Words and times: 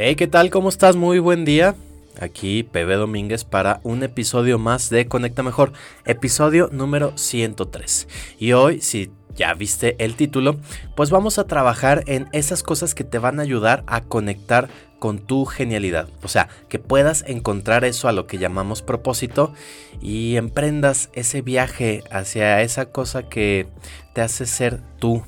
Hey, 0.00 0.14
¿qué 0.14 0.28
tal? 0.28 0.48
¿Cómo 0.50 0.68
estás? 0.68 0.94
Muy 0.94 1.18
buen 1.18 1.44
día. 1.44 1.74
Aquí 2.20 2.62
Pepe 2.62 2.94
Domínguez 2.94 3.42
para 3.42 3.80
un 3.82 4.04
episodio 4.04 4.56
más 4.56 4.90
de 4.90 5.08
Conecta 5.08 5.42
Mejor, 5.42 5.72
episodio 6.04 6.68
número 6.70 7.18
103. 7.18 8.06
Y 8.38 8.52
hoy, 8.52 8.80
si 8.80 9.10
ya 9.34 9.54
viste 9.54 9.96
el 9.98 10.14
título, 10.14 10.60
pues 10.94 11.10
vamos 11.10 11.40
a 11.40 11.48
trabajar 11.48 12.04
en 12.06 12.28
esas 12.30 12.62
cosas 12.62 12.94
que 12.94 13.02
te 13.02 13.18
van 13.18 13.40
a 13.40 13.42
ayudar 13.42 13.82
a 13.88 14.02
conectar 14.02 14.68
con 15.00 15.18
tu 15.18 15.46
genialidad. 15.46 16.08
O 16.22 16.28
sea, 16.28 16.48
que 16.68 16.78
puedas 16.78 17.24
encontrar 17.26 17.84
eso 17.84 18.06
a 18.06 18.12
lo 18.12 18.28
que 18.28 18.38
llamamos 18.38 18.82
propósito 18.82 19.52
y 20.00 20.36
emprendas 20.36 21.10
ese 21.12 21.42
viaje 21.42 22.04
hacia 22.12 22.62
esa 22.62 22.92
cosa 22.92 23.28
que 23.28 23.66
te 24.14 24.20
hace 24.20 24.46
ser 24.46 24.80
tú 25.00 25.24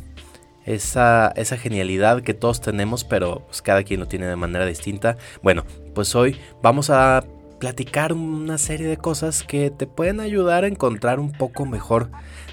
esa, 0.75 1.32
esa 1.37 1.57
genialidad 1.57 2.23
que 2.23 2.34
todos 2.34 2.61
tenemos, 2.61 3.05
pero 3.05 3.45
pues, 3.46 3.62
cada 3.62 3.82
quien 3.82 4.00
lo 4.00 4.07
tiene 4.07 4.27
de 4.27 4.36
manera 4.36 4.66
distinta. 4.66 5.16
Bueno, 5.43 5.64
pues 5.94 6.14
hoy 6.14 6.39
vamos 6.63 6.90
a 6.90 7.25
platicar 7.58 8.13
una 8.13 8.57
serie 8.57 8.86
de 8.86 8.96
cosas 8.96 9.43
que 9.43 9.71
te 9.71 9.86
pueden 9.86 10.21
ayudar 10.21 10.64
a 10.64 10.67
encontrar 10.67 11.21
un 11.21 11.32
poco 11.32 11.67
mejor 11.67 12.11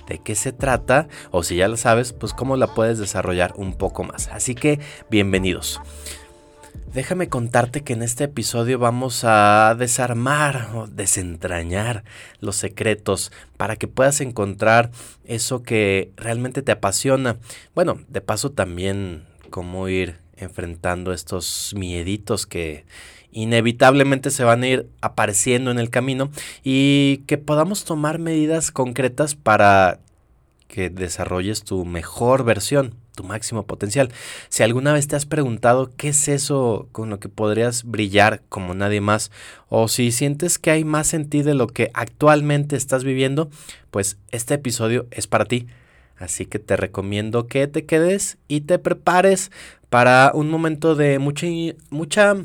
de 0.08 0.20
qué 0.20 0.36
se 0.36 0.52
trata 0.52 1.08
o 1.32 1.44
si 1.44 1.55
ya 1.55 1.68
lo 1.68 1.77
sabes, 1.77 2.14
pues 2.14 2.34
cómo 2.34 2.58
la 2.58 2.68
puedes 2.68 3.00
desarrollar 3.00 3.54
un 3.55 3.74
poco 3.74 4.04
más. 4.04 4.27
Así 4.30 4.54
que 4.54 4.80
bienvenidos. 5.10 5.80
Déjame 6.94 7.30
contarte 7.30 7.81
que 7.81 7.94
en 7.94 8.02
este 8.02 8.23
episodio 8.23 8.80
vamos 8.80 9.23
a 9.23 9.76
desarmar 9.77 10.72
o 10.73 10.88
desentrañar 10.88 12.04
los 12.40 12.55
secretos 12.55 13.31
para 13.55 13.76
que 13.76 13.88
puedas 13.88 14.22
encontrar 14.22 14.91
eso 15.26 15.62
que 15.62 16.12
realmente 16.18 16.62
te 16.62 16.71
apasiona. 16.71 17.38
Bueno, 17.76 17.99
de 18.08 18.21
paso 18.21 18.52
también 18.52 19.26
cómo 19.49 19.88
ir 19.90 20.18
enfrentando 20.38 21.13
estos 21.13 21.73
mieditos 21.76 22.45
que 22.45 22.85
inevitablemente 23.32 24.32
se 24.32 24.44
van 24.44 24.63
a 24.63 24.68
ir 24.68 24.90
apareciendo 25.02 25.71
en 25.71 25.80
el 25.80 25.90
camino 25.90 26.32
y 26.63 27.24
que 27.27 27.37
podamos 27.37 27.84
tomar 27.84 28.18
medidas 28.18 28.71
concretas 28.71 29.35
para 29.35 29.99
que 30.68 30.90
desarrolles 30.90 31.63
tu 31.63 31.85
mejor 31.85 32.43
versión 32.43 32.96
tu 33.18 33.23
máximo 33.26 33.65
potencial. 33.65 34.10
Si 34.48 34.63
alguna 34.63 34.93
vez 34.93 35.07
te 35.07 35.18
has 35.18 35.26
preguntado 35.26 35.91
qué 35.98 36.10
es 36.10 36.29
eso 36.29 36.87
con 36.93 37.10
lo 37.10 37.20
que 37.20 37.27
podrías 37.27 37.84
brillar 37.84 38.43
como 38.48 38.76
nadie 38.76 39.01
más, 39.01 39.32
o 39.68 39.90
si 39.90 40.13
sientes 40.13 40.59
que 40.59 40.71
hay 40.71 40.85
más 40.85 41.13
en 41.13 41.27
ti 41.27 41.41
de 41.41 41.55
lo 41.55 41.68
que 41.68 41.90
actualmente 41.93 42.77
estás 42.77 43.04
viviendo, 43.04 43.49
pues 43.91 44.18
este 44.32 44.54
episodio 44.54 45.07
es 45.12 45.27
para 45.27 45.46
ti. 45.46 45.68
Así 46.18 46.46
que 46.46 46.59
te 46.59 46.77
recomiendo 46.77 47.48
que 47.48 47.68
te 47.68 47.85
quedes 47.85 48.37
y 48.48 48.62
te 48.62 48.79
prepares 48.79 49.52
para 49.90 50.31
un 50.34 50.49
momento 50.49 50.96
de 50.96 51.20
mucha, 51.20 51.48
mucha 51.90 52.35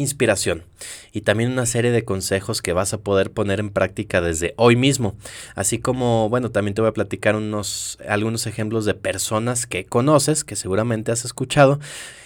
inspiración 0.00 0.64
y 1.12 1.22
también 1.22 1.52
una 1.52 1.66
serie 1.66 1.90
de 1.90 2.04
consejos 2.04 2.62
que 2.62 2.72
vas 2.72 2.92
a 2.92 2.98
poder 2.98 3.30
poner 3.30 3.60
en 3.60 3.70
práctica 3.70 4.20
desde 4.20 4.54
hoy 4.56 4.76
mismo. 4.76 5.14
Así 5.54 5.78
como, 5.78 6.28
bueno, 6.28 6.50
también 6.50 6.74
te 6.74 6.80
voy 6.80 6.90
a 6.90 6.94
platicar 6.94 7.36
unos, 7.36 7.98
algunos 8.06 8.46
ejemplos 8.46 8.84
de 8.84 8.94
personas 8.94 9.66
que 9.66 9.84
conoces, 9.84 10.44
que 10.44 10.56
seguramente 10.56 11.12
has 11.12 11.24
escuchado, 11.24 11.80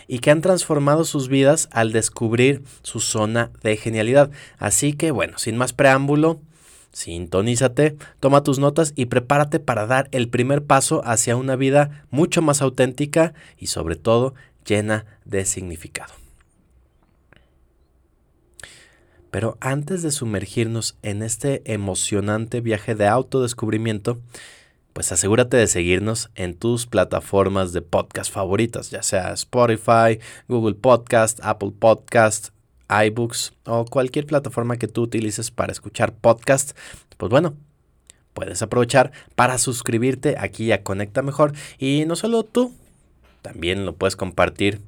y 0.06 0.19
que 0.19 0.30
han 0.30 0.42
transformado 0.42 1.05
sus 1.05 1.28
vidas 1.28 1.69
al 1.72 1.92
descubrir 1.92 2.62
su 2.83 3.00
zona 3.00 3.50
de 3.62 3.77
genialidad. 3.77 4.30
Así 4.58 4.92
que, 4.92 5.11
bueno, 5.11 5.39
sin 5.39 5.56
más 5.56 5.72
preámbulo, 5.72 6.41
Sintonízate, 6.95 7.97
toma 8.20 8.45
tus 8.45 8.61
notas 8.61 8.92
y 8.95 9.06
prepárate 9.06 9.58
para 9.58 9.84
dar 9.86 10.08
el 10.12 10.28
primer 10.28 10.62
paso 10.62 11.02
hacia 11.05 11.34
una 11.34 11.56
vida 11.56 12.06
mucho 12.11 12.41
más 12.41 12.62
auténtica 12.62 13.34
y 13.58 13.67
sobre 13.67 13.97
todo 13.97 14.34
llena 14.64 15.05
de 15.25 15.45
significado. 15.45 16.23
Pero 19.34 19.58
antes 19.60 20.04
de 20.04 20.12
sumergirnos 20.12 20.96
en 21.02 21.20
este 21.20 21.60
emocionante 21.64 22.60
viaje 22.60 22.94
de 22.94 23.08
autodescubrimiento, 23.08 24.20
pues 24.92 25.11
asegúrate 25.11 25.56
de 25.56 25.67
seguirnos 25.67 26.30
en 26.36 26.55
tus 26.55 26.86
plataformas 26.86 27.73
de 27.73 27.83
podcast 27.83 28.33
favoritas, 28.33 28.92
ya 28.92 29.02
sea 29.02 29.33
Spotify, 29.33 30.20
Google 30.46 30.77
Podcast, 30.77 31.40
Apple 31.42 31.73
Podcast, 31.77 32.50
iBooks 32.89 33.55
o 33.64 33.86
cualquier 33.86 34.24
plataforma 34.24 34.77
que 34.77 34.86
tú 34.86 35.02
utilices 35.02 35.50
para 35.50 35.73
escuchar 35.73 36.14
podcast. 36.14 36.78
Pues 37.17 37.28
bueno, 37.28 37.56
puedes 38.34 38.62
aprovechar 38.62 39.11
para 39.34 39.58
suscribirte 39.58 40.36
aquí 40.39 40.70
a 40.70 40.84
Conecta 40.84 41.23
Mejor 41.23 41.55
y 41.77 42.05
no 42.06 42.14
solo 42.14 42.44
tú, 42.44 42.73
también 43.42 43.84
lo 43.84 43.96
puedes 43.96 44.14
compartir 44.14 44.80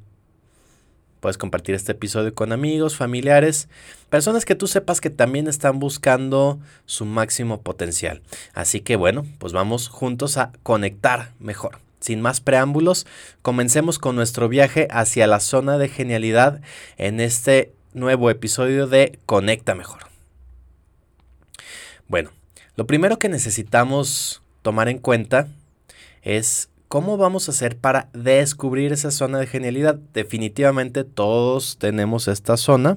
Puedes 1.26 1.38
compartir 1.38 1.74
este 1.74 1.90
episodio 1.90 2.32
con 2.32 2.52
amigos, 2.52 2.96
familiares, 2.96 3.68
personas 4.10 4.44
que 4.44 4.54
tú 4.54 4.68
sepas 4.68 5.00
que 5.00 5.10
también 5.10 5.48
están 5.48 5.80
buscando 5.80 6.60
su 6.84 7.04
máximo 7.04 7.62
potencial. 7.62 8.22
Así 8.54 8.80
que 8.80 8.94
bueno, 8.94 9.26
pues 9.40 9.52
vamos 9.52 9.88
juntos 9.88 10.36
a 10.36 10.52
conectar 10.62 11.32
mejor. 11.40 11.80
Sin 11.98 12.20
más 12.20 12.40
preámbulos, 12.40 13.08
comencemos 13.42 13.98
con 13.98 14.14
nuestro 14.14 14.48
viaje 14.48 14.86
hacia 14.88 15.26
la 15.26 15.40
zona 15.40 15.78
de 15.78 15.88
genialidad 15.88 16.60
en 16.96 17.18
este 17.18 17.72
nuevo 17.92 18.30
episodio 18.30 18.86
de 18.86 19.18
Conecta 19.26 19.74
Mejor. 19.74 20.02
Bueno, 22.06 22.30
lo 22.76 22.86
primero 22.86 23.18
que 23.18 23.28
necesitamos 23.28 24.42
tomar 24.62 24.88
en 24.88 24.98
cuenta 24.98 25.48
es 26.22 26.68
¿Cómo 26.88 27.16
vamos 27.16 27.48
a 27.48 27.50
hacer 27.50 27.76
para 27.76 28.08
descubrir 28.12 28.92
esa 28.92 29.10
zona 29.10 29.40
de 29.40 29.48
genialidad? 29.48 29.96
Definitivamente 30.14 31.02
todos 31.02 31.78
tenemos 31.78 32.28
esta 32.28 32.56
zona, 32.56 32.96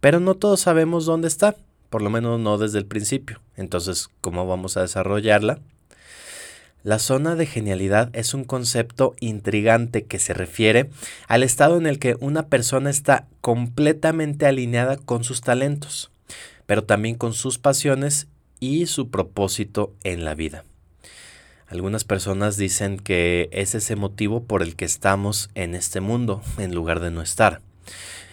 pero 0.00 0.18
no 0.18 0.34
todos 0.34 0.60
sabemos 0.60 1.04
dónde 1.04 1.28
está, 1.28 1.54
por 1.90 2.00
lo 2.00 2.08
menos 2.08 2.40
no 2.40 2.56
desde 2.56 2.78
el 2.78 2.86
principio. 2.86 3.38
Entonces, 3.54 4.08
¿cómo 4.22 4.46
vamos 4.46 4.78
a 4.78 4.80
desarrollarla? 4.80 5.58
La 6.84 6.98
zona 6.98 7.36
de 7.36 7.44
genialidad 7.44 8.08
es 8.14 8.32
un 8.32 8.44
concepto 8.44 9.14
intrigante 9.20 10.04
que 10.04 10.18
se 10.18 10.32
refiere 10.32 10.88
al 11.28 11.42
estado 11.42 11.76
en 11.76 11.86
el 11.86 11.98
que 11.98 12.16
una 12.18 12.46
persona 12.46 12.88
está 12.88 13.26
completamente 13.42 14.46
alineada 14.46 14.96
con 14.96 15.22
sus 15.22 15.42
talentos, 15.42 16.10
pero 16.64 16.84
también 16.84 17.16
con 17.16 17.34
sus 17.34 17.58
pasiones 17.58 18.26
y 18.58 18.86
su 18.86 19.10
propósito 19.10 19.92
en 20.02 20.24
la 20.24 20.34
vida. 20.34 20.64
Algunas 21.72 22.04
personas 22.04 22.58
dicen 22.58 22.98
que 22.98 23.48
es 23.50 23.74
ese 23.74 23.96
motivo 23.96 24.42
por 24.44 24.62
el 24.62 24.76
que 24.76 24.84
estamos 24.84 25.48
en 25.54 25.74
este 25.74 26.02
mundo 26.02 26.42
en 26.58 26.74
lugar 26.74 27.00
de 27.00 27.10
no 27.10 27.22
estar. 27.22 27.62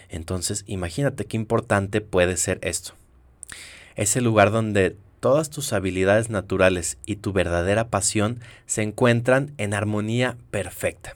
Entonces, 0.09 0.65
imagínate 0.67 1.23
qué 1.23 1.37
importante 1.37 2.01
puede 2.01 2.35
ser 2.35 2.59
esto. 2.63 2.95
Ese 3.95 4.19
lugar 4.19 4.51
donde 4.51 4.97
todas 5.21 5.49
tus 5.49 5.71
habilidades 5.71 6.29
naturales 6.29 6.97
y 7.05 7.15
tu 7.15 7.31
verdadera 7.31 7.87
pasión 7.87 8.41
se 8.65 8.81
encuentran 8.81 9.53
en 9.57 9.73
armonía 9.73 10.35
perfecta. 10.51 11.15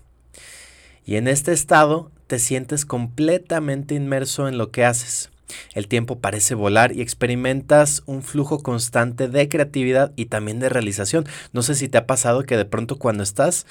Y 1.05 1.17
en 1.17 1.27
este 1.27 1.51
estado 1.51 2.09
te 2.27 2.39
sientes 2.39 2.85
completamente 2.85 3.95
inmerso 3.95 4.47
en 4.47 4.57
lo 4.57 4.71
que 4.71 4.85
haces. 4.85 5.29
El 5.73 5.87
tiempo 5.87 6.19
parece 6.19 6.55
volar 6.55 6.95
y 6.95 7.01
experimentas 7.01 8.03
un 8.05 8.23
flujo 8.23 8.63
constante 8.63 9.27
de 9.27 9.49
creatividad 9.49 10.13
y 10.15 10.25
también 10.25 10.59
de 10.59 10.69
realización. 10.69 11.25
No 11.51 11.61
sé 11.61 11.75
si 11.75 11.89
te 11.89 11.97
ha 11.97 12.07
pasado 12.07 12.43
que 12.43 12.57
de 12.57 12.65
pronto 12.65 12.97
cuando 12.97 13.23
estás 13.23 13.65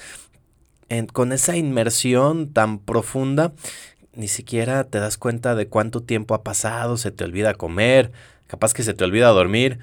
con 1.11 1.31
esa 1.31 1.57
inmersión 1.57 2.53
tan 2.53 2.77
profunda, 2.77 3.53
ni 4.15 4.27
siquiera 4.27 4.83
te 4.83 4.99
das 4.99 5.17
cuenta 5.17 5.55
de 5.55 5.67
cuánto 5.67 6.03
tiempo 6.03 6.35
ha 6.35 6.43
pasado, 6.43 6.97
se 6.97 7.11
te 7.11 7.23
olvida 7.23 7.55
comer, 7.55 8.11
capaz 8.47 8.73
que 8.73 8.83
se 8.83 8.93
te 8.93 9.03
olvida 9.03 9.29
dormir, 9.29 9.79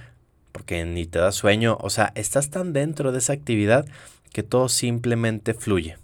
porque 0.53 0.85
ni 0.85 1.07
te 1.07 1.19
da 1.19 1.33
sueño, 1.33 1.79
o 1.81 1.91
sea, 1.91 2.13
estás 2.15 2.51
tan 2.51 2.73
dentro 2.73 3.11
de 3.11 3.19
esa 3.19 3.33
actividad 3.33 3.87
que 4.33 4.45
todo 4.45 4.69
simplemente 4.69 5.55
fluye. 5.55 5.97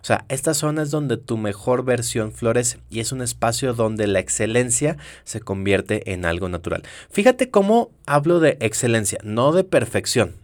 O 0.00 0.04
sea, 0.04 0.24
esta 0.28 0.54
zona 0.54 0.82
es 0.82 0.90
donde 0.90 1.16
tu 1.16 1.36
mejor 1.36 1.84
versión 1.84 2.32
florece 2.32 2.78
y 2.90 3.00
es 3.00 3.12
un 3.12 3.22
espacio 3.22 3.74
donde 3.74 4.06
la 4.06 4.20
excelencia 4.20 4.96
se 5.24 5.40
convierte 5.40 6.12
en 6.12 6.24
algo 6.24 6.48
natural. 6.48 6.82
Fíjate 7.10 7.50
cómo 7.50 7.90
hablo 8.06 8.40
de 8.40 8.56
excelencia, 8.60 9.18
no 9.22 9.52
de 9.52 9.64
perfección, 9.64 10.34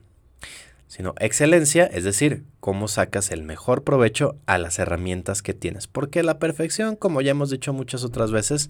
sino 0.87 1.15
excelencia, 1.19 1.87
es 1.87 2.05
decir, 2.05 2.45
cómo 2.61 2.87
sacas 2.87 3.31
el 3.31 3.43
mejor 3.43 3.83
provecho 3.83 4.37
a 4.47 4.59
las 4.59 4.79
herramientas 4.79 5.43
que 5.43 5.55
tienes. 5.55 5.87
Porque 5.87 6.23
la 6.23 6.39
perfección, 6.39 6.97
como 6.97 7.23
ya 7.23 7.31
hemos 7.31 7.51
dicho 7.51 7.73
muchas 7.73 8.05
otras 8.05 8.31
veces, 8.31 8.69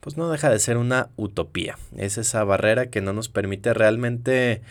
pues 0.00 0.16
no 0.16 0.30
deja 0.30 0.48
de 0.48 0.58
ser 0.58 0.78
una 0.78 1.10
utopía. 1.16 1.76
Es 1.96 2.16
esa 2.16 2.42
barrera 2.44 2.88
que 2.88 3.00
no 3.00 3.12
nos 3.12 3.28
permite 3.28 3.74
realmente... 3.74 4.62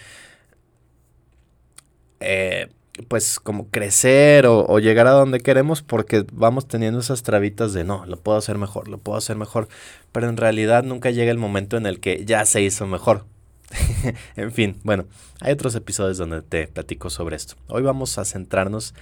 Eh, 2.19 2.69
pues 3.07 3.39
como 3.39 3.67
crecer 3.69 4.45
o, 4.47 4.79
llegar 4.79 5.07
a 5.07 5.11
donde 5.11 5.39
queremos 5.39 5.81
porque 5.81 6.25
vamos 6.33 6.67
teniendo 6.67 6.99
esas 6.99 7.23
trabitas 7.23 7.73
de 7.73 7.83
no, 7.83 8.05
lo 8.05 8.17
puedo 8.17 8.37
hacer 8.37 8.57
mejor, 8.57 8.87
lo 8.87 8.97
puedo 8.97 9.17
hacer 9.17 9.37
mejor, 9.37 9.67
pero 10.11 10.27
en 10.27 10.37
realidad 10.37 10.83
nunca 10.83 11.11
llega 11.11 11.31
el 11.31 11.37
momento 11.37 11.77
en 11.77 11.85
el 11.85 11.99
que 11.99 12.25
ya 12.25 12.45
se 12.45 12.61
hizo 12.61 12.85
mejor. 12.87 13.25
en 14.35 14.51
fin, 14.51 14.77
bueno, 14.83 15.05
hay 15.41 15.53
otros 15.53 15.75
episodios 15.75 16.17
donde 16.17 16.41
te 16.41 16.67
platico 16.67 17.09
sobre 17.09 17.35
esto. 17.35 17.55
Hoy 17.67 17.83
vamos 17.83 18.17
a 18.17 18.25
centrarnos 18.25 18.93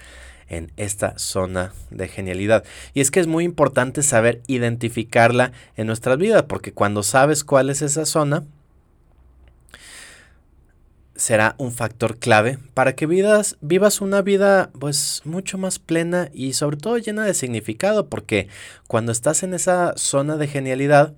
en 0.48 0.72
esta 0.76 1.18
zona 1.18 1.72
de 1.90 2.08
genialidad. 2.08 2.64
Y 2.94 3.00
es 3.00 3.10
que 3.10 3.20
es 3.20 3.26
muy 3.26 3.44
importante 3.44 4.02
saber 4.02 4.42
identificarla 4.46 5.52
en 5.76 5.86
nuestras 5.86 6.18
vidas, 6.18 6.44
porque 6.44 6.72
cuando 6.72 7.02
sabes 7.02 7.44
cuál 7.44 7.70
es 7.70 7.82
esa 7.82 8.06
zona, 8.06 8.44
será 11.18 11.56
un 11.58 11.72
factor 11.72 12.16
clave 12.18 12.58
para 12.74 12.94
que 12.94 13.06
vivas, 13.06 13.58
vivas 13.60 14.00
una 14.00 14.22
vida 14.22 14.70
pues 14.78 15.20
mucho 15.24 15.58
más 15.58 15.80
plena 15.80 16.30
y 16.32 16.52
sobre 16.52 16.76
todo 16.76 16.96
llena 16.96 17.24
de 17.24 17.34
significado, 17.34 18.08
porque 18.08 18.48
cuando 18.86 19.12
estás 19.12 19.42
en 19.42 19.52
esa 19.52 19.94
zona 19.96 20.36
de 20.36 20.46
genialidad, 20.46 21.14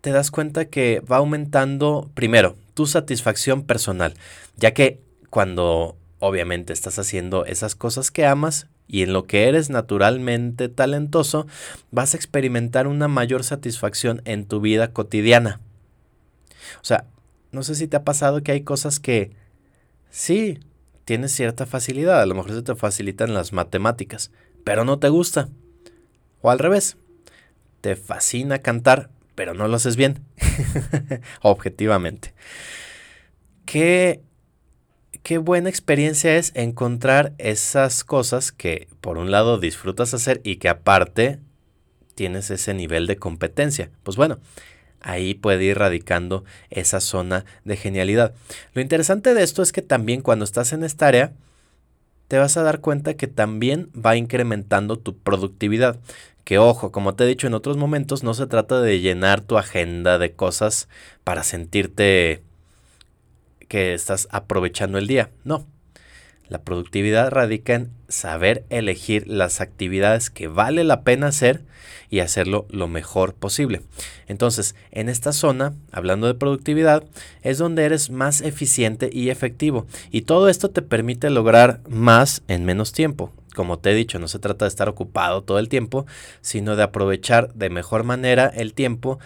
te 0.00 0.12
das 0.12 0.30
cuenta 0.30 0.66
que 0.66 1.00
va 1.00 1.16
aumentando 1.16 2.10
primero 2.14 2.56
tu 2.74 2.86
satisfacción 2.86 3.64
personal, 3.64 4.14
ya 4.56 4.72
que 4.72 5.00
cuando 5.30 5.96
obviamente 6.20 6.72
estás 6.72 7.00
haciendo 7.00 7.44
esas 7.44 7.74
cosas 7.74 8.12
que 8.12 8.24
amas 8.24 8.68
y 8.86 9.02
en 9.02 9.12
lo 9.12 9.26
que 9.26 9.48
eres 9.48 9.68
naturalmente 9.68 10.68
talentoso, 10.68 11.48
vas 11.90 12.14
a 12.14 12.16
experimentar 12.16 12.86
una 12.86 13.08
mayor 13.08 13.42
satisfacción 13.42 14.22
en 14.24 14.46
tu 14.46 14.60
vida 14.60 14.92
cotidiana. 14.92 15.60
O 16.80 16.84
sea, 16.84 17.06
no 17.52 17.62
sé 17.62 17.74
si 17.74 17.86
te 17.88 17.96
ha 17.96 18.04
pasado 18.04 18.42
que 18.42 18.52
hay 18.52 18.62
cosas 18.62 19.00
que 19.00 19.32
sí, 20.10 20.60
tienes 21.04 21.32
cierta 21.32 21.66
facilidad, 21.66 22.20
a 22.20 22.26
lo 22.26 22.34
mejor 22.34 22.52
se 22.52 22.62
te 22.62 22.74
facilitan 22.74 23.34
las 23.34 23.52
matemáticas, 23.52 24.30
pero 24.64 24.84
no 24.84 24.98
te 24.98 25.08
gusta. 25.08 25.48
O 26.42 26.50
al 26.50 26.58
revés, 26.58 26.96
te 27.80 27.96
fascina 27.96 28.58
cantar, 28.58 29.10
pero 29.34 29.54
no 29.54 29.68
lo 29.68 29.76
haces 29.76 29.96
bien. 29.96 30.24
Objetivamente. 31.42 32.34
Qué, 33.64 34.22
qué 35.22 35.38
buena 35.38 35.68
experiencia 35.68 36.36
es 36.36 36.52
encontrar 36.54 37.34
esas 37.38 38.04
cosas 38.04 38.52
que 38.52 38.88
por 39.00 39.18
un 39.18 39.30
lado 39.30 39.58
disfrutas 39.58 40.14
hacer 40.14 40.40
y 40.44 40.56
que 40.56 40.68
aparte 40.68 41.38
tienes 42.16 42.50
ese 42.50 42.74
nivel 42.74 43.06
de 43.06 43.16
competencia. 43.16 43.90
Pues 44.02 44.16
bueno, 44.16 44.38
ahí 45.00 45.34
puede 45.34 45.64
ir 45.64 45.78
radicando 45.78 46.44
esa 46.70 47.00
zona 47.00 47.44
de 47.64 47.76
genialidad. 47.76 48.34
Lo 48.74 48.82
interesante 48.82 49.34
de 49.34 49.42
esto 49.42 49.62
es 49.62 49.72
que 49.72 49.82
también 49.82 50.22
cuando 50.22 50.44
estás 50.44 50.72
en 50.72 50.84
esta 50.84 51.08
área, 51.08 51.32
te 52.28 52.38
vas 52.38 52.56
a 52.56 52.62
dar 52.62 52.80
cuenta 52.80 53.14
que 53.14 53.26
también 53.26 53.90
va 53.94 54.16
incrementando 54.16 54.98
tu 54.98 55.16
productividad. 55.16 55.98
Que 56.44 56.58
ojo, 56.58 56.92
como 56.92 57.14
te 57.14 57.24
he 57.24 57.26
dicho 57.26 57.46
en 57.46 57.54
otros 57.54 57.76
momentos, 57.76 58.22
no 58.22 58.34
se 58.34 58.46
trata 58.46 58.80
de 58.80 59.00
llenar 59.00 59.40
tu 59.40 59.58
agenda 59.58 60.18
de 60.18 60.32
cosas 60.32 60.88
para 61.24 61.42
sentirte 61.42 62.42
que 63.68 63.94
estás 63.94 64.28
aprovechando 64.30 64.98
el 64.98 65.06
día. 65.06 65.30
No, 65.44 65.66
la 66.48 66.62
productividad 66.62 67.30
radica 67.30 67.74
en 67.74 67.90
saber 68.08 68.64
elegir 68.70 69.26
las 69.26 69.60
actividades 69.60 70.30
que 70.30 70.48
vale 70.48 70.84
la 70.84 71.02
pena 71.02 71.28
hacer 71.28 71.62
y 72.08 72.20
hacerlo 72.20 72.66
lo 72.70 72.88
mejor 72.88 73.34
posible. 73.34 73.82
Entonces, 74.28 74.74
en 74.90 75.08
esta 75.08 75.32
zona, 75.32 75.74
hablando 75.90 76.26
de 76.26 76.34
productividad, 76.34 77.04
es 77.42 77.58
donde 77.58 77.84
eres 77.84 78.10
más 78.10 78.40
eficiente 78.40 79.10
y 79.12 79.30
efectivo. 79.30 79.86
Y 80.10 80.22
todo 80.22 80.48
esto 80.48 80.70
te 80.70 80.82
permite 80.82 81.30
lograr 81.30 81.80
más 81.88 82.42
en 82.48 82.64
menos 82.64 82.92
tiempo. 82.92 83.32
Como 83.54 83.78
te 83.78 83.90
he 83.90 83.94
dicho, 83.94 84.18
no 84.18 84.28
se 84.28 84.38
trata 84.38 84.66
de 84.66 84.68
estar 84.68 84.88
ocupado 84.88 85.42
todo 85.42 85.58
el 85.58 85.68
tiempo, 85.68 86.06
sino 86.42 86.76
de 86.76 86.82
aprovechar 86.82 87.52
de 87.54 87.70
mejor 87.70 88.04
manera 88.04 88.46
el 88.46 88.74
tiempo 88.74 89.18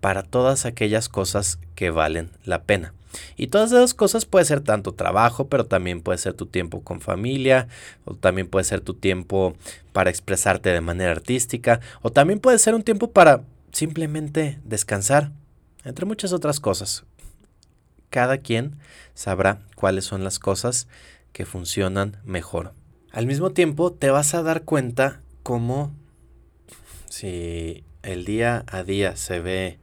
para 0.00 0.22
todas 0.22 0.66
aquellas 0.66 1.08
cosas 1.08 1.58
que 1.74 1.90
valen 1.90 2.30
la 2.44 2.62
pena. 2.64 2.95
Y 3.36 3.48
todas 3.48 3.72
esas 3.72 3.94
cosas 3.94 4.24
puede 4.24 4.44
ser 4.44 4.60
tanto 4.60 4.92
trabajo, 4.92 5.48
pero 5.48 5.64
también 5.64 6.00
puede 6.00 6.18
ser 6.18 6.34
tu 6.34 6.46
tiempo 6.46 6.82
con 6.82 7.00
familia, 7.00 7.68
o 8.04 8.14
también 8.14 8.48
puede 8.48 8.64
ser 8.64 8.80
tu 8.80 8.94
tiempo 8.94 9.56
para 9.92 10.10
expresarte 10.10 10.70
de 10.70 10.80
manera 10.80 11.12
artística, 11.12 11.80
o 12.02 12.10
también 12.10 12.40
puede 12.40 12.58
ser 12.58 12.74
un 12.74 12.82
tiempo 12.82 13.10
para 13.10 13.42
simplemente 13.72 14.58
descansar, 14.64 15.32
entre 15.84 16.06
muchas 16.06 16.32
otras 16.32 16.60
cosas. 16.60 17.04
Cada 18.10 18.38
quien 18.38 18.76
sabrá 19.14 19.60
cuáles 19.74 20.04
son 20.04 20.24
las 20.24 20.38
cosas 20.38 20.88
que 21.32 21.44
funcionan 21.44 22.16
mejor. 22.24 22.72
Al 23.12 23.26
mismo 23.26 23.50
tiempo 23.50 23.92
te 23.92 24.10
vas 24.10 24.34
a 24.34 24.42
dar 24.42 24.62
cuenta 24.62 25.20
cómo 25.42 25.92
si 27.08 27.84
el 28.02 28.24
día 28.24 28.64
a 28.66 28.82
día 28.82 29.16
se 29.16 29.40
ve 29.40 29.78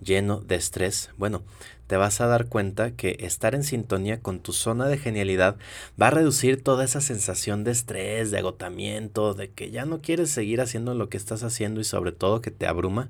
lleno 0.00 0.40
de 0.40 0.56
estrés, 0.56 1.10
bueno, 1.16 1.42
te 1.90 1.96
vas 1.96 2.20
a 2.20 2.28
dar 2.28 2.46
cuenta 2.46 2.92
que 2.92 3.16
estar 3.18 3.56
en 3.56 3.64
sintonía 3.64 4.20
con 4.20 4.38
tu 4.38 4.52
zona 4.52 4.86
de 4.86 4.96
genialidad 4.96 5.56
va 6.00 6.06
a 6.06 6.10
reducir 6.12 6.62
toda 6.62 6.84
esa 6.84 7.00
sensación 7.00 7.64
de 7.64 7.72
estrés, 7.72 8.30
de 8.30 8.38
agotamiento, 8.38 9.34
de 9.34 9.50
que 9.50 9.72
ya 9.72 9.86
no 9.86 10.00
quieres 10.00 10.30
seguir 10.30 10.60
haciendo 10.60 10.94
lo 10.94 11.08
que 11.08 11.16
estás 11.16 11.42
haciendo 11.42 11.80
y 11.80 11.84
sobre 11.84 12.12
todo 12.12 12.42
que 12.42 12.52
te 12.52 12.68
abruma. 12.68 13.08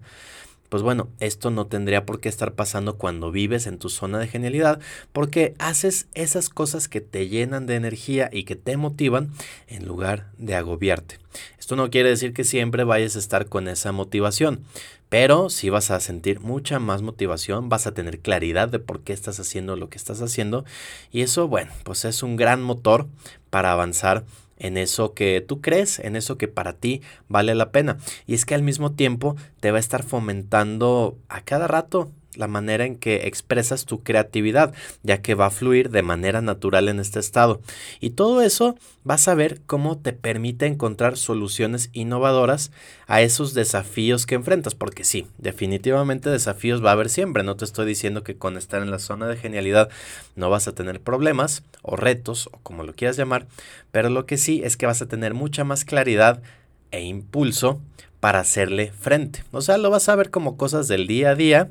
Pues 0.70 0.82
bueno, 0.82 1.10
esto 1.18 1.50
no 1.50 1.66
tendría 1.66 2.06
por 2.06 2.20
qué 2.20 2.30
estar 2.30 2.54
pasando 2.54 2.96
cuando 2.96 3.30
vives 3.30 3.66
en 3.66 3.78
tu 3.78 3.90
zona 3.90 4.18
de 4.18 4.28
genialidad, 4.28 4.80
porque 5.12 5.54
haces 5.58 6.06
esas 6.14 6.48
cosas 6.48 6.88
que 6.88 7.02
te 7.02 7.28
llenan 7.28 7.66
de 7.66 7.74
energía 7.74 8.30
y 8.32 8.44
que 8.44 8.56
te 8.56 8.78
motivan 8.78 9.30
en 9.68 9.84
lugar 9.84 10.30
de 10.38 10.54
agobiarte. 10.54 11.18
Esto 11.58 11.76
no 11.76 11.90
quiere 11.90 12.08
decir 12.08 12.32
que 12.32 12.44
siempre 12.44 12.84
vayas 12.84 13.14
a 13.16 13.18
estar 13.18 13.46
con 13.46 13.68
esa 13.68 13.92
motivación, 13.92 14.64
pero 15.10 15.50
si 15.50 15.68
vas 15.70 15.90
a 15.90 16.00
sentir 16.00 16.40
mucha 16.40 16.78
más 16.78 17.02
motivación, 17.02 17.68
vas 17.68 17.86
a 17.86 17.92
tener 17.92 18.20
claridad 18.20 18.68
de 18.68 18.78
por 18.78 19.00
qué 19.00 19.12
estás 19.12 19.40
haciendo 19.40 19.76
lo 19.76 19.90
que 19.90 19.98
estás 19.98 20.22
haciendo. 20.22 20.64
Y 21.10 21.22
eso, 21.22 21.48
bueno, 21.48 21.72
pues 21.84 22.04
es 22.04 22.22
un 22.22 22.36
gran 22.36 22.62
motor 22.62 23.08
para 23.50 23.72
avanzar 23.72 24.24
en 24.56 24.76
eso 24.76 25.12
que 25.12 25.44
tú 25.46 25.60
crees, 25.60 25.98
en 25.98 26.14
eso 26.14 26.38
que 26.38 26.46
para 26.46 26.74
ti 26.74 27.02
vale 27.28 27.56
la 27.56 27.72
pena. 27.72 27.98
Y 28.26 28.34
es 28.34 28.44
que 28.46 28.54
al 28.54 28.62
mismo 28.62 28.92
tiempo 28.92 29.36
te 29.58 29.72
va 29.72 29.78
a 29.78 29.80
estar 29.80 30.04
fomentando 30.04 31.18
a 31.28 31.40
cada 31.40 31.66
rato 31.66 32.12
la 32.34 32.46
manera 32.46 32.84
en 32.84 32.96
que 32.96 33.26
expresas 33.26 33.84
tu 33.84 34.02
creatividad, 34.02 34.72
ya 35.02 35.20
que 35.20 35.34
va 35.34 35.46
a 35.46 35.50
fluir 35.50 35.90
de 35.90 36.02
manera 36.02 36.40
natural 36.40 36.88
en 36.88 37.00
este 37.00 37.18
estado. 37.18 37.60
Y 38.00 38.10
todo 38.10 38.42
eso 38.42 38.76
vas 39.04 39.28
a 39.28 39.34
ver 39.34 39.60
cómo 39.66 39.98
te 39.98 40.12
permite 40.12 40.66
encontrar 40.66 41.16
soluciones 41.16 41.90
innovadoras 41.92 42.70
a 43.06 43.22
esos 43.22 43.54
desafíos 43.54 44.26
que 44.26 44.36
enfrentas, 44.36 44.74
porque 44.74 45.04
sí, 45.04 45.26
definitivamente 45.38 46.30
desafíos 46.30 46.84
va 46.84 46.90
a 46.90 46.92
haber 46.92 47.08
siempre, 47.08 47.42
no 47.42 47.56
te 47.56 47.64
estoy 47.64 47.86
diciendo 47.86 48.22
que 48.22 48.36
con 48.36 48.56
estar 48.56 48.82
en 48.82 48.90
la 48.90 48.98
zona 48.98 49.26
de 49.26 49.36
genialidad 49.36 49.88
no 50.36 50.50
vas 50.50 50.68
a 50.68 50.74
tener 50.74 51.00
problemas 51.00 51.62
o 51.82 51.96
retos 51.96 52.48
o 52.52 52.58
como 52.62 52.84
lo 52.84 52.94
quieras 52.94 53.16
llamar, 53.16 53.46
pero 53.90 54.10
lo 54.10 54.26
que 54.26 54.36
sí 54.36 54.62
es 54.64 54.76
que 54.76 54.86
vas 54.86 55.02
a 55.02 55.08
tener 55.08 55.34
mucha 55.34 55.64
más 55.64 55.84
claridad 55.84 56.42
e 56.90 57.02
impulso 57.02 57.80
para 58.20 58.40
hacerle 58.40 58.92
frente. 58.92 59.44
O 59.50 59.62
sea, 59.62 59.78
lo 59.78 59.90
vas 59.90 60.08
a 60.08 60.16
ver 60.16 60.30
como 60.30 60.56
cosas 60.56 60.88
del 60.88 61.06
día 61.06 61.30
a 61.30 61.34
día 61.34 61.70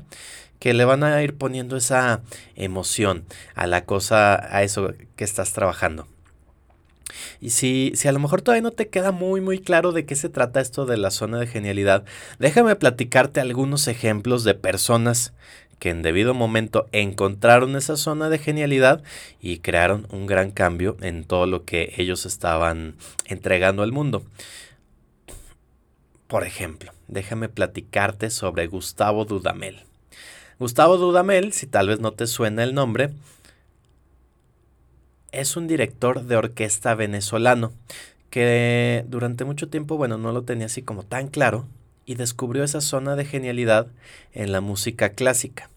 que 0.60 0.74
le 0.74 0.84
van 0.84 1.02
a 1.02 1.20
ir 1.22 1.34
poniendo 1.34 1.76
esa 1.76 2.20
emoción 2.54 3.24
a 3.56 3.66
la 3.66 3.84
cosa, 3.84 4.56
a 4.56 4.62
eso 4.62 4.92
que 5.16 5.24
estás 5.24 5.52
trabajando. 5.52 6.06
Y 7.40 7.50
si, 7.50 7.92
si 7.96 8.06
a 8.06 8.12
lo 8.12 8.20
mejor 8.20 8.42
todavía 8.42 8.62
no 8.62 8.70
te 8.70 8.88
queda 8.88 9.10
muy 9.10 9.40
muy 9.40 9.58
claro 9.58 9.90
de 9.90 10.06
qué 10.06 10.14
se 10.14 10.28
trata 10.28 10.60
esto 10.60 10.86
de 10.86 10.96
la 10.96 11.10
zona 11.10 11.40
de 11.40 11.48
genialidad, 11.48 12.04
déjame 12.38 12.76
platicarte 12.76 13.40
algunos 13.40 13.88
ejemplos 13.88 14.44
de 14.44 14.54
personas 14.54 15.32
que 15.80 15.88
en 15.88 16.02
debido 16.02 16.34
momento 16.34 16.86
encontraron 16.92 17.74
esa 17.74 17.96
zona 17.96 18.28
de 18.28 18.38
genialidad 18.38 19.02
y 19.40 19.58
crearon 19.58 20.06
un 20.10 20.26
gran 20.26 20.50
cambio 20.50 20.96
en 21.00 21.24
todo 21.24 21.46
lo 21.46 21.64
que 21.64 21.94
ellos 21.96 22.26
estaban 22.26 22.96
entregando 23.24 23.82
al 23.82 23.90
mundo. 23.90 24.22
Por 26.28 26.44
ejemplo, 26.44 26.92
déjame 27.08 27.48
platicarte 27.48 28.30
sobre 28.30 28.66
Gustavo 28.66 29.24
Dudamel. 29.24 29.89
Gustavo 30.60 30.98
Dudamel, 30.98 31.54
si 31.54 31.66
tal 31.66 31.88
vez 31.88 32.00
no 32.00 32.12
te 32.12 32.26
suena 32.26 32.62
el 32.62 32.74
nombre, 32.74 33.14
es 35.32 35.56
un 35.56 35.66
director 35.66 36.24
de 36.24 36.36
orquesta 36.36 36.94
venezolano 36.94 37.72
que 38.28 39.06
durante 39.08 39.46
mucho 39.46 39.70
tiempo, 39.70 39.96
bueno, 39.96 40.18
no 40.18 40.32
lo 40.32 40.42
tenía 40.42 40.66
así 40.66 40.82
como 40.82 41.02
tan 41.02 41.28
claro 41.28 41.66
y 42.04 42.16
descubrió 42.16 42.62
esa 42.62 42.82
zona 42.82 43.16
de 43.16 43.24
genialidad 43.24 43.86
en 44.34 44.52
la 44.52 44.60
música 44.60 45.14
clásica 45.14 45.70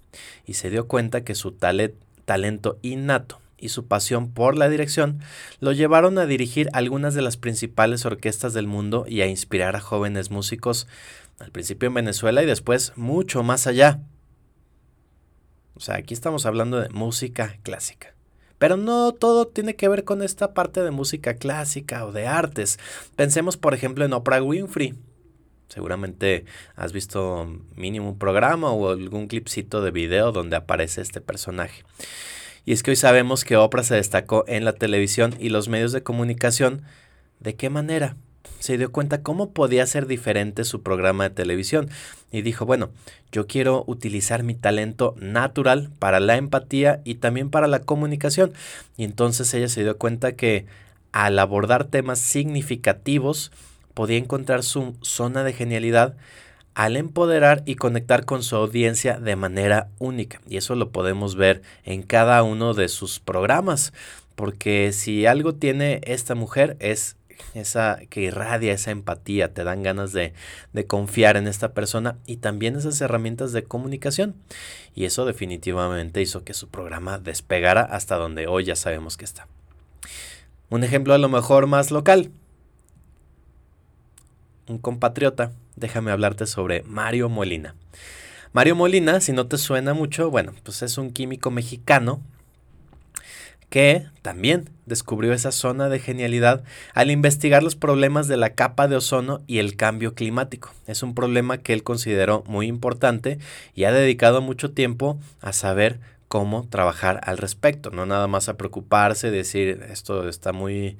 y 0.46 0.56
se 0.56 0.70
dio 0.70 0.86
cuenta 0.86 1.24
que 1.24 1.34
su 1.34 1.54
talento 1.54 2.78
innato 2.82 3.40
y 3.58 3.70
su 3.70 3.86
pasión 3.86 4.34
por 4.34 4.58
la 4.58 4.68
dirección 4.68 5.20
lo 5.62 5.72
llevaron 5.72 6.18
a 6.18 6.26
dirigir 6.26 6.70
algunas 6.74 7.14
de 7.14 7.22
las 7.22 7.38
principales 7.38 8.06
orquestas 8.06 8.54
del 8.54 8.68
mundo 8.68 9.06
y 9.08 9.22
a 9.22 9.28
inspirar 9.28 9.78
a 9.78 9.80
jóvenes 9.80 10.30
músicos, 10.30 10.88
al 11.40 11.52
principio 11.52 11.88
en 11.88 11.94
Venezuela 11.94 12.44
y 12.44 12.48
después 12.48 12.92
mucho 12.98 13.44
más 13.44 13.66
allá. 13.66 14.02
Sea, 15.84 15.96
aquí 15.96 16.14
estamos 16.14 16.46
hablando 16.46 16.80
de 16.80 16.88
música 16.88 17.58
clásica. 17.62 18.16
Pero 18.58 18.78
no 18.78 19.12
todo 19.12 19.48
tiene 19.50 19.76
que 19.76 19.90
ver 19.90 20.06
con 20.06 20.22
esta 20.22 20.54
parte 20.54 20.82
de 20.82 20.92
música 20.92 21.34
clásica 21.34 22.06
o 22.06 22.14
de 22.14 22.26
artes. 22.26 22.80
Pensemos, 23.18 23.58
por 23.58 23.74
ejemplo, 23.74 24.06
en 24.06 24.14
Oprah 24.14 24.42
Winfrey. 24.42 24.94
Seguramente 25.68 26.46
has 26.78 26.94
visto 26.94 27.60
mínimo 27.76 28.12
un 28.12 28.18
programa 28.18 28.72
o 28.72 28.92
algún 28.92 29.28
clipcito 29.28 29.82
de 29.82 29.92
video 29.92 30.32
donde 30.32 30.56
aparece 30.56 31.02
este 31.02 31.20
personaje. 31.20 31.84
Y 32.64 32.72
es 32.72 32.82
que 32.82 32.92
hoy 32.92 32.96
sabemos 32.96 33.44
que 33.44 33.58
Oprah 33.58 33.84
se 33.84 33.96
destacó 33.96 34.46
en 34.48 34.64
la 34.64 34.72
televisión 34.72 35.36
y 35.38 35.50
los 35.50 35.68
medios 35.68 35.92
de 35.92 36.02
comunicación. 36.02 36.84
¿De 37.42 37.58
qué 37.58 37.70
manera? 37.70 38.16
Se 38.64 38.78
dio 38.78 38.94
cuenta 38.94 39.24
cómo 39.24 39.50
podía 39.50 39.86
ser 39.86 40.08
diferente 40.08 40.64
su 40.64 40.84
programa 40.84 41.26
de 41.26 41.36
televisión 41.36 41.90
y 42.32 42.44
dijo, 42.44 42.66
bueno, 42.66 42.92
yo 43.30 43.46
quiero 43.46 43.84
utilizar 43.88 44.44
mi 44.44 44.56
talento 44.56 45.16
natural 45.20 45.90
para 46.00 46.22
la 46.22 46.38
empatía 46.38 47.02
y 47.04 47.16
también 47.16 47.50
para 47.50 47.68
la 47.68 47.80
comunicación. 47.80 48.54
Y 48.96 49.04
entonces 49.04 49.54
ella 49.54 49.68
se 49.68 49.84
dio 49.84 49.98
cuenta 49.98 50.38
que 50.38 50.66
al 51.12 51.40
abordar 51.40 51.84
temas 51.84 52.20
significativos, 52.20 53.52
podía 53.94 54.18
encontrar 54.18 54.64
su 54.64 54.96
zona 55.02 55.44
de 55.44 55.52
genialidad 55.52 56.16
al 56.74 56.96
empoderar 56.96 57.64
y 57.66 57.76
conectar 57.76 58.24
con 58.24 58.44
su 58.44 58.56
audiencia 58.56 59.20
de 59.20 59.36
manera 59.36 59.90
única. 60.00 60.40
Y 60.48 60.56
eso 60.56 60.76
lo 60.76 60.92
podemos 60.92 61.36
ver 61.36 61.64
en 61.84 62.02
cada 62.02 62.42
uno 62.44 62.74
de 62.74 62.88
sus 62.88 63.20
programas. 63.20 63.92
Porque 64.36 64.94
si 64.94 65.26
algo 65.26 65.54
tiene 65.54 66.00
esta 66.06 66.34
mujer 66.34 66.78
es 66.80 67.18
esa 67.54 68.00
que 68.10 68.22
irradia 68.22 68.74
esa 68.74 68.92
empatía, 68.92 69.54
te 69.54 69.64
dan 69.64 69.84
ganas 69.84 70.14
de, 70.14 70.34
de, 70.74 70.88
confiar 70.88 71.38
en 71.38 71.48
esta 71.48 71.74
persona 71.74 72.18
y 72.26 72.38
también 72.38 72.76
esas 72.76 73.00
herramientas 73.02 73.52
de 73.52 73.64
comunicación. 73.64 74.36
Y 74.96 75.06
eso 75.06 75.26
definitivamente 75.26 76.22
hizo 76.22 76.44
que 76.44 76.54
su 76.54 76.68
programa 76.68 77.18
despegara 77.18 77.82
hasta 77.82 78.16
donde 78.16 78.48
hoy 78.48 78.66
ya 78.66 78.76
sabemos 78.76 79.18
que 79.18 79.26
está. 79.26 79.48
Un 80.70 80.84
ejemplo 80.84 81.14
a 81.14 81.18
lo 81.18 81.30
mejor 81.30 81.68
más 81.68 81.92
local, 81.92 82.32
un 84.68 84.78
compatriota, 84.78 85.52
déjame 85.76 86.12
hablarte 86.12 86.48
sobre 86.48 86.84
Mario 86.84 87.30
Molina. 87.30 87.76
Mario 88.54 88.76
Molina, 88.76 89.20
si 89.20 89.34
no 89.34 89.48
te 89.48 89.58
suena 89.58 89.94
mucho, 89.94 90.30
bueno, 90.30 90.54
pues 90.64 90.82
es 90.84 90.98
un 90.98 91.12
químico 91.12 91.52
mexicano 91.52 92.22
que 93.74 94.06
también 94.22 94.70
descubrió 94.86 95.34
esa 95.34 95.52
zona 95.52 95.90
de 95.90 95.98
genialidad 95.98 96.64
al 96.94 97.10
investigar 97.10 97.64
los 97.64 97.76
problemas 97.76 98.28
de 98.28 98.38
la 98.38 98.52
capa 98.52 98.88
de 98.88 98.98
ozono 98.98 99.42
y 99.48 99.58
el 99.58 99.76
cambio 99.76 100.14
climático. 100.14 100.72
Es 100.86 101.02
un 101.02 101.16
problema 101.16 101.58
que 101.58 101.74
él 101.74 101.82
consideró 101.82 102.44
muy 102.46 102.68
importante 102.68 103.40
y 103.74 103.86
ha 103.86 103.92
dedicado 103.92 104.44
mucho 104.44 104.70
tiempo 104.74 105.18
a 105.42 105.54
saber 105.54 106.00
cómo 106.28 106.68
trabajar 106.70 107.20
al 107.24 107.40
respecto, 107.40 107.90
no 107.90 108.06
nada 108.06 108.28
más 108.28 108.48
a 108.48 108.58
preocuparse, 108.58 109.32
decir 109.32 109.84
esto 109.90 110.30
está 110.30 110.54
muy 110.54 110.96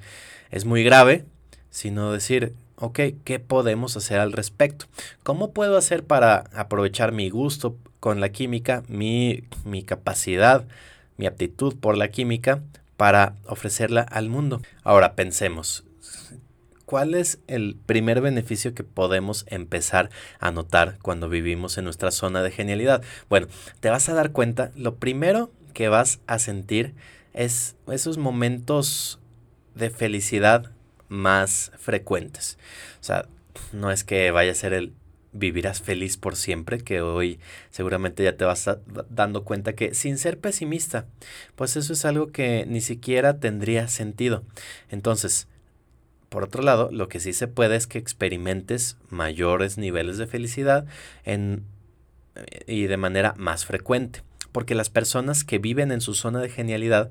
es 0.50 0.64
muy 0.64 0.82
grave, 0.82 1.24
sino 1.70 2.10
decir 2.10 2.54
ok, 2.74 2.98
¿qué 3.22 3.38
podemos 3.38 3.96
hacer 3.96 4.18
al 4.18 4.32
respecto? 4.32 4.86
¿Cómo 5.22 5.52
puedo 5.52 5.76
hacer 5.76 6.02
para 6.02 6.38
aprovechar 6.52 7.12
mi 7.12 7.30
gusto 7.30 7.76
con 8.00 8.20
la 8.20 8.30
química, 8.30 8.82
mi, 8.88 9.44
mi 9.64 9.84
capacidad, 9.84 10.64
mi 11.16 11.26
aptitud 11.26 11.76
por 11.76 11.96
la 11.96 12.08
química 12.08 12.62
para 12.96 13.36
ofrecerla 13.46 14.02
al 14.02 14.28
mundo? 14.28 14.62
Ahora 14.82 15.14
pensemos, 15.14 15.84
¿cuál 16.84 17.14
es 17.14 17.38
el 17.46 17.76
primer 17.86 18.20
beneficio 18.20 18.74
que 18.74 18.84
podemos 18.84 19.46
empezar 19.48 20.10
a 20.38 20.50
notar 20.50 20.98
cuando 21.02 21.28
vivimos 21.28 21.78
en 21.78 21.84
nuestra 21.84 22.10
zona 22.10 22.42
de 22.42 22.50
genialidad? 22.50 23.02
Bueno, 23.28 23.48
te 23.80 23.90
vas 23.90 24.08
a 24.08 24.14
dar 24.14 24.32
cuenta, 24.32 24.70
lo 24.76 24.96
primero 24.96 25.50
que 25.72 25.88
vas 25.88 26.20
a 26.26 26.38
sentir 26.38 26.94
es 27.32 27.76
esos 27.88 28.16
momentos 28.16 29.18
de 29.74 29.90
felicidad 29.90 30.70
más 31.08 31.72
frecuentes. 31.78 32.58
O 33.00 33.04
sea, 33.04 33.26
no 33.72 33.90
es 33.90 34.04
que 34.04 34.30
vaya 34.30 34.52
a 34.52 34.56
ser 34.56 34.72
el 34.72 34.92
vivirás 35.34 35.82
feliz 35.82 36.16
por 36.16 36.36
siempre, 36.36 36.78
que 36.78 37.02
hoy 37.02 37.38
seguramente 37.70 38.24
ya 38.24 38.36
te 38.36 38.44
vas 38.44 38.70
dando 39.10 39.44
cuenta 39.44 39.74
que 39.74 39.94
sin 39.94 40.16
ser 40.16 40.38
pesimista, 40.38 41.06
pues 41.56 41.76
eso 41.76 41.92
es 41.92 42.04
algo 42.04 42.28
que 42.28 42.64
ni 42.66 42.80
siquiera 42.80 43.38
tendría 43.40 43.88
sentido. 43.88 44.44
Entonces, 44.88 45.48
por 46.28 46.44
otro 46.44 46.62
lado, 46.62 46.88
lo 46.90 47.08
que 47.08 47.20
sí 47.20 47.32
se 47.32 47.48
puede 47.48 47.76
es 47.76 47.86
que 47.86 47.98
experimentes 47.98 48.96
mayores 49.10 49.76
niveles 49.76 50.16
de 50.16 50.26
felicidad 50.26 50.86
en, 51.24 51.64
y 52.66 52.86
de 52.86 52.96
manera 52.96 53.34
más 53.36 53.66
frecuente, 53.66 54.22
porque 54.52 54.74
las 54.74 54.88
personas 54.88 55.44
que 55.44 55.58
viven 55.58 55.92
en 55.92 56.00
su 56.00 56.14
zona 56.14 56.40
de 56.40 56.48
genialidad 56.48 57.10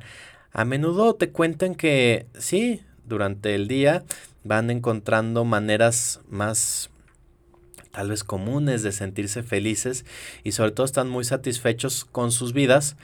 a 0.51 0.65
menudo 0.65 1.15
te 1.15 1.29
cuentan 1.29 1.75
que 1.75 2.27
sí, 2.37 2.81
durante 3.05 3.55
el 3.55 3.67
día 3.67 4.03
van 4.43 4.69
encontrando 4.69 5.45
maneras 5.45 6.21
más 6.29 6.89
tal 7.93 8.09
vez 8.09 8.23
comunes 8.23 8.81
de 8.81 8.91
sentirse 8.91 9.43
felices 9.43 10.03
y 10.43 10.51
sobre 10.51 10.71
todo 10.71 10.85
están 10.85 11.07
muy 11.07 11.23
satisfechos 11.23 12.03
con 12.03 12.31
sus 12.31 12.51
vidas 12.51 12.97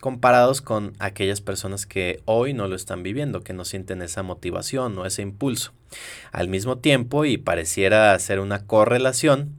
comparados 0.00 0.60
con 0.60 0.94
aquellas 0.98 1.40
personas 1.40 1.86
que 1.86 2.20
hoy 2.24 2.54
no 2.54 2.66
lo 2.66 2.74
están 2.74 3.04
viviendo, 3.04 3.44
que 3.44 3.52
no 3.52 3.64
sienten 3.64 4.02
esa 4.02 4.24
motivación 4.24 4.98
o 4.98 5.06
ese 5.06 5.22
impulso. 5.22 5.72
Al 6.32 6.48
mismo 6.48 6.78
tiempo, 6.78 7.24
y 7.24 7.38
pareciera 7.38 8.18
ser 8.18 8.40
una 8.40 8.66
correlación, 8.66 9.54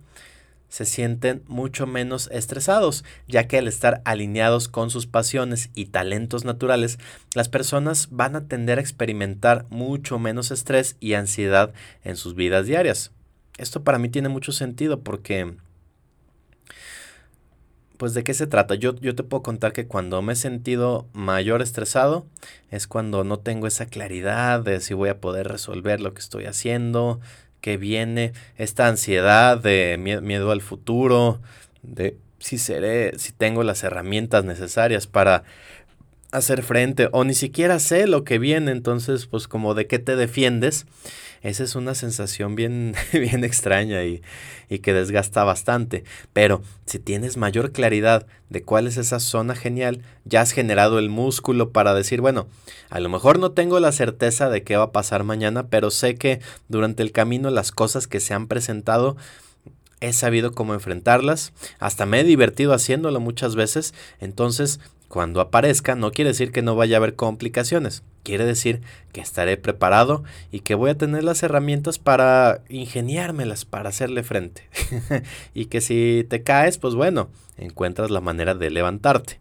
se 0.67 0.83
sienten 0.83 1.43
mucho 1.47 1.87
menos 1.87 2.29
estresados, 2.29 3.05
ya 3.25 3.47
que 3.47 3.57
al 3.57 3.69
estar 3.69 4.01
alineados 4.03 4.67
con 4.67 4.89
sus 4.89 5.07
pasiones 5.07 5.69
y 5.75 5.85
talentos 5.85 6.43
naturales, 6.43 6.99
las 7.35 7.47
personas 7.47 8.09
van 8.11 8.35
a 8.35 8.45
tender 8.45 8.79
a 8.79 8.81
experimentar 8.81 9.65
mucho 9.69 10.19
menos 10.19 10.51
estrés 10.51 10.97
y 10.99 11.13
ansiedad 11.13 11.73
en 12.03 12.17
sus 12.17 12.35
vidas 12.35 12.65
diarias. 12.65 13.11
Esto 13.57 13.83
para 13.83 13.99
mí 13.99 14.09
tiene 14.09 14.29
mucho 14.29 14.51
sentido 14.51 15.01
porque 15.01 15.53
pues 17.97 18.13
de 18.13 18.23
qué 18.23 18.33
se 18.33 18.47
trata. 18.47 18.75
Yo, 18.75 18.95
yo 18.95 19.15
te 19.15 19.23
puedo 19.23 19.43
contar 19.43 19.71
que 19.71 19.87
cuando 19.87 20.21
me 20.21 20.33
he 20.33 20.35
sentido 20.35 21.07
mayor 21.13 21.61
estresado 21.61 22.25
es 22.71 22.87
cuando 22.87 23.23
no 23.23 23.39
tengo 23.39 23.67
esa 23.67 23.85
claridad 23.85 24.59
de 24.59 24.81
si 24.81 24.93
voy 24.93 25.09
a 25.09 25.19
poder 25.21 25.47
resolver 25.47 26.01
lo 26.01 26.13
que 26.13 26.19
estoy 26.19 26.45
haciendo, 26.45 27.21
que 27.61 27.77
viene, 27.77 28.33
esta 28.57 28.87
ansiedad 28.87 29.57
de 29.57 29.97
miedo 29.97 30.51
al 30.51 30.61
futuro, 30.61 31.39
de 31.81 32.17
si 32.39 32.57
seré, 32.57 33.17
si 33.17 33.31
tengo 33.31 33.63
las 33.63 33.83
herramientas 33.85 34.43
necesarias 34.43 35.07
para 35.07 35.43
hacer 36.31 36.63
frente 36.63 37.07
o 37.13 37.23
ni 37.23 37.35
siquiera 37.35 37.79
sé 37.79 38.07
lo 38.07 38.25
que 38.25 38.37
viene, 38.37 38.71
entonces 38.71 39.27
pues 39.27 39.47
como 39.47 39.75
de 39.75 39.87
qué 39.87 39.99
te 39.99 40.17
defiendes 40.17 40.85
esa 41.43 41.63
es 41.63 41.75
una 41.75 41.93
sensación 41.93 42.55
bien, 42.55 42.95
bien 43.13 43.43
extraña 43.43 44.03
y, 44.03 44.21
y 44.69 44.79
que 44.79 44.93
desgasta 44.93 45.43
bastante. 45.43 46.03
Pero 46.31 46.61
si 46.85 46.99
tienes 46.99 47.37
mayor 47.37 47.71
claridad 47.71 48.25
de 48.49 48.63
cuál 48.63 48.87
es 48.87 48.97
esa 48.97 49.19
zona 49.19 49.53
genial, 49.53 50.01
ya 50.25 50.41
has 50.41 50.51
generado 50.51 50.99
el 50.99 51.09
músculo 51.09 51.71
para 51.71 51.93
decir, 51.93 52.21
bueno, 52.21 52.47
a 52.89 52.99
lo 52.99 53.09
mejor 53.09 53.39
no 53.39 53.51
tengo 53.51 53.79
la 53.79 53.91
certeza 53.91 54.49
de 54.49 54.63
qué 54.63 54.77
va 54.77 54.85
a 54.85 54.91
pasar 54.91 55.23
mañana, 55.23 55.67
pero 55.67 55.91
sé 55.91 56.15
que 56.15 56.39
durante 56.69 57.03
el 57.03 57.11
camino 57.11 57.49
las 57.49 57.71
cosas 57.71 58.07
que 58.07 58.19
se 58.19 58.33
han 58.33 58.47
presentado 58.47 59.17
he 59.99 60.11
sabido 60.11 60.53
cómo 60.53 60.73
enfrentarlas, 60.73 61.53
hasta 61.79 62.05
me 62.05 62.19
he 62.19 62.23
divertido 62.25 62.73
haciéndolo 62.73 63.21
muchas 63.21 63.55
veces, 63.55 63.93
entonces 64.19 64.81
cuando 65.13 65.41
aparezca 65.41 65.93
no 65.93 66.11
quiere 66.11 66.31
decir 66.31 66.51
que 66.51 66.63
no 66.63 66.75
vaya 66.75 66.95
a 66.95 66.97
haber 66.97 67.15
complicaciones, 67.15 68.01
quiere 68.23 68.45
decir 68.45 68.81
que 69.11 69.21
estaré 69.21 69.57
preparado 69.57 70.23
y 70.51 70.61
que 70.61 70.73
voy 70.73 70.89
a 70.89 70.97
tener 70.97 71.23
las 71.23 71.43
herramientas 71.43 71.99
para 71.99 72.63
ingeniármelas, 72.67 73.63
para 73.63 73.89
hacerle 73.89 74.23
frente. 74.23 74.67
y 75.53 75.65
que 75.65 75.81
si 75.81 76.25
te 76.27 76.41
caes, 76.41 76.79
pues 76.79 76.95
bueno, 76.95 77.29
encuentras 77.59 78.09
la 78.09 78.21
manera 78.21 78.55
de 78.55 78.71
levantarte. 78.71 79.39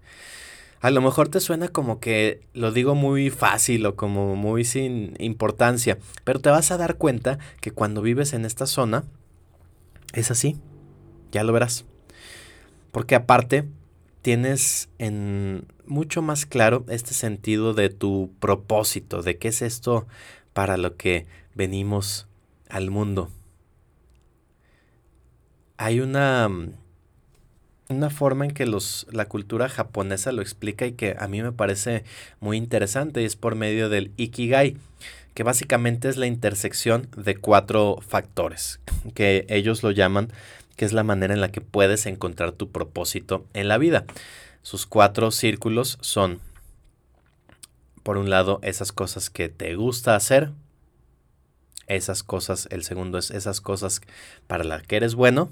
A 0.83 0.91
lo 0.91 1.01
mejor 1.01 1.29
te 1.29 1.41
suena 1.41 1.69
como 1.69 2.01
que 2.01 2.43
lo 2.53 2.71
digo 2.71 2.95
muy 2.95 3.31
fácil 3.31 3.87
o 3.87 3.97
como 3.97 4.37
muy 4.37 4.67
sin 4.67 5.15
importancia, 5.21 5.97
pero 6.23 6.39
te 6.39 6.51
vas 6.51 6.71
a 6.71 6.77
dar 6.77 6.97
cuenta 6.97 7.39
que 7.63 7.71
cuando 7.71 8.03
vives 8.03 8.35
en 8.35 8.45
esta 8.45 8.67
zona 8.67 9.05
es 10.13 10.31
así. 10.31 10.59
Ya 11.31 11.45
lo 11.45 11.55
verás. 11.55 11.87
Porque 12.91 13.15
aparte, 13.15 13.65
tienes 14.23 14.89
en 14.99 15.67
mucho 15.85 16.23
más 16.23 16.47
claro 16.47 16.85
este 16.89 17.13
sentido 17.13 17.75
de 17.75 17.91
tu 17.91 18.31
propósito, 18.41 19.23
de 19.23 19.37
qué 19.37 19.49
es 19.49 19.63
esto 19.63 20.07
para 20.53 20.77
lo 20.77 20.97
que 20.97 21.27
venimos 21.55 22.29
al 22.69 22.91
mundo. 22.91 23.31
Hay 25.77 26.01
una, 26.01 26.49
una 27.89 28.11
forma 28.11 28.45
en 28.45 28.53
que 28.53 28.67
los, 28.67 29.07
la 29.11 29.27
cultura 29.27 29.69
japonesa 29.69 30.31
lo 30.31 30.41
explica 30.41 30.87
y 30.87 30.93
que 30.93 31.17
a 31.19 31.27
mí 31.27 31.43
me 31.43 31.53
parece 31.53 32.05
muy 32.41 32.57
interesante 32.57 33.23
y 33.23 33.25
es 33.25 33.35
por 33.35 33.57
medio 33.57 33.89
del 33.89 34.13
Ikigai, 34.17 34.77
que 35.35 35.43
básicamente 35.43 36.09
es 36.09 36.17
la 36.17 36.27
intersección 36.27 37.09
de 37.17 37.37
cuatro 37.37 37.99
factores, 38.07 38.81
que 39.15 39.47
ellos 39.49 39.83
lo 39.83 39.91
llaman 39.91 40.29
que 40.77 40.85
es 40.85 40.93
la 40.93 41.05
manera 41.05 41.35
en 41.35 41.41
la 41.41 41.51
que 41.51 41.61
puedes 41.61 42.07
encontrar 42.07 42.53
tu 42.53 42.71
propósito 42.71 43.47
en 43.55 43.69
la 43.69 43.79
vida. 43.79 44.05
Sus 44.63 44.87
cuatro 44.87 45.31
círculos 45.31 45.99
son, 46.01 46.41
por 48.03 48.17
un 48.17 48.31
lado, 48.31 48.61
esas 48.63 48.93
cosas 48.93 49.31
que 49.31 49.49
te 49.49 49.75
gusta 49.75 50.15
hacer, 50.15 50.53
esas 51.87 52.23
cosas, 52.23 52.69
el 52.71 52.85
segundo 52.85 53.19
es 53.19 53.31
esas 53.31 53.61
cosas 53.61 54.01
para 54.47 54.65
las 54.65 54.83
que 54.83 54.97
eres 54.97 55.15
bueno, 55.15 55.51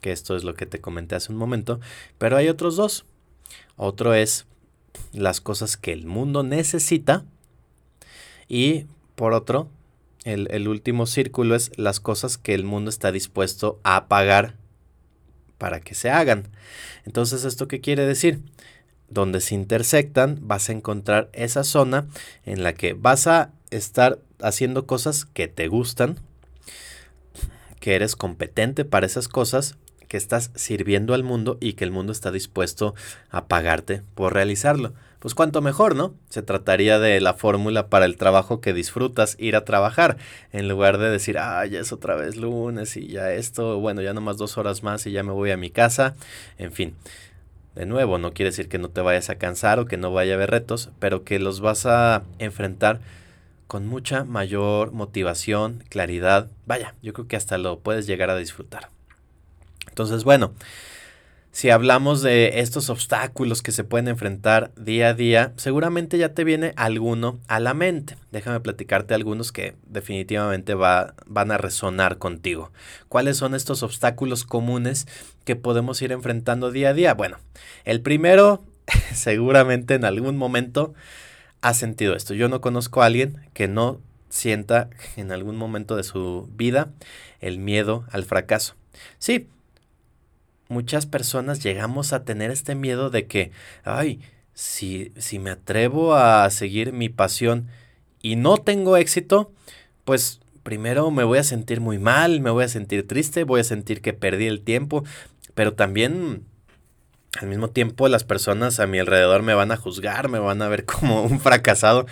que 0.00 0.12
esto 0.12 0.36
es 0.36 0.44
lo 0.44 0.54
que 0.54 0.66
te 0.66 0.80
comenté 0.80 1.14
hace 1.14 1.32
un 1.32 1.38
momento, 1.38 1.80
pero 2.18 2.36
hay 2.36 2.48
otros 2.48 2.76
dos. 2.76 3.04
Otro 3.76 4.14
es 4.14 4.46
las 5.12 5.40
cosas 5.40 5.76
que 5.76 5.92
el 5.92 6.06
mundo 6.06 6.42
necesita 6.42 7.24
y 8.48 8.86
por 9.14 9.32
otro, 9.32 9.68
el, 10.26 10.48
el 10.50 10.68
último 10.68 11.06
círculo 11.06 11.54
es 11.54 11.70
las 11.78 12.00
cosas 12.00 12.36
que 12.36 12.52
el 12.52 12.64
mundo 12.64 12.90
está 12.90 13.12
dispuesto 13.12 13.80
a 13.84 14.08
pagar 14.08 14.56
para 15.56 15.80
que 15.80 15.94
se 15.94 16.10
hagan. 16.10 16.48
Entonces, 17.04 17.44
¿esto 17.44 17.68
qué 17.68 17.80
quiere 17.80 18.04
decir? 18.04 18.40
Donde 19.08 19.40
se 19.40 19.54
intersectan, 19.54 20.40
vas 20.42 20.68
a 20.68 20.72
encontrar 20.72 21.30
esa 21.32 21.64
zona 21.64 22.08
en 22.44 22.62
la 22.62 22.74
que 22.74 22.92
vas 22.92 23.28
a 23.28 23.52
estar 23.70 24.18
haciendo 24.40 24.86
cosas 24.86 25.24
que 25.24 25.46
te 25.46 25.68
gustan, 25.68 26.18
que 27.78 27.94
eres 27.94 28.16
competente 28.16 28.84
para 28.84 29.06
esas 29.06 29.28
cosas, 29.28 29.76
que 30.08 30.16
estás 30.16 30.50
sirviendo 30.54 31.14
al 31.14 31.22
mundo 31.22 31.56
y 31.60 31.74
que 31.74 31.84
el 31.84 31.90
mundo 31.92 32.12
está 32.12 32.32
dispuesto 32.32 32.94
a 33.30 33.46
pagarte 33.46 34.02
por 34.14 34.34
realizarlo. 34.34 34.92
Pues 35.26 35.34
cuanto 35.34 35.60
mejor, 35.60 35.96
¿no? 35.96 36.14
Se 36.28 36.40
trataría 36.40 37.00
de 37.00 37.20
la 37.20 37.34
fórmula 37.34 37.88
para 37.88 38.04
el 38.04 38.16
trabajo 38.16 38.60
que 38.60 38.72
disfrutas, 38.72 39.34
ir 39.40 39.56
a 39.56 39.64
trabajar, 39.64 40.18
en 40.52 40.68
lugar 40.68 40.98
de 40.98 41.10
decir, 41.10 41.36
ah, 41.36 41.66
ya 41.66 41.80
es 41.80 41.90
otra 41.90 42.14
vez 42.14 42.36
lunes 42.36 42.96
y 42.96 43.08
ya 43.08 43.32
esto, 43.32 43.80
bueno, 43.80 44.02
ya 44.02 44.14
nomás 44.14 44.36
dos 44.36 44.56
horas 44.56 44.84
más 44.84 45.04
y 45.04 45.10
ya 45.10 45.24
me 45.24 45.32
voy 45.32 45.50
a 45.50 45.56
mi 45.56 45.68
casa, 45.68 46.14
en 46.58 46.70
fin. 46.70 46.94
De 47.74 47.86
nuevo, 47.86 48.18
no 48.18 48.34
quiere 48.34 48.50
decir 48.50 48.68
que 48.68 48.78
no 48.78 48.88
te 48.88 49.00
vayas 49.00 49.28
a 49.28 49.34
cansar 49.34 49.80
o 49.80 49.86
que 49.86 49.96
no 49.96 50.12
vaya 50.12 50.34
a 50.34 50.36
haber 50.36 50.52
retos, 50.52 50.90
pero 51.00 51.24
que 51.24 51.40
los 51.40 51.58
vas 51.58 51.86
a 51.86 52.22
enfrentar 52.38 53.00
con 53.66 53.84
mucha 53.84 54.22
mayor 54.22 54.92
motivación, 54.92 55.82
claridad. 55.88 56.50
Vaya, 56.66 56.94
yo 57.02 57.12
creo 57.12 57.26
que 57.26 57.34
hasta 57.34 57.58
lo 57.58 57.80
puedes 57.80 58.06
llegar 58.06 58.30
a 58.30 58.36
disfrutar. 58.36 58.90
Entonces, 59.88 60.22
bueno, 60.22 60.52
si 61.56 61.70
hablamos 61.70 62.20
de 62.20 62.60
estos 62.60 62.90
obstáculos 62.90 63.62
que 63.62 63.72
se 63.72 63.82
pueden 63.82 64.08
enfrentar 64.08 64.72
día 64.76 65.08
a 65.08 65.14
día, 65.14 65.54
seguramente 65.56 66.18
ya 66.18 66.34
te 66.34 66.44
viene 66.44 66.74
alguno 66.76 67.40
a 67.48 67.60
la 67.60 67.72
mente. 67.72 68.18
Déjame 68.30 68.60
platicarte 68.60 69.14
algunos 69.14 69.52
que 69.52 69.74
definitivamente 69.86 70.74
va, 70.74 71.14
van 71.24 71.50
a 71.50 71.56
resonar 71.56 72.18
contigo. 72.18 72.72
¿Cuáles 73.08 73.38
son 73.38 73.54
estos 73.54 73.82
obstáculos 73.82 74.44
comunes 74.44 75.08
que 75.46 75.56
podemos 75.56 76.02
ir 76.02 76.12
enfrentando 76.12 76.70
día 76.70 76.90
a 76.90 76.92
día? 76.92 77.14
Bueno, 77.14 77.38
el 77.86 78.02
primero, 78.02 78.62
seguramente 79.14 79.94
en 79.94 80.04
algún 80.04 80.36
momento 80.36 80.92
ha 81.62 81.72
sentido 81.72 82.14
esto. 82.14 82.34
Yo 82.34 82.50
no 82.50 82.60
conozco 82.60 83.00
a 83.00 83.06
alguien 83.06 83.40
que 83.54 83.66
no 83.66 84.02
sienta 84.28 84.90
en 85.16 85.32
algún 85.32 85.56
momento 85.56 85.96
de 85.96 86.04
su 86.04 86.50
vida 86.54 86.90
el 87.40 87.58
miedo 87.58 88.04
al 88.10 88.24
fracaso. 88.24 88.74
Sí, 89.18 89.48
muchas 90.68 91.06
personas 91.06 91.62
llegamos 91.62 92.12
a 92.12 92.24
tener 92.24 92.50
este 92.50 92.74
miedo 92.74 93.10
de 93.10 93.26
que, 93.26 93.52
ay, 93.84 94.20
si, 94.54 95.12
si 95.16 95.38
me 95.38 95.50
atrevo 95.50 96.14
a 96.14 96.48
seguir 96.50 96.92
mi 96.92 97.08
pasión 97.08 97.68
y 98.22 98.36
no 98.36 98.58
tengo 98.58 98.96
éxito, 98.96 99.52
pues 100.04 100.40
primero 100.62 101.10
me 101.10 101.24
voy 101.24 101.38
a 101.38 101.44
sentir 101.44 101.80
muy 101.80 101.98
mal, 101.98 102.40
me 102.40 102.50
voy 102.50 102.64
a 102.64 102.68
sentir 102.68 103.06
triste, 103.06 103.44
voy 103.44 103.60
a 103.60 103.64
sentir 103.64 104.00
que 104.00 104.12
perdí 104.12 104.46
el 104.46 104.62
tiempo, 104.62 105.04
pero 105.54 105.74
también 105.74 106.44
al 107.40 107.48
mismo 107.48 107.68
tiempo 107.68 108.08
las 108.08 108.24
personas 108.24 108.80
a 108.80 108.86
mi 108.86 108.98
alrededor 108.98 109.42
me 109.42 109.54
van 109.54 109.72
a 109.72 109.76
juzgar, 109.76 110.28
me 110.28 110.38
van 110.38 110.62
a 110.62 110.68
ver 110.68 110.84
como 110.84 111.22
un 111.22 111.40
fracasado. 111.40 112.06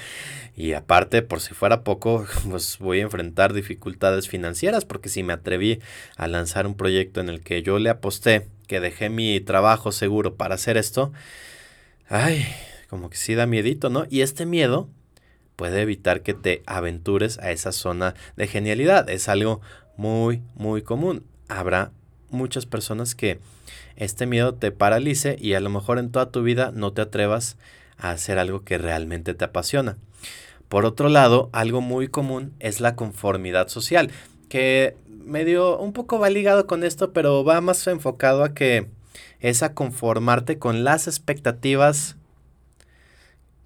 Y 0.56 0.73
aparte, 0.75 1.23
por 1.23 1.40
si 1.40 1.54
fuera 1.54 1.82
poco, 1.82 2.26
pues 2.49 2.78
voy 2.78 3.00
a 3.00 3.02
enfrentar 3.02 3.52
dificultades 3.52 4.28
financieras 4.28 4.84
porque 4.84 5.08
si 5.08 5.23
me 5.23 5.32
atreví 5.32 5.80
a 6.16 6.28
lanzar 6.28 6.66
un 6.66 6.76
proyecto 6.76 7.20
en 7.20 7.28
el 7.28 7.40
que 7.40 7.62
yo 7.62 7.78
le 7.78 7.90
aposté, 7.90 8.49
que 8.66 8.80
dejé 8.80 9.08
mi 9.08 9.40
trabajo 9.40 9.92
seguro 9.92 10.37
para 10.37 10.54
hacer 10.54 10.76
esto, 10.76 11.12
ay, 12.08 12.46
como 12.88 13.11
que 13.11 13.16
sí 13.16 13.34
da 13.34 13.46
miedito, 13.46 13.90
¿no? 13.90 14.06
Y 14.08 14.20
este 14.20 14.46
miedo 14.46 14.88
puede 15.56 15.82
evitar 15.82 16.23
que 16.23 16.34
te 16.34 16.62
aventures 16.66 17.38
a 17.38 17.50
esa 17.50 17.73
zona 17.73 18.14
de 18.37 18.46
genialidad. 18.46 19.08
Es 19.11 19.28
algo 19.28 19.61
muy, 19.96 20.42
muy 20.54 20.82
común. 20.82 21.25
Habrá 21.49 21.92
muchas 22.30 22.66
personas 22.66 23.14
que 23.14 23.38
este 23.96 24.26
miedo 24.26 24.54
te 24.54 24.73
paralice 24.73 25.37
y 25.40 25.54
a 25.54 25.61
lo 25.61 25.70
mejor 25.70 25.99
en 25.99 26.11
toda 26.11 26.31
tu 26.31 26.42
vida 26.42 26.72
no 26.74 26.92
te 26.92 27.02
atrevas 27.02 27.57
a 27.96 28.11
hacer 28.11 28.38
algo 28.38 28.64
que 28.64 28.79
realmente 28.79 29.35
te 29.35 29.44
apasiona. 29.44 29.96
Por 30.68 30.85
otro 30.85 31.09
lado, 31.09 31.50
algo 31.53 31.81
muy 31.81 32.09
común 32.09 32.53
es 32.59 32.81
la 32.81 32.96
conformidad 32.96 33.68
social, 33.68 34.11
que 34.48 34.96
medio 35.09 35.79
un 35.79 35.92
poco 35.92 36.18
va 36.18 36.31
ligado 36.31 36.66
con 36.66 36.85
esto, 36.85 37.12
pero 37.12 37.44
va 37.44 37.61
más 37.61 37.87
enfocado 37.87 38.44
a 38.44 38.55
que 38.55 38.88
es 39.40 39.62
a 39.62 39.74
conformarte 39.74 40.59
con 40.59 40.85
las 40.85 41.07
expectativas 41.07 42.16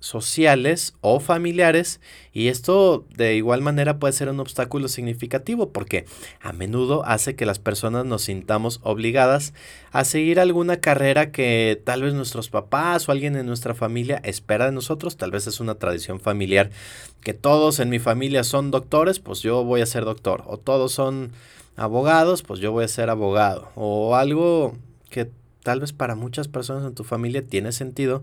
sociales 0.00 0.94
o 1.00 1.20
familiares 1.20 2.00
y 2.32 2.48
esto 2.48 3.04
de 3.16 3.34
igual 3.34 3.62
manera 3.62 3.98
puede 3.98 4.12
ser 4.12 4.28
un 4.28 4.40
obstáculo 4.40 4.88
significativo 4.88 5.70
porque 5.70 6.04
a 6.40 6.52
menudo 6.52 7.04
hace 7.04 7.34
que 7.34 7.46
las 7.46 7.58
personas 7.58 8.04
nos 8.04 8.22
sintamos 8.22 8.80
obligadas 8.82 9.54
a 9.90 10.04
seguir 10.04 10.38
alguna 10.38 10.80
carrera 10.80 11.32
que 11.32 11.80
tal 11.84 12.02
vez 12.02 12.14
nuestros 12.14 12.48
papás 12.48 13.08
o 13.08 13.12
alguien 13.12 13.36
en 13.36 13.46
nuestra 13.46 13.74
familia 13.74 14.20
espera 14.24 14.66
de 14.66 14.72
nosotros, 14.72 15.16
tal 15.16 15.30
vez 15.30 15.46
es 15.46 15.60
una 15.60 15.74
tradición 15.74 16.20
familiar 16.20 16.70
que 17.22 17.34
todos 17.34 17.80
en 17.80 17.88
mi 17.88 17.98
familia 17.98 18.44
son 18.44 18.70
doctores, 18.70 19.20
pues 19.20 19.40
yo 19.40 19.64
voy 19.64 19.80
a 19.80 19.86
ser 19.86 20.04
doctor. 20.04 20.44
O 20.46 20.56
todos 20.56 20.92
son 20.92 21.32
abogados, 21.76 22.42
pues 22.42 22.60
yo 22.60 22.72
voy 22.72 22.84
a 22.84 22.88
ser 22.88 23.10
abogado. 23.10 23.70
O 23.74 24.16
algo 24.16 24.76
que 25.10 25.30
tal 25.68 25.80
vez 25.80 25.92
para 25.92 26.14
muchas 26.14 26.48
personas 26.48 26.82
en 26.86 26.94
tu 26.94 27.04
familia 27.04 27.44
tiene 27.44 27.72
sentido, 27.72 28.22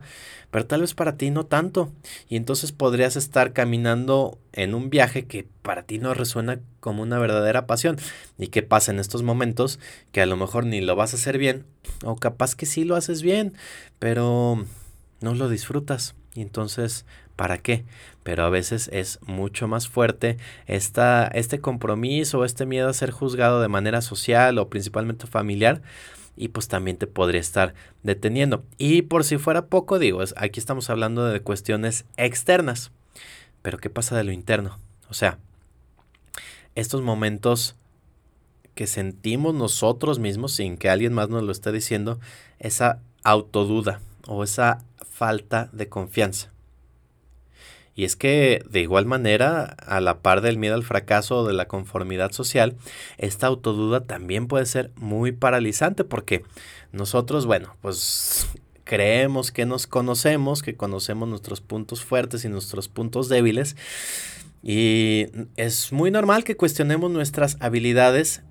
pero 0.50 0.66
tal 0.66 0.82
vez 0.82 0.96
para 0.96 1.16
ti 1.16 1.30
no 1.30 1.46
tanto. 1.46 1.92
Y 2.28 2.38
entonces 2.38 2.72
podrías 2.72 3.16
estar 3.16 3.54
caminando 3.54 4.40
en 4.52 4.74
un 4.74 4.90
viaje 4.90 5.28
que 5.28 5.48
para 5.62 5.84
ti 5.84 6.00
no 6.00 6.16
resuena 6.16 6.60
como 6.80 7.04
una 7.04 7.20
verdadera 7.20 7.68
pasión. 7.68 7.98
¿Y 8.40 8.48
qué 8.48 8.64
pasa 8.64 8.92
en 8.92 9.00
estos 9.00 9.22
momentos? 9.22 9.80
Que 10.12 10.22
a 10.22 10.26
lo 10.26 10.38
mejor 10.38 10.66
ni 10.66 10.82
lo 10.82 10.96
vas 10.96 11.14
a 11.14 11.18
hacer 11.18 11.38
bien, 11.38 11.66
o 12.04 12.16
capaz 12.16 12.56
que 12.56 12.66
sí 12.66 12.84
lo 12.84 12.96
haces 12.96 13.22
bien, 13.22 13.54
pero 14.00 14.66
no 15.22 15.36
lo 15.36 15.48
disfrutas. 15.48 16.16
Y 16.34 16.42
entonces, 16.42 17.06
¿para 17.36 17.60
qué? 17.60 17.86
Pero 18.24 18.44
a 18.44 18.50
veces 18.50 18.90
es 18.92 19.20
mucho 19.22 19.68
más 19.68 19.88
fuerte 19.88 20.40
esta, 20.66 21.28
este 21.28 21.60
compromiso, 21.60 22.44
este 22.44 22.66
miedo 22.66 22.90
a 22.90 22.94
ser 22.94 23.12
juzgado 23.12 23.62
de 23.62 23.68
manera 23.68 24.02
social 24.02 24.58
o 24.58 24.68
principalmente 24.68 25.28
familiar 25.28 25.84
y 26.36 26.50
pues 26.50 26.68
también 26.68 26.98
te 26.98 27.08
podría 27.08 27.42
estar 27.42 27.74
deteniendo. 28.04 28.64
Y 28.78 29.04
por 29.04 29.24
si 29.24 29.38
fuera 29.38 29.68
poco, 29.68 30.00
digo, 30.00 30.22
aquí 30.36 30.60
estamos 30.60 30.90
hablando 30.90 31.26
de 31.26 31.40
cuestiones 31.42 32.06
externas. 32.18 32.92
Pero 33.62 33.78
¿qué 33.78 33.90
pasa 33.90 34.16
de 34.16 34.24
lo 34.24 34.32
interno? 34.32 34.80
O 35.10 35.14
sea, 35.14 35.40
estos 36.76 37.02
momentos 37.02 37.76
que 38.76 38.88
sentimos 38.88 39.56
nosotros 39.56 40.20
mismos 40.20 40.52
sin 40.52 40.78
que 40.78 40.90
alguien 40.90 41.14
más 41.14 41.30
nos 41.30 41.44
lo 41.44 41.52
esté 41.52 41.72
diciendo, 41.72 42.20
esa 42.60 43.00
autoduda 43.24 44.02
o 44.28 44.44
esa 44.44 44.84
falta 45.10 45.70
de 45.72 45.88
confianza. 45.88 46.52
Y 47.96 48.04
es 48.04 48.18
que 48.18 48.62
de 48.70 48.82
igual 48.82 49.06
manera, 49.06 49.64
a 49.64 50.02
la 50.02 50.20
par 50.20 50.42
del 50.42 50.58
miedo 50.58 50.76
al 50.76 50.84
fracaso 50.84 51.40
o 51.40 51.48
de 51.48 51.54
la 51.54 51.68
conformidad 51.68 52.34
social, 52.34 52.76
esta 53.18 53.48
autoduda 53.48 54.02
también 54.02 54.48
puede 54.48 54.66
ser 54.66 54.92
muy 54.98 55.32
paralizante 55.32 56.04
porque 56.04 56.44
nosotros, 56.92 57.46
bueno, 57.46 57.78
pues 57.82 58.48
creemos 58.84 59.52
que 59.52 59.66
nos 59.66 59.88
conocemos, 59.88 60.62
que 60.62 60.76
conocemos 60.76 61.30
nuestros 61.30 61.62
puntos 61.62 62.04
fuertes 62.04 62.44
y 62.44 62.50
nuestros 62.50 62.90
puntos 62.90 63.30
débiles. 63.30 63.78
Y 64.62 65.28
es 65.56 65.94
muy 65.94 66.12
normal 66.12 66.44
que 66.44 66.58
cuestionemos 66.58 67.12
nuestras 67.12 67.56
habilidades 67.62 68.44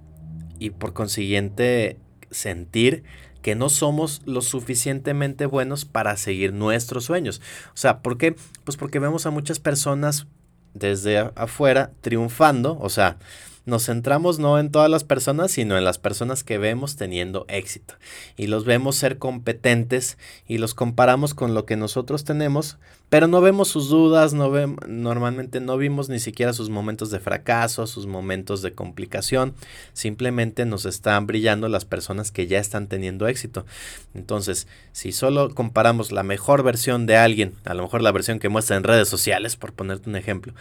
y 0.58 0.70
por 0.70 0.92
consiguiente 0.92 1.98
sentir 2.30 3.04
que 3.44 3.54
no 3.54 3.68
somos 3.68 4.22
lo 4.24 4.40
suficientemente 4.40 5.44
buenos 5.44 5.84
para 5.84 6.16
seguir 6.16 6.54
nuestros 6.54 7.04
sueños. 7.04 7.42
O 7.74 7.76
sea, 7.76 8.00
¿por 8.00 8.16
qué? 8.16 8.34
Pues 8.64 8.78
porque 8.78 8.98
vemos 8.98 9.26
a 9.26 9.30
muchas 9.30 9.60
personas 9.60 10.26
desde 10.72 11.18
afuera 11.36 11.92
triunfando, 12.00 12.78
o 12.80 12.88
sea, 12.88 13.18
nos 13.66 13.86
centramos 13.86 14.38
no 14.38 14.58
en 14.58 14.70
todas 14.70 14.90
las 14.90 15.04
personas, 15.04 15.50
sino 15.50 15.78
en 15.78 15.84
las 15.84 15.98
personas 15.98 16.44
que 16.44 16.58
vemos 16.58 16.96
teniendo 16.96 17.46
éxito. 17.48 17.94
Y 18.36 18.46
los 18.46 18.64
vemos 18.64 18.96
ser 18.96 19.18
competentes 19.18 20.18
y 20.46 20.58
los 20.58 20.74
comparamos 20.74 21.34
con 21.34 21.54
lo 21.54 21.64
que 21.64 21.76
nosotros 21.76 22.24
tenemos, 22.24 22.78
pero 23.08 23.26
no 23.26 23.40
vemos 23.40 23.68
sus 23.68 23.88
dudas, 23.88 24.34
no 24.34 24.50
normalmente 24.88 25.60
no 25.60 25.76
vimos 25.76 26.08
ni 26.08 26.18
siquiera 26.18 26.52
sus 26.52 26.68
momentos 26.68 27.10
de 27.10 27.20
fracaso, 27.20 27.86
sus 27.86 28.06
momentos 28.06 28.60
de 28.60 28.72
complicación, 28.72 29.54
simplemente 29.92 30.64
nos 30.66 30.84
están 30.84 31.26
brillando 31.26 31.68
las 31.68 31.84
personas 31.84 32.30
que 32.30 32.46
ya 32.46 32.58
están 32.58 32.88
teniendo 32.88 33.28
éxito. 33.28 33.64
Entonces, 34.14 34.66
si 34.92 35.12
solo 35.12 35.54
comparamos 35.54 36.12
la 36.12 36.22
mejor 36.22 36.62
versión 36.62 37.06
de 37.06 37.16
alguien, 37.16 37.54
a 37.64 37.74
lo 37.74 37.84
mejor 37.84 38.02
la 38.02 38.12
versión 38.12 38.38
que 38.38 38.48
muestra 38.48 38.76
en 38.76 38.84
redes 38.84 39.08
sociales, 39.08 39.56
por 39.56 39.72
ponerte 39.72 40.10
un 40.10 40.16
ejemplo, 40.16 40.52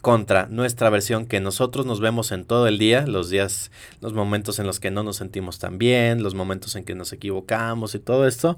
contra 0.00 0.46
nuestra 0.46 0.90
versión 0.90 1.26
que 1.26 1.40
nosotros 1.40 1.86
nos 1.86 2.00
vemos 2.00 2.32
en 2.32 2.44
todo 2.44 2.66
el 2.66 2.78
día, 2.78 3.06
los 3.06 3.30
días, 3.30 3.70
los 4.00 4.12
momentos 4.12 4.58
en 4.58 4.66
los 4.66 4.80
que 4.80 4.90
no 4.90 5.02
nos 5.02 5.16
sentimos 5.16 5.58
tan 5.58 5.78
bien, 5.78 6.22
los 6.22 6.34
momentos 6.34 6.76
en 6.76 6.84
que 6.84 6.94
nos 6.94 7.12
equivocamos 7.12 7.94
y 7.94 7.98
todo 7.98 8.26
esto, 8.26 8.56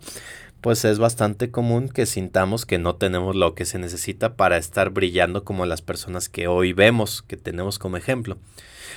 pues 0.61 0.85
es 0.85 0.99
bastante 0.99 1.51
común 1.51 1.89
que 1.89 2.07
sintamos 2.07 2.65
que 2.65 2.79
no 2.79 2.95
tenemos 2.95 3.35
lo 3.35 3.55
que 3.55 3.65
se 3.65 3.79
necesita 3.79 4.37
para 4.37 4.57
estar 4.57 4.91
brillando 4.91 5.45
como 5.45 5.67
las 5.67 5.83
personas 5.83 6.29
que 6.29 6.47
hoy 6.47 6.73
vemos, 6.73 7.23
que 7.23 7.37
tenemos 7.37 7.79
como 7.79 7.97
ejemplo. 7.97 8.39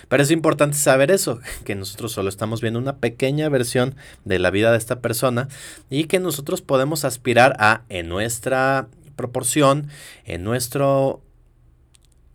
Pero 0.08 0.21
es 0.21 0.29
importante 0.29 0.77
saber 0.77 1.10
eso, 1.10 1.39
que 1.63 1.73
nosotros 1.73 2.12
solo 2.12 2.29
estamos 2.29 2.62
viendo 2.62 2.79
una 2.79 2.97
pequeña 2.97 3.49
versión 3.49 3.95
de 4.23 4.38
la 4.38 4.51
vida 4.51 4.71
de 4.71 4.77
esta 4.77 4.99
persona 4.99 5.47
y 5.89 6.03
que 6.03 6.19
nosotros 6.19 6.62
podemos 6.62 7.05
aspirar 7.05 7.55
a, 7.60 7.81
en 7.89 8.10
nuestra 8.10 8.88
proporción, 9.15 9.88
en 10.25 10.43
nuestro 10.43 11.21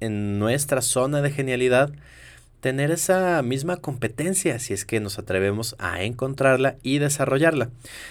en 0.01 0.39
nuestra 0.39 0.83
zona 0.83 1.23
de 1.23 1.31
genialidad 1.31 1.93
tener 2.61 2.91
esa 2.91 3.43
misma 3.43 3.79
competencia 3.79 4.59
si 4.59 4.75
es 4.75 4.85
que 4.85 5.01
nos 5.01 5.19
atrevemos 5.19 5.77
a 5.79 6.03
encontrarla 6.03 6.77
y 6.83 6.99
desarrollarla. 6.99 7.71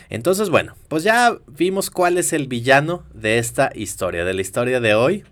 Entonces, 0.10 0.50
bueno, 0.50 0.76
pues 0.88 1.04
ya 1.04 1.38
vimos 1.48 1.90
cuál 1.90 2.18
es 2.18 2.34
el 2.34 2.48
villano 2.48 3.04
de 3.14 3.38
esta 3.38 3.72
historia, 3.76 4.26
de 4.26 4.34
la 4.34 4.42
historia 4.42 4.80
de 4.80 4.96
hoy, 4.96 5.24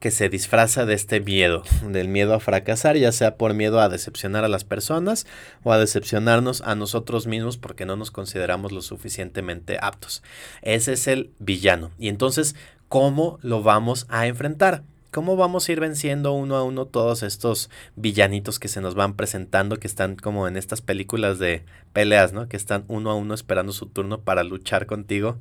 que 0.00 0.10
se 0.10 0.28
disfraza 0.28 0.84
de 0.84 0.92
este 0.92 1.20
miedo, 1.20 1.62
del 1.82 2.08
miedo 2.08 2.34
a 2.34 2.40
fracasar, 2.40 2.96
ya 2.96 3.12
sea 3.12 3.36
por 3.36 3.54
miedo 3.54 3.80
a 3.80 3.88
decepcionar 3.88 4.44
a 4.44 4.48
las 4.48 4.64
personas 4.64 5.26
o 5.62 5.72
a 5.72 5.78
decepcionarnos 5.78 6.60
a 6.60 6.74
nosotros 6.74 7.26
mismos 7.26 7.56
porque 7.56 7.86
no 7.86 7.96
nos 7.96 8.10
consideramos 8.10 8.72
lo 8.72 8.82
suficientemente 8.82 9.78
aptos. 9.80 10.22
Ese 10.60 10.92
es 10.92 11.06
el 11.06 11.30
villano. 11.38 11.92
Y 11.98 12.08
entonces, 12.08 12.56
¿cómo 12.88 13.38
lo 13.42 13.62
vamos 13.62 14.06
a 14.08 14.26
enfrentar? 14.26 14.82
¿Cómo 15.10 15.36
vamos 15.36 15.68
a 15.68 15.72
ir 15.72 15.80
venciendo 15.80 16.32
uno 16.32 16.56
a 16.56 16.62
uno 16.62 16.84
todos 16.84 17.22
estos 17.22 17.70
villanitos 17.94 18.58
que 18.58 18.68
se 18.68 18.82
nos 18.82 18.94
van 18.94 19.14
presentando, 19.14 19.78
que 19.78 19.86
están 19.86 20.16
como 20.16 20.46
en 20.46 20.56
estas 20.56 20.82
películas 20.82 21.38
de 21.38 21.64
peleas, 21.92 22.32
¿no? 22.32 22.48
Que 22.48 22.56
están 22.56 22.84
uno 22.88 23.10
a 23.10 23.14
uno 23.14 23.32
esperando 23.32 23.72
su 23.72 23.86
turno 23.86 24.20
para 24.20 24.44
luchar 24.44 24.84
contigo, 24.84 25.38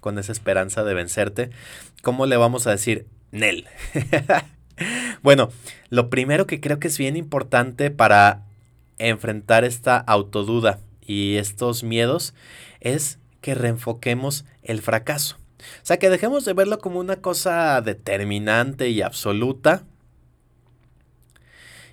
con 0.00 0.18
esa 0.18 0.32
esperanza 0.32 0.82
de 0.82 0.94
vencerte. 0.94 1.50
¿Cómo 2.02 2.26
le 2.26 2.36
vamos 2.36 2.66
a 2.66 2.72
decir, 2.72 3.06
Nel? 3.30 3.66
bueno, 5.22 5.50
lo 5.88 6.10
primero 6.10 6.48
que 6.48 6.60
creo 6.60 6.80
que 6.80 6.88
es 6.88 6.98
bien 6.98 7.16
importante 7.16 7.92
para 7.92 8.42
enfrentar 8.98 9.64
esta 9.64 9.98
autoduda 9.98 10.80
y 11.00 11.36
estos 11.36 11.84
miedos 11.84 12.34
es 12.80 13.20
que 13.40 13.54
reenfoquemos 13.54 14.44
el 14.62 14.82
fracaso. 14.82 15.41
O 15.82 15.86
sea, 15.86 15.98
que 15.98 16.10
dejemos 16.10 16.44
de 16.44 16.52
verlo 16.52 16.78
como 16.78 17.00
una 17.00 17.16
cosa 17.16 17.80
determinante 17.80 18.88
y 18.88 19.02
absoluta. 19.02 19.84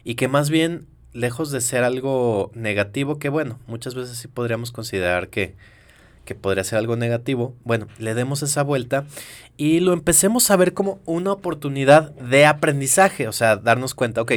Y 0.03 0.15
que 0.15 0.27
más 0.27 0.49
bien, 0.49 0.87
lejos 1.13 1.51
de 1.51 1.61
ser 1.61 1.83
algo 1.83 2.51
negativo, 2.53 3.19
que 3.19 3.29
bueno, 3.29 3.59
muchas 3.67 3.95
veces 3.95 4.17
sí 4.17 4.27
podríamos 4.27 4.71
considerar 4.71 5.29
que, 5.29 5.55
que 6.25 6.35
podría 6.35 6.63
ser 6.63 6.77
algo 6.77 6.95
negativo, 6.95 7.55
bueno, 7.63 7.87
le 7.97 8.13
demos 8.13 8.43
esa 8.43 8.63
vuelta 8.63 9.05
y 9.57 9.79
lo 9.79 9.93
empecemos 9.93 10.51
a 10.51 10.57
ver 10.57 10.73
como 10.73 10.99
una 11.05 11.31
oportunidad 11.31 12.11
de 12.11 12.45
aprendizaje, 12.45 13.27
o 13.27 13.31
sea, 13.31 13.55
darnos 13.55 13.95
cuenta, 13.95 14.21
ok, 14.21 14.33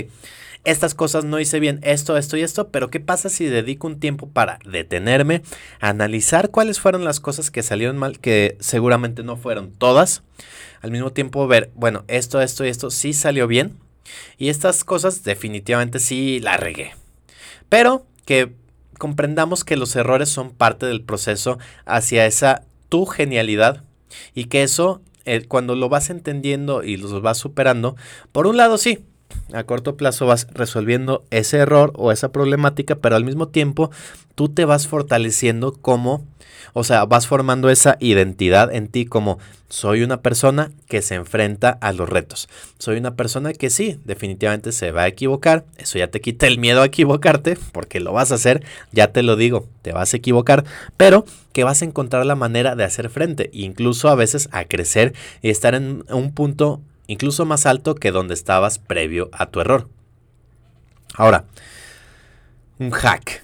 estas 0.64 0.94
cosas 0.94 1.24
no 1.24 1.40
hice 1.40 1.60
bien, 1.60 1.80
esto, 1.82 2.16
esto 2.16 2.36
y 2.36 2.42
esto, 2.42 2.68
pero 2.68 2.90
¿qué 2.90 3.00
pasa 3.00 3.28
si 3.28 3.46
dedico 3.46 3.86
un 3.86 3.98
tiempo 3.98 4.28
para 4.28 4.58
detenerme, 4.64 5.42
analizar 5.80 6.50
cuáles 6.50 6.78
fueron 6.78 7.04
las 7.04 7.20
cosas 7.20 7.50
que 7.50 7.62
salieron 7.62 7.98
mal, 7.98 8.20
que 8.20 8.56
seguramente 8.60 9.22
no 9.22 9.36
fueron 9.36 9.72
todas, 9.72 10.22
al 10.80 10.90
mismo 10.90 11.12
tiempo 11.12 11.46
ver, 11.46 11.70
bueno, 11.74 12.04
esto, 12.08 12.40
esto 12.40 12.64
y 12.64 12.68
esto 12.68 12.90
sí 12.90 13.12
salió 13.12 13.46
bien, 13.46 13.78
y 14.38 14.50
estas 14.50 14.84
cosas 14.84 15.24
definitivamente 15.24 15.98
sí 15.98 16.38
la 16.40 16.56
regué, 16.56 16.94
pero 17.68 18.06
que 18.24 18.52
comprendamos 18.98 19.64
que 19.64 19.76
los 19.76 19.96
errores 19.96 20.28
son 20.28 20.50
parte 20.50 20.86
del 20.86 21.02
proceso 21.02 21.58
hacia 21.86 22.26
esa 22.26 22.64
tu 22.88 23.06
genialidad 23.06 23.82
y 24.34 24.44
que 24.44 24.62
eso 24.62 25.00
eh, 25.24 25.44
cuando 25.48 25.74
lo 25.74 25.88
vas 25.88 26.10
entendiendo 26.10 26.84
y 26.84 26.96
los 26.96 27.20
vas 27.20 27.38
superando, 27.38 27.96
por 28.30 28.46
un 28.46 28.56
lado 28.56 28.78
sí, 28.78 29.04
a 29.52 29.64
corto 29.64 29.96
plazo 29.96 30.26
vas 30.26 30.46
resolviendo 30.52 31.24
ese 31.30 31.58
error 31.58 31.92
o 31.96 32.12
esa 32.12 32.32
problemática, 32.32 32.96
pero 32.96 33.16
al 33.16 33.24
mismo 33.24 33.48
tiempo 33.48 33.90
tú 34.34 34.48
te 34.48 34.64
vas 34.64 34.86
fortaleciendo 34.86 35.72
como, 35.72 36.24
o 36.72 36.84
sea, 36.84 37.04
vas 37.04 37.26
formando 37.26 37.70
esa 37.70 37.96
identidad 38.00 38.74
en 38.74 38.88
ti 38.88 39.04
como 39.04 39.38
soy 39.72 40.02
una 40.02 40.20
persona 40.20 40.70
que 40.86 41.00
se 41.00 41.14
enfrenta 41.14 41.70
a 41.80 41.94
los 41.94 42.06
retos. 42.06 42.46
Soy 42.78 42.98
una 42.98 43.14
persona 43.14 43.54
que 43.54 43.70
sí, 43.70 43.98
definitivamente 44.04 44.70
se 44.70 44.90
va 44.90 45.04
a 45.04 45.08
equivocar. 45.08 45.64
Eso 45.78 45.98
ya 45.98 46.08
te 46.08 46.20
quita 46.20 46.46
el 46.46 46.58
miedo 46.58 46.82
a 46.82 46.86
equivocarte, 46.86 47.56
porque 47.72 47.98
lo 47.98 48.12
vas 48.12 48.32
a 48.32 48.34
hacer, 48.34 48.62
ya 48.92 49.12
te 49.12 49.22
lo 49.22 49.34
digo, 49.34 49.66
te 49.80 49.92
vas 49.92 50.12
a 50.12 50.16
equivocar, 50.18 50.66
pero 50.98 51.24
que 51.54 51.64
vas 51.64 51.80
a 51.80 51.86
encontrar 51.86 52.26
la 52.26 52.34
manera 52.34 52.76
de 52.76 52.84
hacer 52.84 53.08
frente, 53.08 53.48
incluso 53.54 54.10
a 54.10 54.14
veces 54.14 54.50
a 54.52 54.66
crecer 54.66 55.14
y 55.40 55.48
estar 55.48 55.74
en 55.74 56.04
un 56.10 56.34
punto 56.34 56.82
incluso 57.06 57.44
más 57.44 57.66
alto 57.66 57.94
que 57.94 58.10
donde 58.10 58.34
estabas 58.34 58.78
previo 58.78 59.30
a 59.32 59.46
tu 59.46 59.60
error. 59.60 59.88
Ahora, 61.14 61.44
un 62.78 62.90
hack. 62.90 63.42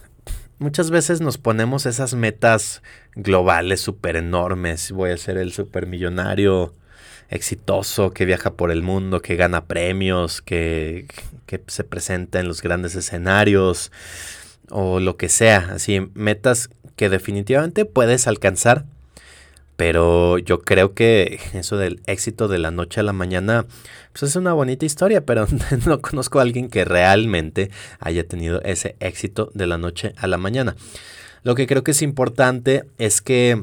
Muchas 0.58 0.90
veces 0.90 1.20
nos 1.20 1.38
ponemos 1.38 1.86
esas 1.86 2.14
metas 2.14 2.82
globales 3.14 3.80
súper 3.80 4.16
enormes. 4.16 4.90
Voy 4.90 5.10
a 5.10 5.16
ser 5.16 5.36
el 5.36 5.52
supermillonario 5.52 6.74
exitoso 7.28 8.10
que 8.10 8.24
viaja 8.24 8.54
por 8.54 8.70
el 8.70 8.82
mundo, 8.82 9.20
que 9.20 9.36
gana 9.36 9.66
premios, 9.66 10.40
que, 10.40 11.06
que 11.46 11.62
se 11.66 11.84
presenta 11.84 12.40
en 12.40 12.48
los 12.48 12.62
grandes 12.62 12.94
escenarios 12.94 13.92
o 14.70 14.98
lo 14.98 15.16
que 15.16 15.28
sea. 15.28 15.70
Así, 15.72 16.10
metas 16.14 16.70
que 16.96 17.08
definitivamente 17.08 17.84
puedes 17.84 18.26
alcanzar 18.26 18.84
pero 19.78 20.38
yo 20.38 20.62
creo 20.62 20.92
que 20.92 21.38
eso 21.52 21.76
del 21.76 22.00
éxito 22.06 22.48
de 22.48 22.58
la 22.58 22.72
noche 22.72 22.98
a 22.98 23.04
la 23.04 23.12
mañana, 23.12 23.64
pues 24.10 24.24
es 24.24 24.34
una 24.34 24.52
bonita 24.52 24.84
historia, 24.84 25.24
pero 25.24 25.46
no 25.86 26.02
conozco 26.02 26.40
a 26.40 26.42
alguien 26.42 26.68
que 26.68 26.84
realmente 26.84 27.70
haya 28.00 28.26
tenido 28.26 28.60
ese 28.62 28.96
éxito 28.98 29.52
de 29.54 29.68
la 29.68 29.78
noche 29.78 30.14
a 30.16 30.26
la 30.26 30.36
mañana. 30.36 30.74
Lo 31.44 31.54
que 31.54 31.68
creo 31.68 31.84
que 31.84 31.92
es 31.92 32.02
importante 32.02 32.86
es 32.98 33.20
que 33.20 33.62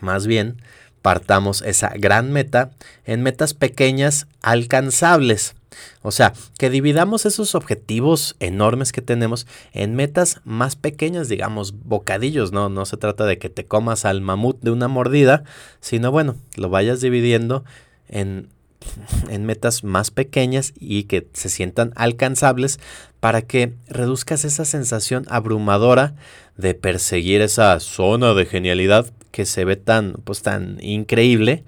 más 0.00 0.26
bien 0.26 0.60
partamos 1.02 1.62
esa 1.62 1.90
gran 1.96 2.32
meta 2.32 2.72
en 3.04 3.22
metas 3.22 3.54
pequeñas 3.54 4.26
alcanzables. 4.42 5.54
O 6.02 6.10
sea, 6.10 6.32
que 6.58 6.70
dividamos 6.70 7.26
esos 7.26 7.54
objetivos 7.54 8.36
enormes 8.40 8.92
que 8.92 9.02
tenemos 9.02 9.46
en 9.72 9.94
metas 9.94 10.40
más 10.44 10.76
pequeñas, 10.76 11.28
digamos, 11.28 11.74
bocadillos, 11.84 12.52
¿no? 12.52 12.68
No 12.68 12.86
se 12.86 12.96
trata 12.96 13.24
de 13.24 13.38
que 13.38 13.48
te 13.48 13.66
comas 13.66 14.04
al 14.04 14.20
mamut 14.20 14.60
de 14.60 14.70
una 14.70 14.88
mordida, 14.88 15.44
sino 15.80 16.10
bueno, 16.10 16.36
lo 16.56 16.68
vayas 16.68 17.00
dividiendo 17.00 17.64
en, 18.08 18.48
en 19.28 19.44
metas 19.44 19.84
más 19.84 20.10
pequeñas 20.10 20.72
y 20.78 21.04
que 21.04 21.26
se 21.32 21.48
sientan 21.48 21.92
alcanzables 21.96 22.78
para 23.20 23.42
que 23.42 23.74
reduzcas 23.88 24.44
esa 24.44 24.64
sensación 24.64 25.24
abrumadora 25.28 26.14
de 26.56 26.74
perseguir 26.74 27.40
esa 27.40 27.78
zona 27.80 28.34
de 28.34 28.46
genialidad 28.46 29.06
que 29.30 29.44
se 29.44 29.64
ve 29.64 29.76
tan, 29.76 30.14
pues, 30.24 30.42
tan 30.42 30.78
increíble 30.82 31.64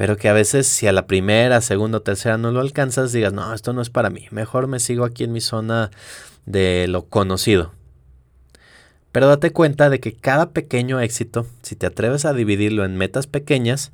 pero 0.00 0.16
que 0.16 0.30
a 0.30 0.32
veces 0.32 0.66
si 0.66 0.86
a 0.86 0.92
la 0.92 1.06
primera, 1.06 1.60
segunda 1.60 1.98
o 1.98 2.00
tercera 2.00 2.38
no 2.38 2.50
lo 2.52 2.60
alcanzas, 2.60 3.12
digas, 3.12 3.34
no, 3.34 3.52
esto 3.52 3.74
no 3.74 3.82
es 3.82 3.90
para 3.90 4.08
mí, 4.08 4.28
mejor 4.30 4.66
me 4.66 4.80
sigo 4.80 5.04
aquí 5.04 5.24
en 5.24 5.32
mi 5.32 5.42
zona 5.42 5.90
de 6.46 6.86
lo 6.88 7.04
conocido. 7.04 7.72
Pero 9.12 9.28
date 9.28 9.50
cuenta 9.50 9.90
de 9.90 10.00
que 10.00 10.14
cada 10.14 10.52
pequeño 10.52 11.00
éxito, 11.00 11.46
si 11.60 11.76
te 11.76 11.84
atreves 11.84 12.24
a 12.24 12.32
dividirlo 12.32 12.86
en 12.86 12.96
metas 12.96 13.26
pequeñas, 13.26 13.92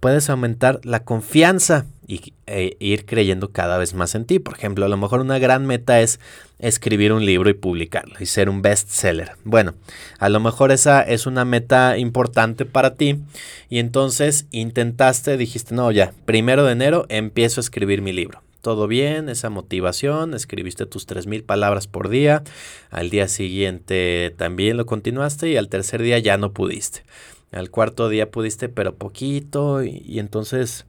puedes 0.00 0.28
aumentar 0.28 0.80
la 0.82 1.04
confianza 1.04 1.86
y 2.08 2.32
e 2.46 2.76
ir 2.80 3.04
creyendo 3.04 3.52
cada 3.52 3.78
vez 3.78 3.94
más 3.94 4.16
en 4.16 4.24
ti. 4.24 4.40
Por 4.40 4.54
ejemplo, 4.54 4.86
a 4.86 4.88
lo 4.88 4.96
mejor 4.96 5.20
una 5.20 5.38
gran 5.38 5.66
meta 5.66 6.00
es 6.00 6.18
escribir 6.58 7.12
un 7.12 7.24
libro 7.24 7.50
y 7.50 7.54
publicarlo 7.54 8.16
y 8.18 8.26
ser 8.26 8.48
un 8.48 8.62
bestseller. 8.62 9.32
Bueno, 9.44 9.74
a 10.18 10.28
lo 10.28 10.40
mejor 10.40 10.72
esa 10.72 11.02
es 11.02 11.26
una 11.26 11.44
meta 11.44 11.98
importante 11.98 12.64
para 12.64 12.94
ti 12.94 13.20
y 13.68 13.78
entonces 13.78 14.46
intentaste, 14.50 15.36
dijiste, 15.36 15.74
no, 15.74 15.92
ya, 15.92 16.12
primero 16.24 16.64
de 16.64 16.72
enero 16.72 17.06
empiezo 17.10 17.60
a 17.60 17.62
escribir 17.62 18.02
mi 18.02 18.12
libro. 18.12 18.42
Todo 18.62 18.88
bien, 18.88 19.28
esa 19.28 19.50
motivación, 19.50 20.34
escribiste 20.34 20.84
tus 20.86 21.06
3.000 21.06 21.44
palabras 21.44 21.86
por 21.86 22.08
día, 22.08 22.42
al 22.90 23.08
día 23.08 23.28
siguiente 23.28 24.34
también 24.36 24.76
lo 24.76 24.84
continuaste 24.84 25.50
y 25.50 25.56
al 25.56 25.68
tercer 25.68 26.02
día 26.02 26.18
ya 26.18 26.38
no 26.38 26.52
pudiste. 26.52 27.04
Al 27.52 27.70
cuarto 27.70 28.08
día 28.08 28.30
pudiste, 28.30 28.68
pero 28.68 28.94
poquito, 28.94 29.84
y, 29.84 30.18
entonces 30.18 30.86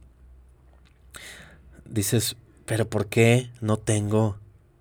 dices, 1.90 2.36
pero 2.66 2.88
¿por 2.88 3.08
qué 3.08 3.50
no 3.60 3.76
tengo 3.76 4.36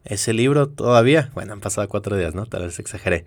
ese 0.09 0.33
libro 0.33 0.67
todavía. 0.67 1.29
Bueno, 1.33 1.53
han 1.53 1.59
pasado 1.59 1.87
cuatro 1.87 2.17
días, 2.17 2.33
¿no? 2.33 2.45
Tal 2.45 2.63
vez 2.63 2.79
exageré. 2.79 3.25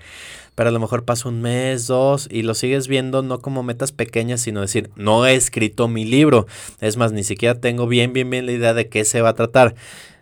Pero 0.55 0.69
a 0.69 0.73
lo 0.73 0.81
mejor 0.81 1.05
pasa 1.05 1.29
un 1.29 1.41
mes, 1.41 1.87
dos, 1.87 2.29
y 2.31 2.43
lo 2.43 2.55
sigues 2.55 2.89
viendo 2.89 3.23
no 3.23 3.41
como 3.41 3.63
metas 3.63 3.93
pequeñas, 3.93 4.41
sino 4.41 4.61
decir, 4.61 4.91
no 4.97 5.27
he 5.27 5.35
escrito 5.35 5.89
mi 5.89 6.05
libro. 6.05 6.47
Es 6.81 6.97
más, 6.97 7.13
ni 7.13 7.25
siquiera 7.25 7.61
tengo 7.61 7.87
bien, 7.87 8.13
bien, 8.13 8.29
bien 8.31 8.47
la 8.47 8.53
idea 8.53 8.75
de 8.75 8.89
qué 8.89 9.05
se 9.05 9.21
va 9.21 9.31
a 9.31 9.35
tratar. 9.35 9.75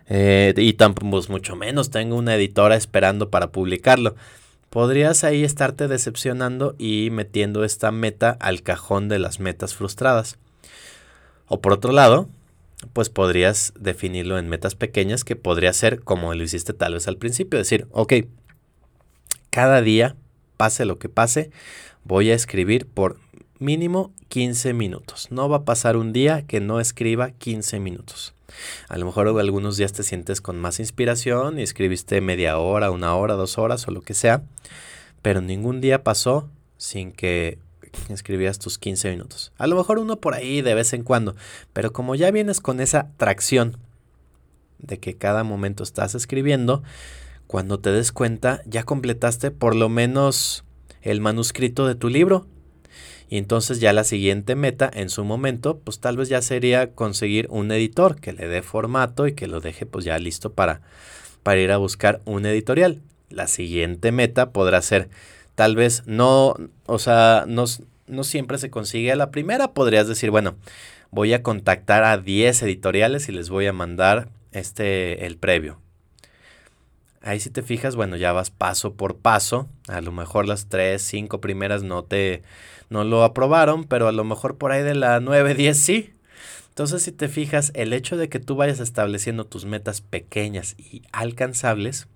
Eh, 0.07 0.53
y 0.57 0.73
tampoco, 0.73 1.09
pues, 1.09 1.29
mucho 1.29 1.55
menos 1.55 1.89
tengo 1.89 2.15
una 2.15 2.35
editora 2.35 2.75
esperando 2.75 3.29
para 3.29 3.51
publicarlo. 3.51 4.15
Podrías 4.69 5.23
ahí 5.23 5.43
estarte 5.43 5.87
decepcionando 5.87 6.75
y 6.77 7.09
metiendo 7.11 7.65
esta 7.65 7.91
meta 7.91 8.37
al 8.39 8.61
cajón 8.61 9.09
de 9.09 9.19
las 9.19 9.39
metas 9.39 9.73
frustradas. 9.73 10.37
O 11.47 11.59
por 11.59 11.73
otro 11.73 11.91
lado, 11.91 12.29
pues 12.93 13.09
podrías 13.09 13.73
definirlo 13.79 14.37
en 14.37 14.49
metas 14.49 14.75
pequeñas 14.75 15.23
que 15.23 15.35
podría 15.35 15.73
ser 15.73 16.01
como 16.01 16.33
lo 16.33 16.43
hiciste 16.43 16.73
tal 16.73 16.93
vez 16.93 17.07
al 17.07 17.17
principio, 17.17 17.59
decir, 17.59 17.87
ok, 17.91 18.13
cada 19.49 19.81
día, 19.81 20.15
pase 20.57 20.85
lo 20.85 20.97
que 20.97 21.09
pase, 21.09 21.51
voy 22.03 22.31
a 22.31 22.35
escribir 22.35 22.87
por 22.87 23.17
mínimo 23.59 24.13
15 24.29 24.73
minutos. 24.73 25.27
No 25.29 25.49
va 25.49 25.57
a 25.57 25.65
pasar 25.65 25.97
un 25.97 26.13
día 26.13 26.43
que 26.47 26.59
no 26.59 26.79
escriba 26.79 27.31
15 27.31 27.79
minutos. 27.79 28.33
A 28.89 28.97
lo 28.97 29.05
mejor 29.05 29.27
algunos 29.27 29.77
días 29.77 29.93
te 29.93 30.03
sientes 30.03 30.41
con 30.41 30.59
más 30.59 30.79
inspiración 30.79 31.59
y 31.59 31.63
escribiste 31.63 32.19
media 32.21 32.57
hora, 32.57 32.91
una 32.91 33.15
hora, 33.15 33.35
dos 33.35 33.57
horas 33.57 33.87
o 33.87 33.91
lo 33.91 34.01
que 34.01 34.13
sea, 34.13 34.43
pero 35.21 35.41
ningún 35.41 35.81
día 35.81 36.03
pasó 36.03 36.49
sin 36.77 37.11
que 37.11 37.59
escribías 38.09 38.59
tus 38.59 38.77
15 38.77 39.09
minutos. 39.09 39.51
A 39.57 39.67
lo 39.67 39.75
mejor 39.75 39.99
uno 39.99 40.17
por 40.17 40.33
ahí 40.33 40.61
de 40.61 40.75
vez 40.75 40.93
en 40.93 41.03
cuando, 41.03 41.35
pero 41.73 41.93
como 41.93 42.15
ya 42.15 42.31
vienes 42.31 42.61
con 42.61 42.79
esa 42.79 43.09
tracción 43.17 43.77
de 44.79 44.99
que 44.99 45.15
cada 45.15 45.43
momento 45.43 45.83
estás 45.83 46.15
escribiendo, 46.15 46.83
cuando 47.47 47.79
te 47.79 47.91
des 47.91 48.11
cuenta 48.11 48.61
ya 48.65 48.83
completaste 48.83 49.51
por 49.51 49.75
lo 49.75 49.89
menos 49.89 50.63
el 51.01 51.21
manuscrito 51.21 51.85
de 51.87 51.95
tu 51.95 52.09
libro. 52.09 52.47
Y 53.29 53.37
entonces 53.37 53.79
ya 53.79 53.93
la 53.93 54.03
siguiente 54.03 54.55
meta 54.55 54.89
en 54.93 55.09
su 55.09 55.23
momento, 55.23 55.79
pues 55.79 55.99
tal 55.99 56.17
vez 56.17 56.27
ya 56.27 56.41
sería 56.41 56.91
conseguir 56.93 57.47
un 57.49 57.71
editor 57.71 58.19
que 58.19 58.33
le 58.33 58.47
dé 58.47 58.61
formato 58.61 59.25
y 59.25 59.33
que 59.33 59.47
lo 59.47 59.61
deje 59.61 59.85
pues 59.85 60.03
ya 60.03 60.17
listo 60.19 60.51
para, 60.53 60.81
para 61.41 61.61
ir 61.61 61.71
a 61.71 61.77
buscar 61.77 62.21
un 62.25 62.45
editorial. 62.45 63.01
La 63.29 63.47
siguiente 63.47 64.11
meta 64.11 64.51
podrá 64.51 64.81
ser 64.81 65.09
tal 65.61 65.75
vez 65.75 66.01
no, 66.07 66.55
o 66.87 66.97
sea, 66.97 67.45
no, 67.47 67.65
no 68.07 68.23
siempre 68.23 68.57
se 68.57 68.71
consigue 68.71 69.11
a 69.11 69.15
la 69.15 69.29
primera. 69.29 69.75
Podrías 69.75 70.07
decir, 70.07 70.31
bueno, 70.31 70.55
voy 71.11 71.33
a 71.33 71.43
contactar 71.43 72.03
a 72.03 72.17
10 72.17 72.63
editoriales 72.63 73.29
y 73.29 73.31
les 73.31 73.51
voy 73.51 73.67
a 73.67 73.71
mandar 73.71 74.29
este, 74.53 75.27
el 75.27 75.37
previo. 75.37 75.79
Ahí 77.21 77.39
si 77.39 77.51
te 77.51 77.61
fijas, 77.61 77.95
bueno, 77.95 78.17
ya 78.17 78.31
vas 78.31 78.49
paso 78.49 78.95
por 78.95 79.17
paso. 79.17 79.69
A 79.87 80.01
lo 80.01 80.11
mejor 80.11 80.47
las 80.47 80.67
3, 80.67 80.99
5 80.99 81.39
primeras 81.41 81.83
no 81.83 82.05
te, 82.05 82.41
no 82.89 83.03
lo 83.03 83.23
aprobaron, 83.23 83.83
pero 83.83 84.07
a 84.07 84.11
lo 84.11 84.23
mejor 84.23 84.57
por 84.57 84.71
ahí 84.71 84.81
de 84.81 84.95
la 84.95 85.19
9, 85.19 85.53
10 85.53 85.77
sí. 85.77 86.11
Entonces, 86.69 87.03
si 87.03 87.11
te 87.11 87.27
fijas, 87.27 87.71
el 87.75 87.93
hecho 87.93 88.17
de 88.17 88.29
que 88.29 88.39
tú 88.39 88.55
vayas 88.55 88.79
estableciendo 88.79 89.45
tus 89.45 89.65
metas 89.65 90.01
pequeñas 90.01 90.73
y 90.79 91.03
alcanzables, 91.11 92.07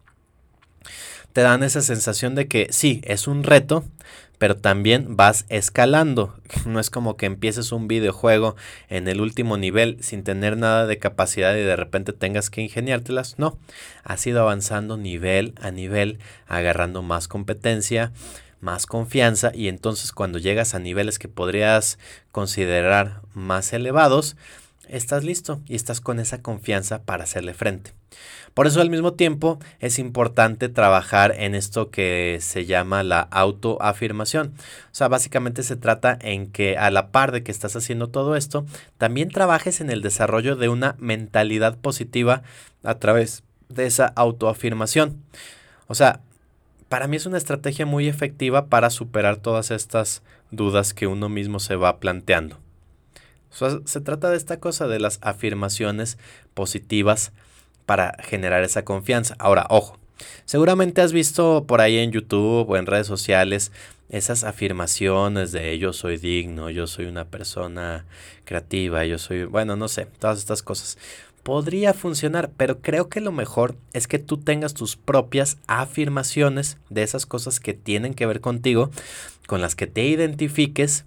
te 1.36 1.41
dan 1.41 1.63
esa 1.63 1.82
sensación 1.82 2.34
de 2.34 2.48
que 2.48 2.67
sí, 2.69 3.02
es 3.04 3.28
un 3.28 3.43
reto, 3.43 3.84
pero 4.38 4.56
también 4.56 5.17
vas 5.17 5.43
escalando. 5.50 6.34
No 6.65 6.80
es 6.80 6.89
como 6.89 7.17
que 7.17 7.26
empieces 7.26 7.74
un 7.74 7.89
videojuego 7.89 8.56
en 8.88 9.10
el 9.10 9.19
último 9.19 9.58
nivel 9.58 9.98
sin 10.02 10.24
tener 10.24 10.56
nada 10.56 10.88
de 10.88 10.98
capacidad 10.98 11.54
y 11.54 11.60
de 11.60 11.76
repente 11.76 12.13
tengas 12.13 12.50
que 12.50 12.62
ingeniártelas. 12.62 13.38
No, 13.38 13.58
has 14.06 14.26
ido 14.26 14.39
avanzando 14.39 14.95
nivel 14.95 15.56
a 15.60 15.71
nivel, 15.71 16.19
agarrando 16.48 17.02
más 17.02 17.28
competencia, 17.28 18.13
más 18.62 18.86
confianza 18.86 19.52
y 19.54 19.67
entonces 19.67 20.13
cuando 20.13 20.39
llegas 20.39 20.74
a 20.74 20.80
niveles 20.80 21.19
que 21.19 21.28
podrías 21.28 22.00
considerar 22.32 23.24
más 23.34 23.74
elevados, 23.74 24.38
estás 24.88 25.26
listo 25.26 25.60
y 25.67 25.76
estás 25.76 26.00
con 26.00 26.21
esa 26.21 26.41
confianza 26.41 27.04
para 27.04 27.26
hacerle 27.26 27.54
frente. 27.54 27.91
Por 28.54 28.67
eso 28.67 28.80
al 28.80 28.89
mismo 28.89 29.13
tiempo 29.13 29.60
es 29.80 29.99
importante 29.99 30.69
trabajar 30.69 31.36
en 31.38 31.56
esto 31.56 31.89
que 31.89 32.38
se 32.41 32.65
llama 32.65 33.04
la 33.04 33.19
autoafirmación. 33.19 34.54
O 34.91 34.95
sea, 34.95 35.10
básicamente 35.10 35.62
se 35.62 35.75
trata 35.75 36.17
en 36.21 36.47
que 36.51 36.78
a 36.78 36.89
la 36.89 37.12
par 37.12 37.34
de 37.34 37.43
que 37.43 37.51
estás 37.51 37.75
haciendo 37.75 38.08
todo 38.08 38.38
esto, 38.38 38.65
también 38.97 39.30
trabajes 39.30 39.82
en 39.82 39.89
el 39.89 40.01
desarrollo 40.01 40.56
de 40.56 40.69
una 40.69 40.95
mentalidad 40.99 41.78
positiva 41.78 42.43
a 42.84 42.95
través 42.95 43.43
de 43.67 43.88
esa 43.88 44.06
autoafirmación. 44.15 45.21
O 45.88 45.95
sea, 45.95 46.21
para 46.88 47.08
mí 47.08 47.17
es 47.17 47.25
una 47.25 47.38
estrategia 47.38 47.86
muy 47.86 48.08
efectiva 48.08 48.67
para 48.67 48.89
superar 48.89 49.36
todas 49.36 49.69
estas 49.69 50.23
dudas 50.51 50.93
que 50.93 51.08
uno 51.08 51.28
mismo 51.28 51.60
se 51.60 51.75
va 51.75 51.99
planteando. 51.99 52.58
Se 53.86 54.01
trata 54.01 54.30
de 54.30 54.38
esta 54.38 54.60
cosa 54.60 54.88
de 54.88 54.99
las 54.99 55.19
afirmaciones 55.21 56.17
positivas 56.54 57.32
para 57.86 58.17
generar 58.24 58.63
esa 58.63 58.86
confianza. 58.86 59.36
Ahora, 59.39 59.67
ojo, 59.69 59.98
seguramente 60.45 61.02
has 61.02 61.13
visto 61.13 61.65
por 61.67 61.82
ahí 61.82 61.98
en 61.98 62.12
YouTube 62.12 62.69
o 62.69 62.78
en 62.78 62.86
redes 62.86 63.08
sociales 63.08 63.71
esas 64.10 64.43
afirmaciones 64.43 65.52
de 65.52 65.78
yo 65.80 65.91
soy 65.91 66.17
digno, 66.17 66.69
yo 66.69 66.88
soy 66.88 67.06
una 67.06 67.26
persona 67.26 68.06
creativa, 68.43 69.04
yo 69.06 69.17
soy, 69.17 69.45
bueno, 69.45 69.76
no 69.76 69.88
sé, 69.88 70.08
todas 70.19 70.38
estas 70.39 70.62
cosas. 70.62 70.98
Podría 71.43 71.93
funcionar, 71.93 72.50
pero 72.58 72.82
creo 72.82 73.08
que 73.08 73.21
lo 73.21 73.32
mejor 73.32 73.76
es 73.93 74.08
que 74.08 74.17
tú 74.17 74.38
tengas 74.38 74.74
tus 74.74 74.95
propias 74.95 75.58
afirmaciones 75.67 76.78
de 76.89 77.04
esas 77.04 77.26
cosas 77.26 77.60
que 77.60 77.74
tienen 77.74 78.15
que 78.15 78.26
ver 78.26 78.41
contigo, 78.41 78.89
con 79.48 79.62
las 79.62 79.76
que 79.76 79.86
te 79.86 80.06
identifiques 80.06 81.06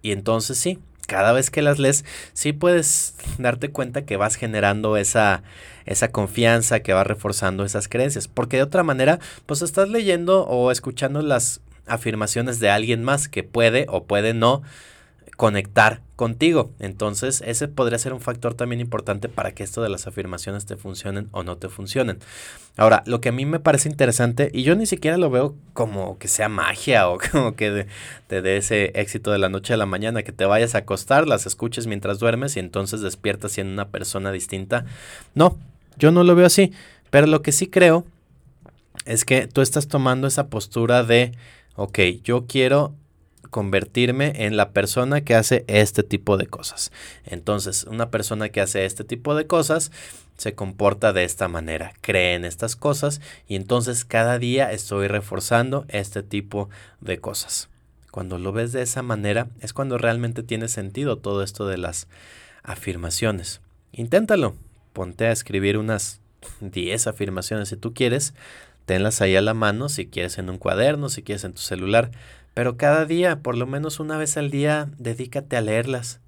y 0.00 0.12
entonces 0.12 0.58
sí, 0.58 0.78
cada 1.06 1.32
vez 1.32 1.50
que 1.50 1.62
las 1.62 1.78
lees, 1.78 2.04
sí 2.32 2.52
puedes 2.52 3.14
darte 3.38 3.70
cuenta 3.70 4.04
que 4.04 4.16
vas 4.16 4.36
generando 4.36 4.96
esa, 4.96 5.42
esa 5.88 6.12
confianza, 6.12 6.80
que 6.80 6.92
vas 6.92 7.06
reforzando 7.06 7.64
esas 7.64 7.88
creencias. 7.88 8.28
Porque 8.28 8.58
de 8.58 8.62
otra 8.62 8.82
manera, 8.82 9.18
pues 9.46 9.62
estás 9.62 9.88
leyendo 9.88 10.46
o 10.46 10.70
escuchando 10.70 11.22
las 11.22 11.60
afirmaciones 11.86 12.60
de 12.60 12.70
alguien 12.70 13.02
más 13.02 13.28
que 13.28 13.42
puede 13.42 13.86
o 13.88 14.04
puede 14.04 14.34
no 14.34 14.62
conectar 15.38 16.00
contigo. 16.16 16.72
Entonces, 16.80 17.44
ese 17.46 17.68
podría 17.68 17.96
ser 17.98 18.12
un 18.12 18.20
factor 18.20 18.54
también 18.54 18.80
importante 18.80 19.28
para 19.28 19.52
que 19.52 19.62
esto 19.62 19.82
de 19.82 19.88
las 19.88 20.08
afirmaciones 20.08 20.66
te 20.66 20.76
funcionen 20.76 21.28
o 21.30 21.44
no 21.44 21.56
te 21.56 21.68
funcionen. 21.68 22.18
Ahora, 22.76 23.04
lo 23.06 23.20
que 23.20 23.28
a 23.28 23.32
mí 23.32 23.46
me 23.46 23.60
parece 23.60 23.88
interesante, 23.88 24.50
y 24.52 24.64
yo 24.64 24.74
ni 24.74 24.84
siquiera 24.84 25.16
lo 25.16 25.30
veo 25.30 25.54
como 25.74 26.18
que 26.18 26.26
sea 26.26 26.48
magia 26.48 27.08
o 27.08 27.18
como 27.32 27.54
que 27.54 27.86
te 28.26 28.42
dé 28.42 28.56
ese 28.56 28.90
éxito 29.00 29.30
de 29.30 29.38
la 29.38 29.48
noche 29.48 29.74
a 29.74 29.76
la 29.76 29.86
mañana, 29.86 30.24
que 30.24 30.32
te 30.32 30.44
vayas 30.44 30.74
a 30.74 30.78
acostar, 30.78 31.28
las 31.28 31.46
escuches 31.46 31.86
mientras 31.86 32.18
duermes 32.18 32.56
y 32.56 32.58
entonces 32.58 33.00
despiertas 33.00 33.52
siendo 33.52 33.72
una 33.72 33.90
persona 33.90 34.32
distinta. 34.32 34.86
No, 35.36 35.56
yo 35.98 36.10
no 36.10 36.24
lo 36.24 36.34
veo 36.34 36.46
así, 36.46 36.72
pero 37.10 37.26
lo 37.26 37.42
que 37.42 37.52
sí 37.52 37.68
creo 37.68 38.04
es 39.04 39.24
que 39.24 39.46
tú 39.46 39.60
estás 39.60 39.88
tomando 39.88 40.26
esa 40.26 40.48
postura 40.48 41.02
de, 41.02 41.32
ok, 41.76 41.98
yo 42.22 42.46
quiero 42.46 42.94
convertirme 43.50 44.44
en 44.44 44.56
la 44.56 44.70
persona 44.72 45.22
que 45.22 45.34
hace 45.34 45.64
este 45.68 46.02
tipo 46.02 46.36
de 46.36 46.46
cosas. 46.46 46.92
Entonces, 47.24 47.84
una 47.84 48.10
persona 48.10 48.50
que 48.50 48.60
hace 48.60 48.84
este 48.84 49.04
tipo 49.04 49.34
de 49.34 49.46
cosas 49.46 49.90
se 50.36 50.54
comporta 50.54 51.12
de 51.12 51.24
esta 51.24 51.48
manera, 51.48 51.92
cree 52.00 52.34
en 52.34 52.44
estas 52.44 52.76
cosas 52.76 53.20
y 53.48 53.56
entonces 53.56 54.04
cada 54.04 54.38
día 54.38 54.70
estoy 54.70 55.08
reforzando 55.08 55.84
este 55.88 56.22
tipo 56.22 56.68
de 57.00 57.18
cosas. 57.18 57.68
Cuando 58.10 58.38
lo 58.38 58.52
ves 58.52 58.72
de 58.72 58.82
esa 58.82 59.02
manera 59.02 59.48
es 59.60 59.72
cuando 59.72 59.98
realmente 59.98 60.42
tiene 60.42 60.68
sentido 60.68 61.18
todo 61.18 61.42
esto 61.42 61.66
de 61.66 61.78
las 61.78 62.06
afirmaciones. 62.62 63.60
Inténtalo, 63.92 64.54
ponte 64.92 65.26
a 65.26 65.32
escribir 65.32 65.78
unas 65.78 66.20
10 66.60 67.06
afirmaciones 67.06 67.68
si 67.68 67.76
tú 67.76 67.94
quieres, 67.94 68.34
tenlas 68.86 69.20
ahí 69.20 69.36
a 69.36 69.42
la 69.42 69.54
mano, 69.54 69.88
si 69.88 70.06
quieres 70.06 70.38
en 70.38 70.50
un 70.50 70.58
cuaderno, 70.58 71.08
si 71.08 71.22
quieres 71.22 71.44
en 71.44 71.52
tu 71.52 71.60
celular, 71.60 72.10
pero 72.54 72.76
cada 72.76 73.04
día, 73.04 73.40
por 73.40 73.56
lo 73.56 73.66
menos 73.66 74.00
una 74.00 74.16
vez 74.16 74.36
al 74.36 74.50
día, 74.50 74.88
dedícate 74.98 75.56
a 75.56 75.60
leerlas. 75.60 76.20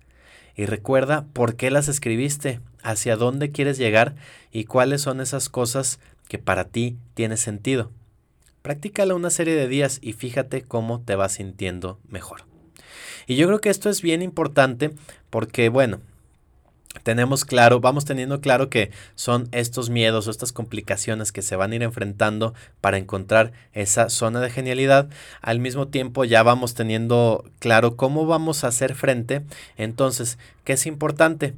Y 0.55 0.67
recuerda 0.67 1.25
por 1.33 1.57
qué 1.57 1.71
las 1.71 1.89
escribiste, 1.89 2.61
hacia 2.83 3.17
dónde 3.17 3.51
quieres 3.51 3.79
llegar 3.79 4.15
y 4.53 4.65
cuáles 4.65 5.03
son 5.03 5.21
esas 5.21 5.49
cosas 5.49 6.01
que 6.29 6.39
para 6.39 6.65
ti 6.65 6.97
tiene 7.15 7.37
sentido. 7.37 7.91
Practícala 8.63 9.15
una 9.15 9.31
serie 9.31 9.55
de 9.55 9.69
días 9.69 9.99
y 10.03 10.13
fíjate 10.13 10.63
cómo 10.63 11.01
te 11.01 11.17
vas 11.17 11.33
sintiendo 11.33 11.99
mejor. 12.09 12.45
Y 13.27 13.37
yo 13.37 13.47
creo 13.47 13.61
que 13.61 13.71
esto 13.71 13.89
es 13.89 14.03
bien 14.03 14.23
importante 14.23 14.93
porque, 15.31 15.69
bueno, 15.69 16.01
tenemos 17.03 17.45
claro, 17.45 17.81
vamos 17.81 18.05
teniendo 18.05 18.41
claro 18.41 18.69
que 18.69 18.91
son 19.15 19.49
estos 19.53 19.91
miedos 19.91 20.27
o 20.27 20.31
estas 20.31 20.53
complicaciones 20.53 21.33
que 21.33 21.43
se 21.43 21.57
van 21.57 21.73
a 21.73 21.77
ir 21.77 21.83
enfrentando 21.83 22.53
para 22.81 22.99
encontrar 22.99 23.53
esa 23.73 24.11
zona 24.11 24.41
de 24.41 24.51
genialidad. 24.51 25.09
Al 25.41 25.61
mismo 25.61 25.89
tiempo 25.89 26.25
ya 26.25 26.43
vamos 26.43 26.75
teniendo 26.75 27.45
claro 27.61 27.97
cómo 27.97 28.27
vamos 28.27 28.65
a 28.65 28.69
hacer 28.69 28.95
frente. 28.95 29.43
Entonces, 29.77 30.39
¿qué 30.65 30.75
es 30.75 30.87
importante? 30.87 31.55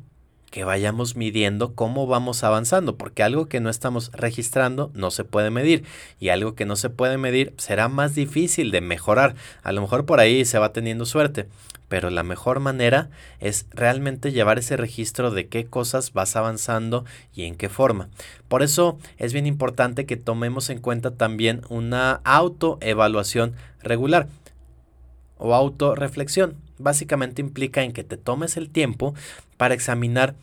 Que 0.53 0.65
vayamos 0.65 1.17
midiendo 1.17 1.75
cómo 1.75 2.07
vamos 2.07 2.45
avanzando, 2.45 2.97
porque 2.97 3.23
algo 3.23 3.47
que 3.49 3.59
no 3.59 3.71
estamos 3.71 4.13
registrando 4.13 4.93
no 4.95 5.11
se 5.11 5.25
puede 5.25 5.51
medir 5.51 5.83
y 6.21 6.29
algo 6.29 6.55
que 6.55 6.67
no 6.67 6.77
se 6.77 6.91
puede 6.91 7.17
medir 7.17 7.55
será 7.57 7.89
más 7.89 8.15
difícil 8.15 8.71
de 8.71 8.83
mejorar. 8.83 9.35
A 9.63 9.73
lo 9.73 9.81
mejor 9.81 10.05
por 10.05 10.21
ahí 10.21 10.45
se 10.45 10.59
va 10.59 10.75
teniendo 10.75 11.07
suerte, 11.07 11.49
pero 11.89 12.11
la 12.11 12.23
mejor 12.23 12.61
manera 12.61 13.09
es 13.41 13.65
realmente 13.71 14.31
llevar 14.31 14.59
ese 14.59 14.77
registro 14.77 15.31
de 15.31 15.49
qué 15.49 15.65
cosas 15.65 16.13
vas 16.13 16.37
avanzando 16.37 17.07
y 17.35 17.45
en 17.45 17.55
qué 17.55 17.71
forma. 17.71 18.11
Por 18.49 18.63
eso 18.63 18.99
es 19.17 19.33
bien 19.33 19.47
importante 19.47 20.05
que 20.05 20.19
tomemos 20.19 20.69
en 20.69 20.81
cuenta 20.81 21.13
también 21.13 21.63
una 21.71 22.21
autoevaluación 22.25 23.55
regular 23.83 24.29
o 25.43 25.55
autorreflexión. 25.55 26.55
Básicamente 26.79 27.43
implica 27.43 27.83
en 27.83 27.93
que 27.93 28.05
te 28.05 28.17
tomes 28.17 28.57
el 28.57 28.71
tiempo 28.71 29.15
para 29.57 29.75
examinar 29.75 30.35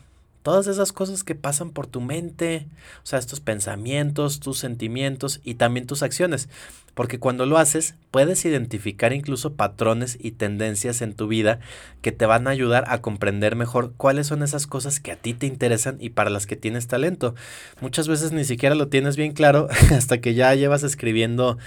todas 0.42 0.66
esas 0.66 0.92
cosas 0.92 1.24
que 1.24 1.34
pasan 1.34 1.70
por 1.70 1.86
tu 1.86 2.00
mente, 2.00 2.66
o 3.02 3.06
sea, 3.06 3.18
estos 3.18 3.40
pensamientos, 3.40 4.40
tus 4.40 4.58
sentimientos 4.58 5.40
y 5.44 5.54
también 5.54 5.86
tus 5.86 6.02
acciones. 6.02 6.48
Porque 6.94 7.18
cuando 7.18 7.46
lo 7.46 7.56
haces, 7.56 7.94
puedes 8.10 8.44
identificar 8.44 9.12
incluso 9.12 9.54
patrones 9.54 10.18
y 10.20 10.32
tendencias 10.32 11.02
en 11.02 11.14
tu 11.14 11.28
vida 11.28 11.60
que 12.02 12.12
te 12.12 12.26
van 12.26 12.46
a 12.46 12.50
ayudar 12.50 12.84
a 12.88 13.00
comprender 13.00 13.54
mejor 13.54 13.92
cuáles 13.96 14.26
son 14.26 14.42
esas 14.42 14.66
cosas 14.66 14.98
que 14.98 15.12
a 15.12 15.16
ti 15.16 15.32
te 15.32 15.46
interesan 15.46 15.96
y 16.00 16.10
para 16.10 16.30
las 16.30 16.46
que 16.46 16.56
tienes 16.56 16.88
talento. 16.88 17.34
Muchas 17.80 18.08
veces 18.08 18.32
ni 18.32 18.44
siquiera 18.44 18.74
lo 18.74 18.88
tienes 18.88 19.16
bien 19.16 19.32
claro 19.32 19.68
hasta 19.92 20.20
que 20.20 20.34
ya 20.34 20.54
llevas 20.54 20.82
escribiendo 20.82 21.58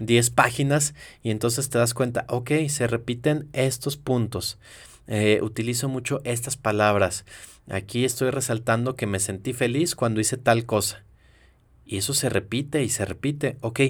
10 0.00 0.30
páginas 0.30 0.94
y 1.22 1.30
entonces 1.30 1.70
te 1.70 1.78
das 1.78 1.94
cuenta, 1.94 2.24
ok, 2.28 2.50
se 2.68 2.86
repiten 2.86 3.48
estos 3.52 3.96
puntos. 3.96 4.58
Eh, 5.06 5.40
utilizo 5.42 5.88
mucho 5.88 6.20
estas 6.24 6.56
palabras. 6.56 7.24
Aquí 7.68 8.04
estoy 8.04 8.30
resaltando 8.30 8.96
que 8.96 9.06
me 9.06 9.20
sentí 9.20 9.52
feliz 9.52 9.94
cuando 9.94 10.20
hice 10.20 10.36
tal 10.36 10.66
cosa. 10.66 11.04
Y 11.86 11.98
eso 11.98 12.14
se 12.14 12.28
repite 12.28 12.82
y 12.82 12.88
se 12.88 13.04
repite. 13.04 13.56
Ok, 13.60 13.80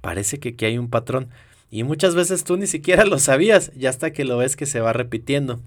parece 0.00 0.38
que 0.38 0.50
aquí 0.50 0.64
hay 0.64 0.78
un 0.78 0.90
patrón. 0.90 1.28
Y 1.70 1.82
muchas 1.82 2.14
veces 2.14 2.44
tú 2.44 2.56
ni 2.56 2.66
siquiera 2.66 3.04
lo 3.04 3.18
sabías, 3.18 3.72
ya 3.76 3.90
hasta 3.90 4.12
que 4.12 4.24
lo 4.24 4.36
ves 4.36 4.56
que 4.56 4.66
se 4.66 4.80
va 4.80 4.92
repitiendo. 4.92 5.60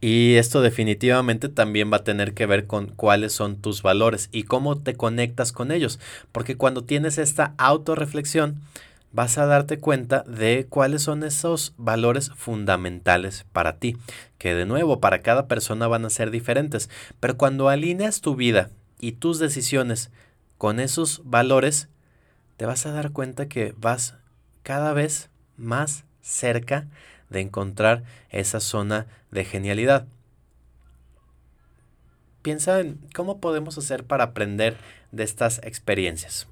Y 0.00 0.36
esto 0.36 0.60
definitivamente 0.60 1.48
también 1.48 1.92
va 1.92 1.98
a 1.98 2.04
tener 2.04 2.32
que 2.32 2.46
ver 2.46 2.66
con 2.66 2.86
cuáles 2.86 3.32
son 3.32 3.56
tus 3.56 3.82
valores 3.82 4.28
y 4.30 4.44
cómo 4.44 4.78
te 4.78 4.94
conectas 4.94 5.52
con 5.52 5.72
ellos. 5.72 5.98
Porque 6.30 6.56
cuando 6.56 6.84
tienes 6.84 7.18
esta 7.18 7.54
autorreflexión, 7.58 8.60
vas 9.12 9.38
a 9.38 9.46
darte 9.46 9.80
cuenta 9.80 10.22
de 10.22 10.66
cuáles 10.68 11.02
son 11.02 11.24
esos 11.24 11.74
valores 11.78 12.30
fundamentales 12.36 13.44
para 13.52 13.78
ti. 13.78 13.96
Que 14.38 14.54
de 14.54 14.66
nuevo, 14.66 15.00
para 15.00 15.20
cada 15.20 15.48
persona 15.48 15.88
van 15.88 16.04
a 16.04 16.10
ser 16.10 16.30
diferentes. 16.30 16.88
Pero 17.18 17.36
cuando 17.36 17.68
alineas 17.68 18.20
tu 18.20 18.36
vida 18.36 18.70
y 19.00 19.12
tus 19.12 19.40
decisiones 19.40 20.10
con 20.58 20.78
esos 20.78 21.22
valores, 21.24 21.88
te 22.56 22.66
vas 22.66 22.86
a 22.86 22.92
dar 22.92 23.10
cuenta 23.10 23.48
que 23.48 23.74
vas 23.76 24.14
cada 24.62 24.92
vez 24.92 25.28
más 25.56 26.04
cerca 26.20 26.86
de 27.30 27.40
encontrar 27.40 28.04
esa 28.30 28.60
zona 28.60 29.06
de 29.30 29.44
genialidad. 29.44 30.06
Piensa 32.42 32.80
en 32.80 32.98
cómo 33.14 33.40
podemos 33.40 33.76
hacer 33.78 34.04
para 34.04 34.24
aprender 34.24 34.76
de 35.12 35.24
estas 35.24 35.58
experiencias. 35.64 36.46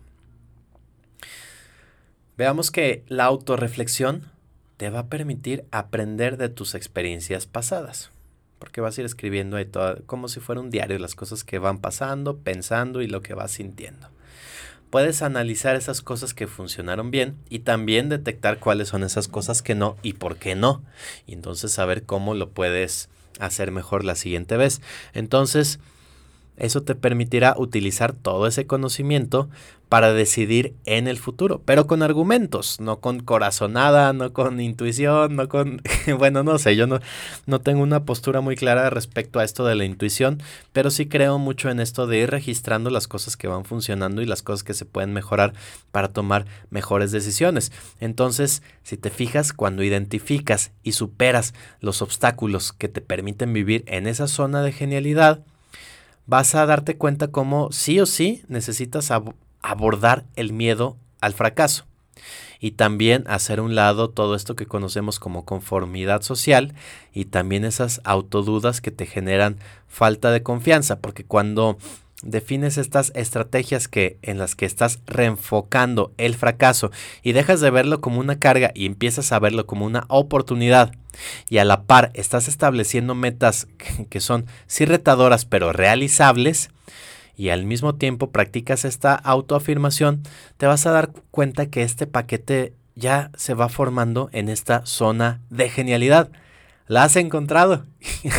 Veamos 2.36 2.70
que 2.70 3.04
la 3.06 3.24
autorreflexión 3.24 4.30
te 4.76 4.90
va 4.90 5.00
a 5.00 5.06
permitir 5.06 5.64
aprender 5.70 6.36
de 6.36 6.50
tus 6.50 6.74
experiencias 6.74 7.46
pasadas. 7.46 8.10
Porque 8.58 8.80
vas 8.80 8.96
a 8.96 9.02
ir 9.02 9.06
escribiendo 9.06 9.56
ahí 9.56 9.66
todo, 9.66 10.02
como 10.06 10.28
si 10.28 10.40
fuera 10.40 10.60
un 10.60 10.70
diario, 10.70 10.98
las 10.98 11.14
cosas 11.14 11.44
que 11.44 11.58
van 11.58 11.78
pasando, 11.78 12.38
pensando 12.38 13.00
y 13.02 13.06
lo 13.06 13.22
que 13.22 13.34
vas 13.34 13.52
sintiendo 13.52 14.08
puedes 14.90 15.22
analizar 15.22 15.76
esas 15.76 16.02
cosas 16.02 16.34
que 16.34 16.46
funcionaron 16.46 17.10
bien 17.10 17.36
y 17.48 17.60
también 17.60 18.08
detectar 18.08 18.58
cuáles 18.58 18.88
son 18.88 19.02
esas 19.02 19.28
cosas 19.28 19.62
que 19.62 19.74
no 19.74 19.96
y 20.02 20.14
por 20.14 20.36
qué 20.36 20.54
no. 20.54 20.82
Y 21.26 21.32
entonces 21.34 21.72
saber 21.72 22.04
cómo 22.04 22.34
lo 22.34 22.50
puedes 22.50 23.08
hacer 23.38 23.70
mejor 23.70 24.04
la 24.04 24.14
siguiente 24.14 24.56
vez. 24.56 24.80
Entonces, 25.12 25.78
eso 26.56 26.82
te 26.82 26.94
permitirá 26.94 27.54
utilizar 27.58 28.12
todo 28.12 28.46
ese 28.46 28.66
conocimiento 28.66 29.48
para 29.88 30.12
decidir 30.12 30.74
en 30.84 31.06
el 31.06 31.16
futuro, 31.16 31.62
pero 31.64 31.86
con 31.86 32.02
argumentos, 32.02 32.80
no 32.80 32.98
con 32.98 33.20
corazonada, 33.20 34.12
no 34.12 34.32
con 34.32 34.60
intuición, 34.60 35.36
no 35.36 35.48
con, 35.48 35.80
bueno, 36.18 36.42
no 36.42 36.58
sé, 36.58 36.74
yo 36.74 36.88
no, 36.88 36.98
no 37.46 37.60
tengo 37.60 37.82
una 37.82 38.04
postura 38.04 38.40
muy 38.40 38.56
clara 38.56 38.90
respecto 38.90 39.38
a 39.38 39.44
esto 39.44 39.64
de 39.64 39.76
la 39.76 39.84
intuición, 39.84 40.42
pero 40.72 40.90
sí 40.90 41.06
creo 41.06 41.38
mucho 41.38 41.70
en 41.70 41.78
esto 41.78 42.08
de 42.08 42.18
ir 42.18 42.30
registrando 42.30 42.90
las 42.90 43.06
cosas 43.06 43.36
que 43.36 43.46
van 43.46 43.64
funcionando 43.64 44.22
y 44.22 44.26
las 44.26 44.42
cosas 44.42 44.64
que 44.64 44.74
se 44.74 44.86
pueden 44.86 45.12
mejorar 45.12 45.52
para 45.92 46.08
tomar 46.08 46.46
mejores 46.70 47.12
decisiones. 47.12 47.70
Entonces, 48.00 48.62
si 48.82 48.96
te 48.96 49.10
fijas, 49.10 49.52
cuando 49.52 49.84
identificas 49.84 50.72
y 50.82 50.92
superas 50.92 51.54
los 51.80 52.02
obstáculos 52.02 52.72
que 52.72 52.88
te 52.88 53.00
permiten 53.00 53.52
vivir 53.52 53.84
en 53.86 54.08
esa 54.08 54.26
zona 54.26 54.62
de 54.62 54.72
genialidad, 54.72 55.44
vas 56.26 56.54
a 56.54 56.66
darte 56.66 56.96
cuenta 56.96 57.28
cómo 57.28 57.70
sí 57.72 58.00
o 58.00 58.06
sí 58.06 58.42
necesitas 58.48 59.10
abordar 59.62 60.24
el 60.34 60.52
miedo 60.52 60.96
al 61.20 61.32
fracaso. 61.32 61.86
Y 62.58 62.72
también 62.72 63.24
hacer 63.26 63.60
un 63.60 63.74
lado 63.74 64.08
todo 64.08 64.34
esto 64.34 64.56
que 64.56 64.66
conocemos 64.66 65.20
como 65.20 65.44
conformidad 65.44 66.22
social 66.22 66.74
y 67.12 67.26
también 67.26 67.64
esas 67.64 68.00
autodudas 68.04 68.80
que 68.80 68.90
te 68.90 69.04
generan 69.04 69.58
falta 69.88 70.30
de 70.30 70.42
confianza, 70.42 71.00
porque 71.00 71.24
cuando 71.24 71.76
defines 72.22 72.78
estas 72.78 73.12
estrategias 73.14 73.88
que 73.88 74.18
en 74.22 74.38
las 74.38 74.54
que 74.54 74.66
estás 74.66 75.00
reenfocando 75.06 76.12
el 76.16 76.34
fracaso 76.34 76.90
y 77.22 77.32
dejas 77.32 77.60
de 77.60 77.70
verlo 77.70 78.00
como 78.00 78.20
una 78.20 78.38
carga 78.38 78.72
y 78.74 78.86
empiezas 78.86 79.32
a 79.32 79.38
verlo 79.38 79.66
como 79.66 79.84
una 79.84 80.04
oportunidad. 80.08 80.92
Y 81.48 81.58
a 81.58 81.64
la 81.64 81.82
par 81.84 82.10
estás 82.14 82.48
estableciendo 82.48 83.14
metas 83.14 83.68
que 84.10 84.20
son 84.20 84.46
sí 84.66 84.84
retadoras 84.84 85.44
pero 85.44 85.72
realizables 85.72 86.70
y 87.36 87.50
al 87.50 87.64
mismo 87.64 87.94
tiempo 87.94 88.30
practicas 88.30 88.84
esta 88.84 89.14
autoafirmación, 89.14 90.22
te 90.56 90.66
vas 90.66 90.86
a 90.86 90.90
dar 90.90 91.12
cuenta 91.30 91.66
que 91.66 91.82
este 91.82 92.06
paquete 92.06 92.72
ya 92.94 93.30
se 93.36 93.52
va 93.52 93.68
formando 93.68 94.30
en 94.32 94.48
esta 94.48 94.86
zona 94.86 95.42
de 95.50 95.68
genialidad 95.68 96.30
la 96.88 97.04
has 97.04 97.16
encontrado. 97.16 97.84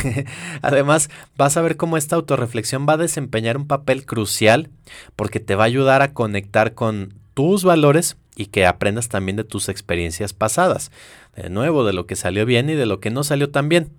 Además, 0.61 1.09
vas 1.35 1.57
a 1.57 1.61
ver 1.61 1.77
cómo 1.77 1.97
esta 1.97 2.15
autorreflexión 2.15 2.85
va 2.87 2.93
a 2.93 2.97
desempeñar 2.97 3.57
un 3.57 3.67
papel 3.67 4.05
crucial 4.05 4.69
porque 5.15 5.39
te 5.39 5.55
va 5.55 5.63
a 5.63 5.67
ayudar 5.67 6.01
a 6.01 6.13
conectar 6.13 6.73
con 6.73 7.13
tus 7.33 7.63
valores 7.63 8.17
y 8.35 8.47
que 8.47 8.65
aprendas 8.65 9.09
también 9.09 9.35
de 9.35 9.43
tus 9.43 9.67
experiencias 9.69 10.33
pasadas. 10.33 10.91
De 11.35 11.49
nuevo, 11.49 11.83
de 11.83 11.93
lo 11.93 12.05
que 12.07 12.15
salió 12.15 12.45
bien 12.45 12.69
y 12.69 12.75
de 12.75 12.85
lo 12.85 12.99
que 12.99 13.09
no 13.09 13.23
salió 13.23 13.49
tan 13.49 13.69
bien. 13.69 13.91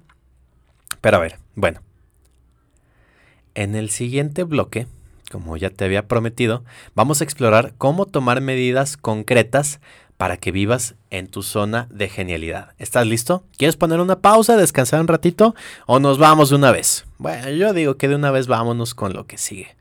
Pero 1.00 1.18
a 1.18 1.20
ver, 1.20 1.38
bueno. 1.54 1.80
En 3.54 3.74
el 3.74 3.90
siguiente 3.90 4.44
bloque, 4.44 4.86
como 5.30 5.56
ya 5.56 5.70
te 5.70 5.84
había 5.84 6.06
prometido, 6.06 6.64
vamos 6.94 7.20
a 7.20 7.24
explorar 7.24 7.74
cómo 7.76 8.06
tomar 8.06 8.40
medidas 8.40 8.96
concretas 8.96 9.80
para 10.18 10.36
que 10.36 10.52
vivas 10.52 10.96
en 11.10 11.28
tu 11.28 11.42
zona 11.42 11.86
de 11.90 12.08
genialidad. 12.08 12.74
¿Estás 12.76 13.06
listo? 13.06 13.44
¿Quieres 13.56 13.76
poner 13.76 14.00
una 14.00 14.18
pausa, 14.18 14.56
descansar 14.56 15.00
un 15.00 15.08
ratito 15.08 15.54
o 15.86 16.00
nos 16.00 16.18
vamos 16.18 16.50
de 16.50 16.56
una 16.56 16.72
vez? 16.72 17.06
Bueno, 17.18 17.48
yo 17.50 17.72
digo 17.72 17.96
que 17.96 18.08
de 18.08 18.16
una 18.16 18.32
vez 18.32 18.48
vámonos 18.48 18.94
con 18.94 19.12
lo 19.14 19.26
que 19.26 19.38
sigue. 19.38 19.76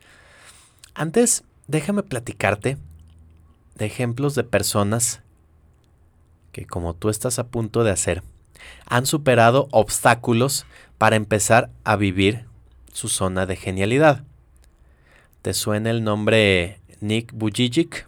Antes, 0.93 1.43
déjame 1.67 2.04
platicarte 2.04 2.78
de 3.76 3.86
ejemplos 3.86 4.36
de 4.36 4.43
personas 4.43 5.21
que 6.52 6.65
como 6.65 6.93
tú 6.93 7.10
estás 7.10 7.39
a 7.39 7.47
punto 7.47 7.84
de 7.84 7.91
hacer, 7.91 8.21
han 8.86 9.08
superado 9.08 9.67
obstáculos 9.71 10.65
para 11.00 11.15
empezar 11.15 11.71
a 11.84 11.95
vivir 11.95 12.45
su 12.93 13.10
zona 13.10 13.47
de 13.47 13.56
genialidad. 13.56 14.23
¿Te 15.41 15.56
suena 15.56 15.89
el 15.89 16.04
nombre 16.04 16.80
Nick 17.00 17.32
Bujicic? 17.34 18.08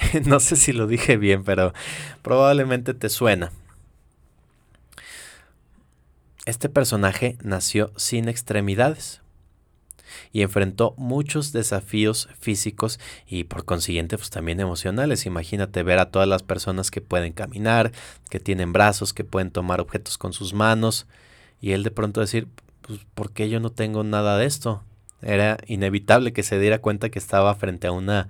no 0.26 0.40
sé 0.40 0.56
si 0.56 0.72
lo 0.72 0.86
dije 0.86 1.16
bien, 1.16 1.44
pero 1.44 1.72
probablemente 2.22 2.94
te 2.94 3.08
suena. 3.08 3.52
Este 6.46 6.68
personaje 6.68 7.36
nació 7.42 7.92
sin 7.96 8.28
extremidades 8.28 9.20
y 10.32 10.42
enfrentó 10.42 10.94
muchos 10.96 11.52
desafíos 11.52 12.28
físicos 12.38 12.98
y 13.26 13.44
por 13.44 13.64
consiguiente 13.64 14.16
pues 14.16 14.30
también 14.30 14.60
emocionales. 14.60 15.26
Imagínate 15.26 15.82
ver 15.82 15.98
a 15.98 16.10
todas 16.10 16.28
las 16.28 16.42
personas 16.42 16.90
que 16.90 17.00
pueden 17.00 17.32
caminar, 17.32 17.92
que 18.28 18.40
tienen 18.40 18.72
brazos, 18.72 19.12
que 19.12 19.24
pueden 19.24 19.50
tomar 19.50 19.80
objetos 19.80 20.18
con 20.18 20.32
sus 20.32 20.54
manos 20.54 21.06
y 21.60 21.72
él 21.72 21.82
de 21.82 21.90
pronto 21.90 22.20
decir, 22.20 22.48
pues 22.82 23.00
¿por 23.14 23.32
qué 23.32 23.48
yo 23.48 23.60
no 23.60 23.70
tengo 23.70 24.02
nada 24.02 24.38
de 24.38 24.46
esto? 24.46 24.82
Era 25.22 25.58
inevitable 25.66 26.32
que 26.32 26.42
se 26.42 26.58
diera 26.58 26.80
cuenta 26.80 27.10
que 27.10 27.18
estaba 27.18 27.54
frente 27.54 27.86
a 27.86 27.92
una 27.92 28.28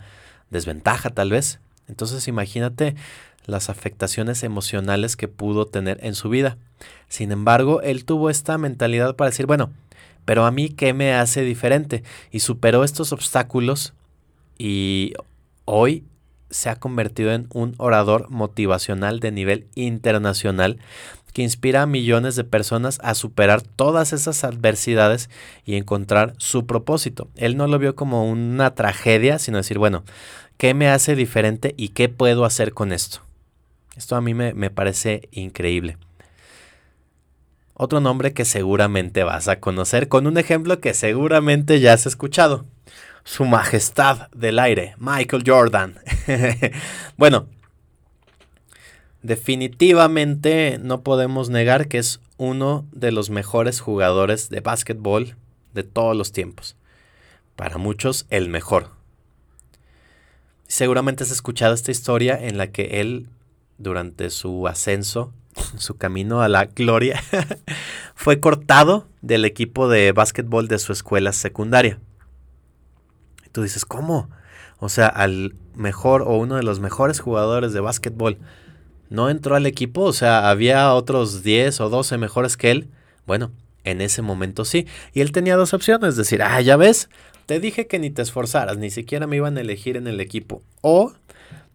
desventaja 0.51 1.11
tal 1.11 1.31
vez. 1.31 1.61
Entonces 1.89 2.29
imagínate 2.29 2.95
las 3.47 3.71
afectaciones 3.71 4.43
emocionales 4.43 5.17
que 5.17 5.29
pudo 5.29 5.67
tener 5.67 5.99
en 6.05 6.15
su 6.15 6.29
vida. 6.29 6.59
Sin 7.09 7.33
embargo, 7.33 7.83
él 7.83 8.05
tuvo 8.05 8.31
esta 8.31 8.59
mentalidad 8.59 9.17
para 9.17 9.31
decir, 9.31 9.47
bueno, 9.47 9.73
Pero 10.25 10.45
a 10.45 10.51
mí, 10.51 10.69
¿qué 10.69 10.93
me 10.93 11.15
hace 11.15 11.43
diferente? 11.43 12.05
Y 12.31 12.41
superó 12.41 12.85
estos 12.85 13.13
obstáculos 13.13 13.95
y 14.59 15.15
hoy 15.65 16.05
se 16.51 16.69
ha 16.69 16.77
convertido 16.77 17.33
en 17.33 17.47
un 17.53 17.75
orador 17.79 18.29
motivacional 18.31 19.21
de 19.21 19.33
nivel 19.33 19.67
internacional 19.75 20.79
que 21.33 21.43
inspira 21.43 21.83
a 21.83 21.87
millones 21.87 22.37
de 22.37 22.45
personas 22.45 22.99
a 23.03 23.15
superar 23.15 23.63
todas 23.63 24.13
esas 24.13 24.45
adversidades 24.45 25.31
y 25.65 25.77
encontrar 25.77 26.35
su 26.39 26.67
propósito. 26.67 27.29
Él 27.37 27.57
no 27.57 27.67
lo 27.67 27.79
vio 27.79 27.95
como 27.95 28.29
una 28.29 28.75
tragedia, 28.75 29.39
sino 29.39 29.59
decir, 29.59 29.79
bueno, 29.79 30.05
¿qué 30.57 30.75
me 30.75 30.89
hace 30.89 31.15
diferente 31.15 31.75
y 31.77 31.91
qué 31.91 32.09
puedo 32.09 32.45
hacer 32.45 32.73
con 32.73 32.93
esto? 32.93 33.21
Esto 33.97 34.17
a 34.17 34.21
mí 34.21 34.35
me, 34.35 34.55
me 34.55 34.71
parece 34.71 35.29
increíble. 35.33 35.99
Otro 37.75 38.01
nombre 38.01 38.35
que 38.35 38.45
seguramente 38.45 39.25
vas 39.25 39.49
a 39.49 39.59
conocer 39.59 40.09
con 40.09 40.27
un 40.27 40.37
ejemplo 40.37 40.81
que 40.81 40.93
seguramente 40.93 41.81
ya 41.81 41.95
has 41.95 42.05
escuchado. 42.05 42.67
Su 43.25 43.47
Majestad 43.47 44.31
del 44.33 44.59
Aire, 44.59 44.95
Michael 44.99 45.45
Jordan. 45.47 45.99
bueno, 47.17 47.47
definitivamente 49.23 50.79
no 50.81 51.03
podemos 51.03 51.51
negar 51.51 51.89
que 51.89 51.99
es 51.99 52.21
uno 52.37 52.87
de 52.93 53.13
los 53.13 53.31
mejores 53.31 53.81
jugadores 53.81 54.49
de 54.49 54.61
básquetbol 54.61 55.37
de 55.75 55.83
todos 55.83 56.17
los 56.17 56.33
tiempos. 56.33 56.77
Para 57.57 57.79
muchos, 57.79 58.27
el 58.31 58.49
mejor. 58.49 58.91
Seguramente 60.67 61.25
has 61.25 61.31
escuchado 61.31 61.75
esta 61.75 61.91
historia 61.91 62.39
en 62.41 62.57
la 62.57 62.69
que 62.69 63.01
él, 63.01 63.29
durante 63.77 64.31
su 64.31 64.67
ascenso 64.69 65.33
su 65.77 65.97
camino 65.97 66.43
a 66.43 66.49
la 66.49 66.67
gloria, 66.67 67.23
fue 68.15 68.41
cortado 68.41 69.07
del 69.21 69.45
equipo 69.45 69.89
de 69.89 70.13
básquetbol 70.13 70.69
de 70.69 70.79
su 70.79 70.93
escuela 70.93 71.33
secundaria. 71.33 71.99
Y 73.45 73.51
tú 73.51 73.63
dices, 73.63 73.85
¿cómo? 73.85 74.31
O 74.79 74.89
sea, 74.89 75.09
al 75.09 75.55
mejor 75.75 76.23
o 76.23 76.37
uno 76.37 76.57
de 76.57 76.63
los 76.63 76.81
mejores 76.81 77.21
jugadores 77.21 77.73
de 77.73 77.81
básquetbol 77.81 78.39
no 79.11 79.29
entró 79.29 79.57
al 79.57 79.67
equipo, 79.67 80.03
o 80.03 80.13
sea, 80.13 80.49
había 80.49 80.95
otros 80.95 81.43
10 81.43 81.81
o 81.81 81.91
12 81.91 82.17
mejores 82.17 82.57
que 82.57 82.71
él. 82.71 82.89
Bueno, 83.27 83.51
en 83.85 84.01
ese 84.01 84.23
momento 84.23 84.65
sí. 84.65 84.87
Y 85.13 85.21
él 85.21 85.33
tenía 85.33 85.57
dos 85.57 85.75
opciones, 85.75 86.17
decir, 86.17 86.43
ah, 86.43 86.61
ya 86.61 86.77
ves, 86.77 87.11
te 87.47 87.61
dije 87.61 87.87
que 87.87 87.99
ni 87.99 88.11
te 88.11 88.23
esforzaras, 88.23 88.79
ni 88.79 88.91
siquiera 88.91 89.27
me 89.27 89.37
iban 89.37 89.59
a 89.59 89.61
elegir 89.61 89.97
en 89.97 90.07
el 90.07 90.21
equipo. 90.21 90.63
O 90.81 91.13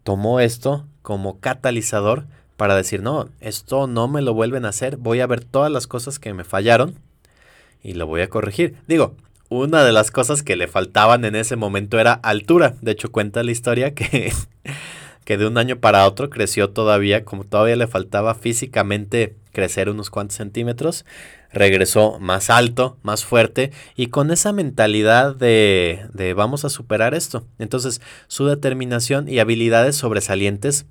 tomó 0.03 0.39
esto 0.39 0.87
como 1.01 1.39
catalizador 1.39 2.25
para 2.57 2.75
decir, 2.75 3.01
no, 3.01 3.29
esto 3.41 3.85
no 3.85 4.07
me 4.07 4.21
lo 4.21 4.33
vuelven 4.33 4.65
a 4.65 4.69
hacer, 4.69 4.97
voy 4.97 5.19
a 5.19 5.27
ver 5.27 5.43
todas 5.43 5.71
las 5.71 5.87
cosas 5.87 6.19
que 6.19 6.33
me 6.33 6.45
fallaron 6.45 6.95
y 7.83 7.93
lo 7.93 8.07
voy 8.07 8.21
a 8.21 8.29
corregir. 8.29 8.77
Digo, 8.87 9.15
una 9.49 9.83
de 9.83 9.91
las 9.91 10.09
cosas 10.09 10.41
que 10.41 10.55
le 10.55 10.67
faltaban 10.67 11.25
en 11.25 11.35
ese 11.35 11.55
momento 11.55 11.99
era 11.99 12.13
altura. 12.13 12.75
De 12.81 12.91
hecho, 12.91 13.11
cuenta 13.11 13.43
la 13.43 13.51
historia 13.51 13.93
que, 13.93 14.31
que 15.25 15.37
de 15.37 15.47
un 15.47 15.57
año 15.57 15.79
para 15.79 16.07
otro 16.07 16.29
creció 16.29 16.69
todavía, 16.69 17.25
como 17.25 17.43
todavía 17.43 17.75
le 17.75 17.87
faltaba 17.87 18.35
físicamente 18.35 19.35
crecer 19.51 19.89
unos 19.89 20.09
cuantos 20.09 20.37
centímetros, 20.37 21.05
regresó 21.51 22.19
más 22.19 22.49
alto, 22.49 22.97
más 23.01 23.25
fuerte 23.25 23.71
y 23.95 24.07
con 24.07 24.29
esa 24.31 24.53
mentalidad 24.53 25.35
de, 25.35 26.05
de 26.13 26.33
vamos 26.33 26.63
a 26.63 26.69
superar 26.69 27.15
esto. 27.15 27.45
Entonces, 27.59 28.01
su 28.27 28.45
determinación 28.45 29.27
y 29.27 29.39
habilidades 29.39 29.95
sobresalientes 29.95 30.85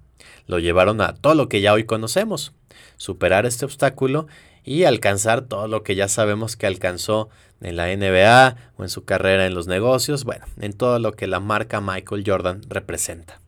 lo 0.47 0.59
llevaron 0.59 1.01
a 1.01 1.15
todo 1.15 1.35
lo 1.35 1.49
que 1.49 1.61
ya 1.61 1.73
hoy 1.73 1.85
conocemos, 1.85 2.53
superar 2.97 3.47
este 3.47 3.65
obstáculo 3.65 4.27
y 4.65 4.85
alcanzar 4.85 5.43
todo 5.43 5.69
lo 5.69 5.83
que 5.83 5.95
ya 5.95 6.09
sabemos 6.09 6.57
que 6.57 6.67
alcanzó 6.67 7.29
en 7.61 7.77
la 7.77 7.95
NBA 7.95 8.57
o 8.77 8.83
en 8.83 8.89
su 8.89 9.05
carrera 9.05 9.47
en 9.47 9.55
los 9.55 9.69
negocios, 9.69 10.25
bueno, 10.25 10.45
en 10.61 10.73
todo 10.73 10.99
lo 10.99 11.13
que 11.13 11.27
la 11.27 11.41
marca 11.41 11.81
Michael 11.81 12.25
Jordan 12.27 12.63
representa. 12.69 13.44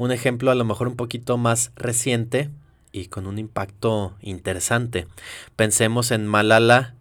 Un 0.00 0.12
ejemplo 0.12 0.50
a 0.50 0.54
lo 0.54 0.64
mejor 0.64 0.88
un 0.88 0.96
poquito 0.96 1.36
más 1.36 1.72
reciente 1.76 2.48
y 2.90 3.08
con 3.08 3.26
un 3.26 3.38
impacto 3.38 4.16
interesante. 4.22 5.06
Pensemos 5.56 6.10
en 6.10 6.26
Malala 6.26 6.94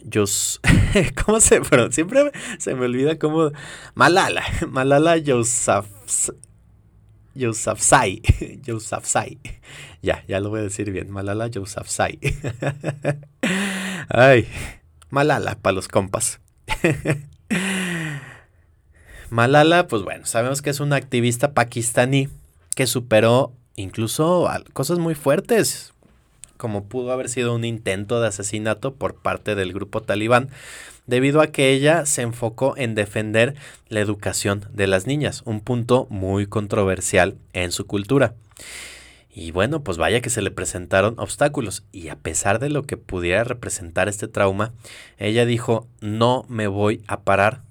Yus 0.00 0.60
¿Cómo 1.24 1.38
se 1.38 1.60
pero 1.60 1.92
Siempre 1.92 2.32
se 2.58 2.74
me 2.74 2.86
olvida 2.86 3.16
cómo 3.16 3.52
Malala, 3.94 4.42
Malala 4.68 5.18
Yousafzai 5.18 6.34
Yousafzai. 7.36 8.22
Yousafzai. 8.66 9.38
Ya, 10.02 10.24
ya 10.26 10.40
lo 10.40 10.50
voy 10.50 10.58
a 10.58 10.64
decir 10.64 10.90
bien. 10.90 11.12
Malala 11.12 11.46
Yousafzai. 11.46 12.18
Ay, 14.08 14.48
Malala 15.10 15.54
para 15.54 15.74
los 15.74 15.86
compas. 15.86 16.40
Malala, 19.30 19.88
pues 19.88 20.02
bueno, 20.02 20.24
sabemos 20.24 20.62
que 20.62 20.70
es 20.70 20.80
una 20.80 20.96
activista 20.96 21.52
pakistaní 21.52 22.28
que 22.74 22.86
superó 22.86 23.52
incluso 23.76 24.48
cosas 24.72 24.98
muy 24.98 25.14
fuertes, 25.14 25.92
como 26.56 26.84
pudo 26.84 27.12
haber 27.12 27.28
sido 27.28 27.54
un 27.54 27.64
intento 27.64 28.20
de 28.20 28.28
asesinato 28.28 28.94
por 28.94 29.16
parte 29.16 29.54
del 29.54 29.74
grupo 29.74 30.02
talibán 30.02 30.48
debido 31.06 31.42
a 31.42 31.48
que 31.48 31.72
ella 31.72 32.06
se 32.06 32.22
enfocó 32.22 32.74
en 32.76 32.94
defender 32.94 33.54
la 33.88 34.00
educación 34.00 34.64
de 34.72 34.86
las 34.86 35.06
niñas, 35.06 35.42
un 35.44 35.60
punto 35.60 36.06
muy 36.08 36.46
controversial 36.46 37.36
en 37.52 37.70
su 37.70 37.86
cultura. 37.86 38.34
Y 39.30 39.52
bueno, 39.52 39.84
pues 39.84 39.98
vaya 39.98 40.20
que 40.20 40.30
se 40.30 40.42
le 40.42 40.50
presentaron 40.50 41.14
obstáculos 41.18 41.84
y 41.92 42.08
a 42.08 42.16
pesar 42.16 42.58
de 42.58 42.70
lo 42.70 42.84
que 42.84 42.96
pudiera 42.96 43.44
representar 43.44 44.08
este 44.08 44.26
trauma, 44.26 44.72
ella 45.18 45.44
dijo, 45.44 45.86
no 46.00 46.44
me 46.48 46.66
voy 46.66 47.02
a 47.06 47.20
parar 47.20 47.67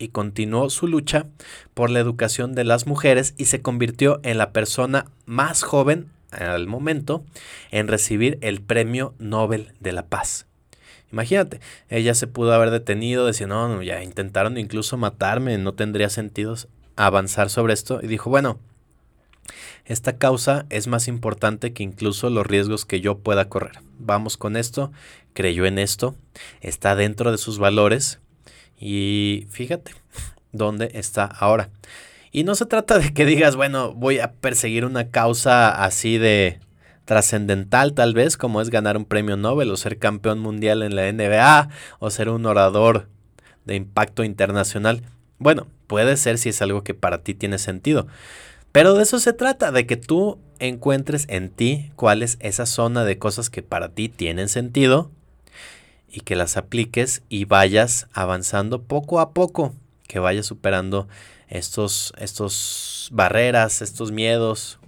y 0.00 0.08
continuó 0.08 0.70
su 0.70 0.88
lucha 0.88 1.26
por 1.74 1.90
la 1.90 2.00
educación 2.00 2.54
de 2.54 2.64
las 2.64 2.86
mujeres 2.86 3.34
y 3.36 3.44
se 3.44 3.62
convirtió 3.62 4.18
en 4.24 4.38
la 4.38 4.50
persona 4.50 5.06
más 5.26 5.62
joven 5.62 6.08
al 6.32 6.66
momento 6.66 7.24
en 7.70 7.86
recibir 7.86 8.38
el 8.40 8.62
Premio 8.62 9.14
Nobel 9.18 9.72
de 9.78 9.92
la 9.92 10.06
Paz. 10.06 10.46
Imagínate, 11.12 11.60
ella 11.88 12.14
se 12.14 12.26
pudo 12.26 12.52
haber 12.52 12.70
detenido, 12.70 13.26
decir, 13.26 13.48
no, 13.48 13.68
no, 13.68 13.82
ya 13.82 14.02
intentaron 14.02 14.56
incluso 14.58 14.96
matarme, 14.96 15.58
no 15.58 15.74
tendría 15.74 16.08
sentido 16.08 16.54
avanzar 16.96 17.50
sobre 17.50 17.74
esto. 17.74 18.00
Y 18.02 18.06
dijo, 18.06 18.30
bueno, 18.30 18.60
esta 19.84 20.18
causa 20.18 20.66
es 20.70 20.86
más 20.86 21.08
importante 21.08 21.72
que 21.72 21.82
incluso 21.82 22.30
los 22.30 22.46
riesgos 22.46 22.84
que 22.84 23.00
yo 23.00 23.18
pueda 23.18 23.48
correr. 23.48 23.80
Vamos 23.98 24.36
con 24.36 24.56
esto, 24.56 24.92
creyó 25.32 25.66
en 25.66 25.78
esto, 25.78 26.14
está 26.60 26.94
dentro 26.94 27.32
de 27.32 27.38
sus 27.38 27.58
valores 27.58 28.20
y 28.80 29.46
fíjate 29.50 29.92
dónde 30.52 30.90
está 30.94 31.24
ahora. 31.24 31.70
Y 32.32 32.44
no 32.44 32.54
se 32.54 32.66
trata 32.66 32.98
de 32.98 33.12
que 33.12 33.24
digas, 33.24 33.56
bueno, 33.56 33.92
voy 33.92 34.18
a 34.18 34.32
perseguir 34.32 34.84
una 34.84 35.08
causa 35.08 35.84
así 35.84 36.16
de, 36.16 36.60
trascendental 37.10 37.92
tal 37.92 38.14
vez, 38.14 38.36
como 38.36 38.60
es 38.60 38.70
ganar 38.70 38.96
un 38.96 39.04
premio 39.04 39.36
Nobel 39.36 39.72
o 39.72 39.76
ser 39.76 39.98
campeón 39.98 40.38
mundial 40.38 40.84
en 40.84 40.94
la 40.94 41.10
NBA 41.10 41.68
o 41.98 42.08
ser 42.08 42.28
un 42.28 42.46
orador 42.46 43.08
de 43.64 43.74
impacto 43.74 44.22
internacional. 44.22 45.02
Bueno, 45.40 45.66
puede 45.88 46.16
ser 46.16 46.38
si 46.38 46.50
es 46.50 46.62
algo 46.62 46.84
que 46.84 46.94
para 46.94 47.24
ti 47.24 47.34
tiene 47.34 47.58
sentido. 47.58 48.06
Pero 48.70 48.94
de 48.94 49.02
eso 49.02 49.18
se 49.18 49.32
trata, 49.32 49.72
de 49.72 49.86
que 49.86 49.96
tú 49.96 50.38
encuentres 50.60 51.26
en 51.28 51.50
ti 51.50 51.90
cuál 51.96 52.22
es 52.22 52.36
esa 52.38 52.64
zona 52.64 53.02
de 53.02 53.18
cosas 53.18 53.50
que 53.50 53.64
para 53.64 53.88
ti 53.88 54.08
tienen 54.08 54.48
sentido 54.48 55.10
y 56.10 56.20
que 56.20 56.36
las 56.36 56.56
apliques 56.56 57.22
y 57.28 57.44
vayas 57.44 58.08
avanzando 58.12 58.82
poco 58.82 59.20
a 59.20 59.32
poco, 59.32 59.74
que 60.08 60.18
vayas 60.18 60.46
superando 60.46 61.08
estos, 61.48 62.12
estos 62.18 63.08
barreras, 63.12 63.82
estos 63.82 64.12
miedos 64.12 64.78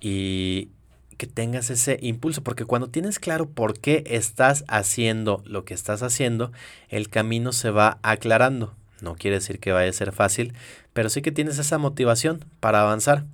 y, 0.00 0.68
que 1.16 1.26
tengas 1.26 1.70
ese 1.70 1.98
impulso, 2.02 2.42
porque 2.42 2.64
cuando 2.64 2.88
tienes 2.88 3.18
claro 3.18 3.48
por 3.48 3.78
qué 3.78 4.04
estás 4.06 4.64
haciendo 4.68 5.42
lo 5.46 5.64
que 5.64 5.74
estás 5.74 6.02
haciendo, 6.02 6.52
el 6.88 7.08
camino 7.08 7.52
se 7.52 7.70
va 7.70 7.98
aclarando. 8.02 8.74
No 9.00 9.14
quiere 9.16 9.36
decir 9.36 9.58
que 9.58 9.72
vaya 9.72 9.90
a 9.90 9.92
ser 9.92 10.12
fácil, 10.12 10.54
pero 10.92 11.08
sí 11.08 11.22
que 11.22 11.32
tienes 11.32 11.58
esa 11.58 11.78
motivación 11.78 12.44
para 12.60 12.80
avanzar. 12.80 13.24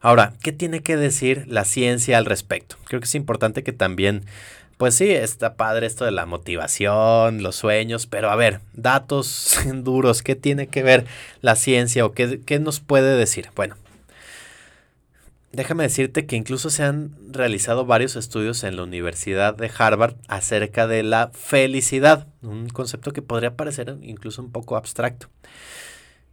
Ahora, 0.00 0.34
¿qué 0.42 0.52
tiene 0.52 0.82
que 0.82 0.96
decir 0.96 1.44
la 1.48 1.64
ciencia 1.64 2.18
al 2.18 2.26
respecto? 2.26 2.76
Creo 2.84 3.00
que 3.00 3.06
es 3.06 3.14
importante 3.14 3.62
que 3.62 3.72
también, 3.72 4.24
pues 4.76 4.94
sí, 4.94 5.10
está 5.10 5.54
padre 5.54 5.86
esto 5.86 6.04
de 6.04 6.10
la 6.10 6.26
motivación, 6.26 7.42
los 7.42 7.56
sueños, 7.56 8.06
pero 8.06 8.30
a 8.30 8.36
ver, 8.36 8.60
datos 8.72 9.58
duros, 9.74 10.22
¿qué 10.22 10.34
tiene 10.34 10.66
que 10.66 10.82
ver 10.82 11.06
la 11.40 11.56
ciencia 11.56 12.04
o 12.04 12.12
qué, 12.12 12.40
qué 12.44 12.58
nos 12.58 12.80
puede 12.80 13.16
decir? 13.16 13.50
Bueno, 13.54 13.76
Déjame 15.54 15.84
decirte 15.84 16.26
que 16.26 16.34
incluso 16.34 16.68
se 16.68 16.82
han 16.82 17.14
realizado 17.30 17.86
varios 17.86 18.16
estudios 18.16 18.64
en 18.64 18.74
la 18.74 18.82
Universidad 18.82 19.54
de 19.54 19.70
Harvard 19.78 20.16
acerca 20.26 20.88
de 20.88 21.04
la 21.04 21.30
felicidad, 21.32 22.26
un 22.42 22.68
concepto 22.68 23.12
que 23.12 23.22
podría 23.22 23.54
parecer 23.54 23.96
incluso 24.02 24.42
un 24.42 24.50
poco 24.50 24.76
abstracto. 24.76 25.28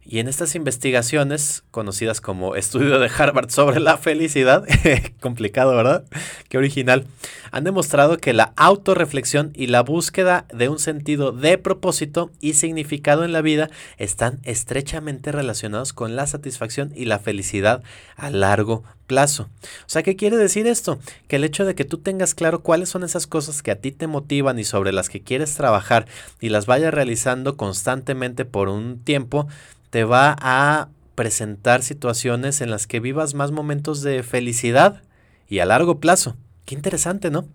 Y 0.04 0.18
en 0.18 0.26
estas 0.26 0.56
investigaciones, 0.56 1.62
conocidas 1.70 2.20
como 2.20 2.56
estudio 2.56 2.98
de 2.98 3.08
Harvard 3.16 3.50
sobre 3.50 3.78
la 3.78 3.98
felicidad, 3.98 4.64
complicado, 5.20 5.76
¿verdad? 5.76 6.04
Qué 6.48 6.58
original, 6.58 7.06
han 7.52 7.64
demostrado 7.64 8.18
que 8.18 8.32
la 8.32 8.52
autorreflexión 8.56 9.52
y 9.54 9.68
la 9.68 9.82
búsqueda 9.82 10.46
de 10.52 10.68
un 10.68 10.80
sentido 10.80 11.30
de 11.30 11.56
propósito 11.56 12.30
y 12.40 12.54
significado 12.54 13.24
en 13.24 13.32
la 13.32 13.42
vida 13.42 13.70
están 13.96 14.40
estrechamente 14.42 15.30
relacionados 15.30 15.92
con 15.92 16.16
la 16.16 16.26
satisfacción 16.26 16.92
y 16.96 17.04
la 17.04 17.20
felicidad 17.20 17.84
a 18.16 18.30
largo 18.30 18.82
plazo. 19.06 19.50
O 19.86 19.88
sea, 19.88 20.02
¿qué 20.02 20.16
quiere 20.16 20.36
decir 20.36 20.66
esto? 20.66 20.98
Que 21.28 21.36
el 21.36 21.44
hecho 21.44 21.64
de 21.64 21.74
que 21.74 21.84
tú 21.84 21.98
tengas 21.98 22.34
claro 22.34 22.62
cuáles 22.62 22.88
son 22.88 23.04
esas 23.04 23.26
cosas 23.26 23.62
que 23.62 23.70
a 23.70 23.80
ti 23.80 23.92
te 23.92 24.06
motivan 24.06 24.58
y 24.58 24.64
sobre 24.64 24.92
las 24.92 25.08
que 25.08 25.22
quieres 25.22 25.54
trabajar 25.54 26.06
y 26.40 26.48
las 26.48 26.66
vayas 26.66 26.94
realizando 26.94 27.56
constantemente 27.56 28.44
por 28.44 28.68
un 28.68 28.98
tiempo, 29.04 29.46
te 29.92 30.04
va 30.04 30.34
a 30.40 30.88
presentar 31.14 31.82
situaciones 31.82 32.62
en 32.62 32.70
las 32.70 32.86
que 32.86 32.98
vivas 32.98 33.34
más 33.34 33.50
momentos 33.50 34.00
de 34.00 34.22
felicidad 34.22 35.02
y 35.50 35.58
a 35.58 35.66
largo 35.66 36.00
plazo. 36.00 36.34
Qué 36.64 36.74
interesante, 36.74 37.30
¿no? 37.30 37.46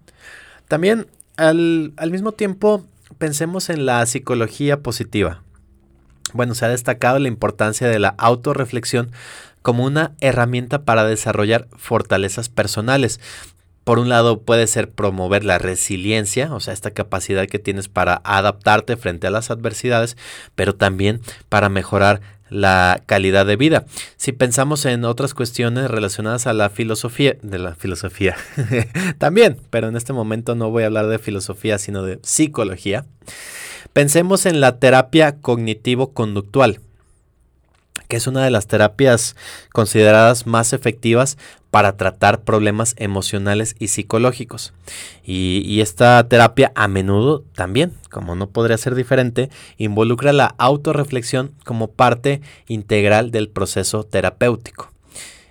También 0.67 1.07
al, 1.35 1.93
mismo 2.11 2.33
tiempo 2.33 2.85
pensemos 3.17 3.71
en 3.71 3.87
la 3.87 4.05
psicología 4.05 4.81
positiva. 4.83 5.41
Bueno, 6.31 6.53
se 6.53 6.65
ha 6.65 6.69
destacado 6.69 7.17
la 7.17 7.27
importancia 7.27 7.87
de 7.87 7.97
la 7.97 8.09
autorreflexión 8.19 9.09
como 9.63 9.83
una 9.83 10.11
herramienta 10.21 10.83
para 10.83 11.05
desarrollar 11.05 11.67
fortalezas 11.75 12.49
personales. 12.49 13.19
Por 13.87 13.99
un 13.99 14.09
lado 14.09 14.41
puede 14.41 14.67
ser 14.67 14.91
promover 14.91 15.45
la 15.45 15.59
resiliencia, 15.59 16.53
o 16.53 16.59
sea, 16.59 16.73
esta 16.73 16.91
capacidad 16.91 17.47
que 17.47 17.57
tienes 17.57 17.87
para 17.87 18.19
adaptarte 18.25 18.97
frente 18.97 19.27
a 19.27 19.31
las 19.31 19.49
adversidades, 19.49 20.17
pero 20.55 20.75
también 20.75 21.21
para 21.47 21.69
mejorar 21.69 22.19
la 22.49 23.01
calidad 23.05 23.45
de 23.45 23.55
vida. 23.55 23.85
Si 24.17 24.33
pensamos 24.33 24.83
en 24.83 25.05
otras 25.05 25.33
cuestiones 25.33 25.89
relacionadas 25.89 26.47
a 26.47 26.53
la 26.53 26.69
filosofía, 26.69 27.37
de 27.41 27.59
la 27.59 27.75
filosofía, 27.75 28.35
también, 29.19 29.55
pero 29.69 29.87
en 29.87 29.95
este 29.95 30.11
momento 30.11 30.53
no 30.53 30.69
voy 30.69 30.83
a 30.83 30.87
hablar 30.87 31.07
de 31.07 31.17
filosofía, 31.17 31.77
sino 31.77 32.03
de 32.03 32.19
psicología. 32.23 33.05
Pensemos 33.93 34.45
en 34.45 34.59
la 34.59 34.79
terapia 34.79 35.37
cognitivo-conductual 35.39 36.81
que 38.07 38.17
es 38.17 38.27
una 38.27 38.43
de 38.43 38.51
las 38.51 38.67
terapias 38.67 39.35
consideradas 39.73 40.47
más 40.47 40.73
efectivas 40.73 41.37
para 41.71 41.97
tratar 41.97 42.41
problemas 42.41 42.95
emocionales 42.97 43.75
y 43.77 43.89
psicológicos. 43.89 44.73
Y, 45.23 45.81
esta 45.81 46.27
terapia 46.27 46.71
a 46.75 46.87
menudo 46.87 47.43
también, 47.53 47.93
como 48.09 48.35
no 48.35 48.49
podría 48.49 48.77
ser 48.77 48.95
diferente, 48.95 49.49
involucra 49.77 50.33
la 50.33 50.55
autorreflexión 50.57 51.51
como 51.65 51.89
parte 51.89 52.41
integral 52.67 53.31
del 53.31 53.49
proceso 53.49 54.03
terapéutico. 54.03 54.91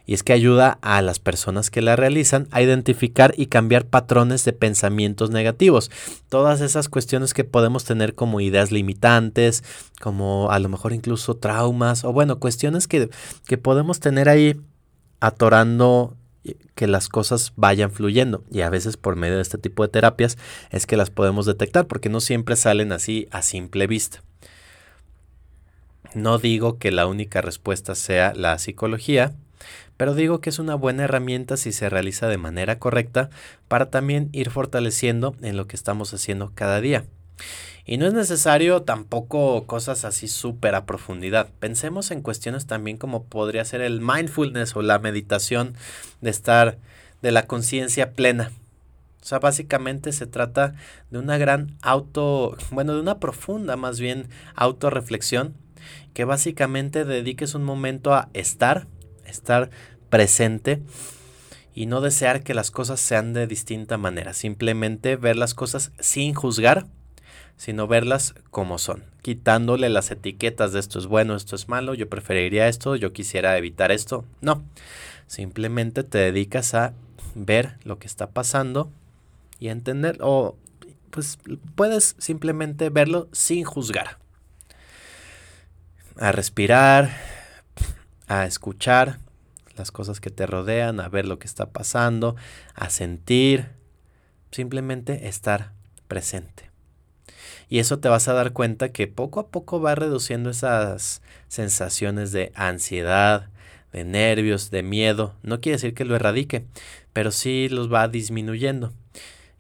Y 0.07 0.15
es 0.15 0.23
que 0.23 0.33
ayuda 0.33 0.79
a 0.83 1.03
las 1.03 1.19
personas 1.19 1.69
que 1.69 1.83
la 1.83 1.97
realizan 1.97 2.47
a 2.53 2.63
identificar 2.63 3.35
y 3.37 3.47
cambiar 3.47 3.87
patrones 3.87 4.45
de 4.45 4.53
pensamientos 4.53 5.31
negativos. 5.31 5.91
Todas 6.29 6.61
esas 6.61 6.89
cuestiones 6.89 7.35
que 7.35 7.45
podemos 7.45 7.85
tener 7.85 8.15
como 8.15 8.41
ideas 8.41 8.71
limitantes, 8.71 9.65
como 10.01 10.51
a 10.51 10.59
lo 10.61 10.69
mejor 10.69 10.93
incluso 10.93 11.37
traumas, 11.37 12.05
o 12.05 12.13
bueno, 12.13 12.39
cuestiones 12.39 12.87
que, 12.87 13.11
que 13.47 13.59
podemos 13.59 13.99
tener 13.99 14.29
ahí 14.29 14.61
atorando 15.19 16.17
que 16.75 16.87
las 16.87 17.09
cosas 17.09 17.53
vayan 17.57 17.91
fluyendo. 17.91 18.45
Y 18.51 18.61
a 18.61 18.71
veces 18.71 18.97
por 18.97 19.17
medio 19.17 19.37
de 19.37 19.43
este 19.43 19.59
tipo 19.59 19.83
de 19.83 19.89
terapias 19.89 20.39
es 20.71 20.87
que 20.87 20.97
las 20.97 21.11
podemos 21.11 21.47
detectar, 21.47 21.87
porque 21.87 22.09
no 22.09 22.21
siempre 22.21 22.57
salen 22.57 22.93
así 22.93 23.29
a 23.31 23.43
simple 23.43 23.87
vista. 23.87 24.23
No 26.15 26.39
digo 26.39 26.79
que 26.79 26.93
la 26.93 27.07
única 27.07 27.43
respuesta 27.43 27.95
sea 27.95 28.33
la 28.35 28.59
psicología, 28.59 29.35
pero 29.97 30.15
digo 30.15 30.41
que 30.41 30.51
es 30.51 30.59
una 30.59 30.75
buena 30.75 31.05
herramienta 31.05 31.57
si 31.57 31.73
se 31.73 31.89
realiza 31.89 32.29
de 32.29 32.39
manera 32.39 32.79
correcta 32.79 33.31
para 33.69 33.91
también 33.91 34.29
ir 34.33 34.51
fortaleciendo 34.51 35.35
en 35.43 35.57
lo 35.57 35.67
que 35.67 35.77
estamos 35.77 36.13
haciendo 36.13 36.53
cada 36.55 36.81
día. 36.81 37.05
Y 37.85 37.99
no 37.99 38.07
es 38.07 38.13
necesario 38.13 38.83
tampoco 38.83 39.65
cosas 39.67 40.05
así 40.05 40.27
súper 40.27 40.75
a 40.75 40.87
profundidad. 40.87 41.49
Pensemos 41.61 42.11
en 42.11 42.21
cuestiones 42.21 42.67
también 42.67 42.97
como 42.97 43.25
podría 43.25 43.65
ser 43.65 43.81
el 43.81 44.01
mindfulness 44.01 44.75
o 44.75 44.83
la 44.83 44.99
meditación 44.99 45.75
de 46.21 46.31
estar 46.31 46.79
de 47.23 47.31
la 47.31 47.47
conciencia 47.47 48.13
plena. 48.13 48.51
O 49.23 49.29
sea, 49.29 49.39
básicamente 49.39 50.13
se 50.13 50.27
trata 50.27 50.75
de 51.11 51.19
una 51.19 51.39
gran 51.39 51.77
auto, 51.81 52.57
bueno, 52.71 52.95
de 52.95 53.01
una 53.01 53.19
profunda 53.19 53.77
más 53.77 54.01
bien 54.01 54.29
autorreflexión 54.55 55.55
que 56.13 56.25
básicamente 56.25 57.05
dediques 57.05 57.55
un 57.55 57.63
momento 57.63 58.15
a 58.15 58.29
estar 58.35 58.87
estar 59.29 59.71
presente 60.09 60.83
y 61.75 61.87
no 61.87 62.01
desear 62.01 62.43
que 62.43 62.55
las 62.55 62.71
cosas 62.71 63.01
sean 63.01 63.33
de 63.33 63.47
distinta 63.47 63.99
manera, 63.99 64.33
simplemente 64.33 65.17
ver 65.17 65.37
las 65.37 65.55
cosas 65.55 65.93
sin 66.01 66.33
juzgar, 66.35 66.87
sino 67.57 67.87
verlas 67.87 68.35
como 68.51 68.79
son, 68.79 69.05
quitándole 69.23 69.89
las 69.89 70.11
etiquetas 70.11 70.73
de 70.73 70.81
esto 70.81 70.99
es 70.99 71.07
bueno, 71.07 71.37
esto 71.37 71.57
es 71.57 71.69
malo, 71.69 71.95
yo 71.95 72.09
preferiría 72.09 72.69
esto, 72.69 72.97
yo 72.97 73.13
quisiera 73.13 73.57
evitar 73.57 73.93
esto. 73.93 74.25
No, 74.41 74.63
simplemente 75.27 76.03
te 76.03 76.19
dedicas 76.19 76.75
a 76.75 76.95
ver 77.35 77.77
lo 77.85 77.99
que 77.99 78.07
está 78.07 78.31
pasando 78.31 78.91
y 79.59 79.69
entender, 79.69 80.19
o 80.21 80.57
pues 81.11 81.39
puedes 81.75 82.15
simplemente 82.19 82.91
verlo 82.91 83.29
sin 83.33 83.65
juzgar. 83.65 84.19
A 86.19 86.33
respirar, 86.33 87.11
a 88.27 88.47
escuchar 88.47 89.19
las 89.77 89.91
cosas 89.91 90.21
que 90.21 90.31
te 90.31 90.47
rodean, 90.47 91.01
a 91.01 91.09
ver 91.09 91.27
lo 91.27 91.39
que 91.39 91.47
está 91.47 91.67
pasando, 91.67 92.37
a 92.75 92.91
sentir, 92.91 93.71
simplemente 94.51 95.29
estar 95.29 95.73
presente. 96.09 96.71
Y 97.69 97.81
eso 97.81 97.99
te 97.99 98.09
vas 98.09 98.29
a 98.29 98.33
dar 98.33 98.53
cuenta 98.53 98.91
que 98.91 99.07
poco 99.07 99.41
a 99.41 99.49
poco 99.49 99.81
va 99.81 99.95
reduciendo 99.95 100.51
esas 100.51 101.21
sensaciones 101.49 102.33
de 102.33 102.53
ansiedad, 102.55 103.49
de 103.93 104.05
nervios, 104.05 104.71
de 104.71 104.83
miedo. 104.83 105.35
No 105.43 105.61
quiere 105.61 105.77
decir 105.77 105.95
que 105.95 106.05
lo 106.05 106.15
erradique, 106.15 106.65
pero 107.13 107.31
sí 107.33 107.69
los 107.69 107.93
va 107.93 108.09
disminuyendo. 108.09 108.93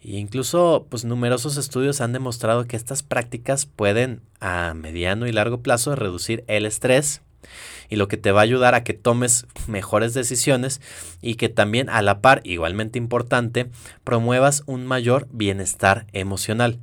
E 0.00 0.18
incluso, 0.18 0.86
pues 0.88 1.04
numerosos 1.04 1.56
estudios 1.56 2.00
han 2.00 2.12
demostrado 2.12 2.66
que 2.66 2.76
estas 2.76 3.02
prácticas 3.02 3.66
pueden 3.66 4.20
a 4.40 4.72
mediano 4.74 5.26
y 5.26 5.32
largo 5.32 5.62
plazo 5.62 5.96
reducir 5.96 6.44
el 6.46 6.64
estrés, 6.64 7.22
y 7.88 7.96
lo 7.96 8.08
que 8.08 8.16
te 8.16 8.32
va 8.32 8.40
a 8.40 8.44
ayudar 8.44 8.74
a 8.74 8.84
que 8.84 8.94
tomes 8.94 9.46
mejores 9.66 10.14
decisiones 10.14 10.80
y 11.22 11.36
que 11.36 11.48
también 11.48 11.88
a 11.88 12.02
la 12.02 12.20
par, 12.20 12.40
igualmente 12.44 12.98
importante, 12.98 13.68
promuevas 14.04 14.62
un 14.66 14.86
mayor 14.86 15.28
bienestar 15.30 16.06
emocional. 16.12 16.78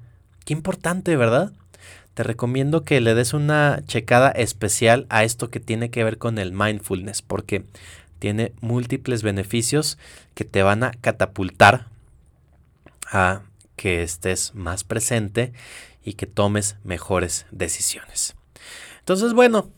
Qué 0.45 0.54
importante, 0.54 1.16
¿verdad? 1.16 1.51
Te 2.14 2.24
recomiendo 2.24 2.84
que 2.84 3.01
le 3.01 3.16
des 3.16 3.34
una 3.34 3.82
checada 3.88 4.30
especial 4.30 5.08
a 5.10 5.24
esto 5.24 5.49
que 5.49 5.60
tiene 5.60 5.89
que 5.89 6.04
ver 6.04 6.18
con 6.18 6.38
el 6.38 6.51
mindfulness, 6.51 7.22
porque 7.22 7.66
tiene 8.20 8.54
múltiples 8.62 9.24
beneficios 9.24 9.97
que 10.36 10.45
te 10.45 10.64
van 10.64 10.84
a 10.84 10.91
catapultar 10.91 11.88
a 13.12 13.41
que 13.76 14.04
estés 14.04 14.54
más 14.54 14.84
presente 14.84 15.54
y 16.04 16.14
que 16.14 16.28
tomes 16.28 16.78
mejores 16.84 17.45
decisiones. 17.51 18.36
Entonces, 18.99 19.34
bueno, 19.34 19.70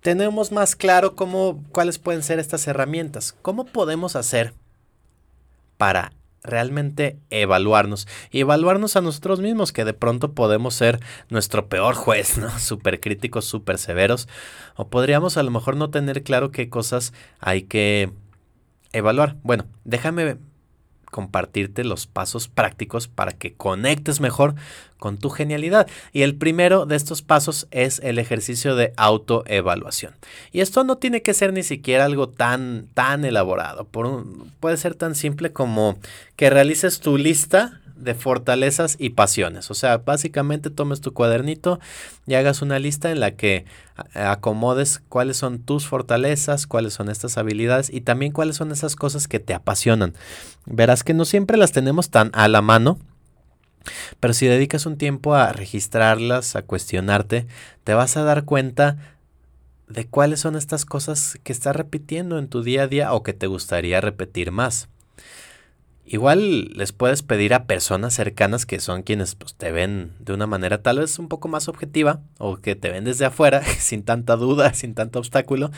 tenemos 0.00 0.52
más 0.52 0.76
claro 0.76 1.14
cómo, 1.14 1.62
cuáles 1.72 1.98
pueden 1.98 2.22
ser 2.22 2.38
estas 2.38 2.66
herramientas. 2.66 3.34
¿Cómo 3.42 3.64
podemos 3.64 4.16
hacer 4.16 4.54
para 5.76 6.12
realmente 6.42 7.18
evaluarnos 7.30 8.06
y 8.30 8.40
evaluarnos 8.40 8.96
a 8.96 9.00
nosotros 9.00 9.40
mismos, 9.40 9.72
que 9.72 9.84
de 9.84 9.92
pronto 9.92 10.32
podemos 10.32 10.74
ser 10.74 11.00
nuestro 11.28 11.68
peor 11.68 11.94
juez, 11.94 12.38
¿no? 12.38 12.50
Súper 12.58 13.00
críticos, 13.00 13.44
súper 13.44 13.78
severos, 13.78 14.28
o 14.76 14.88
podríamos 14.88 15.36
a 15.36 15.42
lo 15.42 15.50
mejor 15.50 15.76
no 15.76 15.90
tener 15.90 16.22
claro 16.22 16.50
qué 16.50 16.68
cosas 16.68 17.12
hay 17.40 17.62
que 17.62 18.10
evaluar. 18.92 19.36
Bueno, 19.42 19.66
déjame 19.84 20.38
compartirte 21.10 21.84
los 21.84 22.06
pasos 22.06 22.48
prácticos 22.48 23.08
para 23.08 23.32
que 23.32 23.54
conectes 23.54 24.20
mejor 24.20 24.54
con 24.98 25.18
tu 25.18 25.30
genialidad. 25.30 25.88
Y 26.12 26.22
el 26.22 26.34
primero 26.34 26.86
de 26.86 26.96
estos 26.96 27.22
pasos 27.22 27.68
es 27.70 28.00
el 28.00 28.18
ejercicio 28.18 28.76
de 28.76 28.92
autoevaluación. 28.96 30.14
Y 30.52 30.60
esto 30.60 30.84
no 30.84 30.96
tiene 30.96 31.22
que 31.22 31.34
ser 31.34 31.52
ni 31.52 31.62
siquiera 31.62 32.04
algo 32.04 32.28
tan, 32.28 32.88
tan 32.94 33.24
elaborado. 33.24 33.84
Por 33.84 34.24
puede 34.60 34.76
ser 34.76 34.94
tan 34.94 35.14
simple 35.14 35.52
como 35.52 35.98
que 36.36 36.50
realices 36.50 37.00
tu 37.00 37.16
lista 37.16 37.80
de 37.98 38.14
fortalezas 38.14 38.96
y 38.98 39.10
pasiones. 39.10 39.70
O 39.70 39.74
sea, 39.74 39.98
básicamente 39.98 40.70
tomes 40.70 41.00
tu 41.00 41.12
cuadernito 41.12 41.80
y 42.26 42.34
hagas 42.34 42.62
una 42.62 42.78
lista 42.78 43.10
en 43.10 43.20
la 43.20 43.32
que 43.32 43.64
acomodes 44.14 45.02
cuáles 45.08 45.36
son 45.36 45.58
tus 45.58 45.86
fortalezas, 45.86 46.66
cuáles 46.66 46.94
son 46.94 47.10
estas 47.10 47.36
habilidades 47.38 47.90
y 47.92 48.00
también 48.00 48.32
cuáles 48.32 48.56
son 48.56 48.70
esas 48.70 48.96
cosas 48.96 49.28
que 49.28 49.40
te 49.40 49.54
apasionan. 49.54 50.14
Verás 50.66 51.04
que 51.04 51.14
no 51.14 51.24
siempre 51.24 51.56
las 51.56 51.72
tenemos 51.72 52.10
tan 52.10 52.30
a 52.34 52.48
la 52.48 52.62
mano. 52.62 52.98
Pero 54.20 54.34
si 54.34 54.46
dedicas 54.46 54.86
un 54.86 54.98
tiempo 54.98 55.34
a 55.34 55.52
registrarlas, 55.52 56.56
a 56.56 56.62
cuestionarte, 56.62 57.46
te 57.84 57.94
vas 57.94 58.16
a 58.16 58.22
dar 58.22 58.44
cuenta 58.44 58.96
de 59.88 60.06
cuáles 60.06 60.40
son 60.40 60.56
estas 60.56 60.84
cosas 60.84 61.38
que 61.42 61.52
estás 61.52 61.74
repitiendo 61.74 62.38
en 62.38 62.48
tu 62.48 62.62
día 62.62 62.82
a 62.82 62.88
día 62.88 63.12
o 63.12 63.22
que 63.22 63.32
te 63.32 63.46
gustaría 63.46 64.00
repetir 64.00 64.52
más. 64.52 64.88
Igual 66.10 66.70
les 66.72 66.92
puedes 66.92 67.22
pedir 67.22 67.52
a 67.52 67.66
personas 67.66 68.14
cercanas 68.14 68.64
que 68.64 68.80
son 68.80 69.02
quienes 69.02 69.34
pues, 69.34 69.54
te 69.54 69.70
ven 69.72 70.12
de 70.20 70.32
una 70.32 70.46
manera 70.46 70.80
tal 70.80 71.00
vez 71.00 71.18
un 71.18 71.28
poco 71.28 71.48
más 71.48 71.68
objetiva 71.68 72.22
o 72.38 72.56
que 72.56 72.74
te 72.74 72.88
ven 72.88 73.04
desde 73.04 73.26
afuera 73.26 73.62
sin 73.78 74.02
tanta 74.02 74.36
duda, 74.36 74.72
sin 74.74 74.94
tanto 74.94 75.18
obstáculo. 75.18 75.70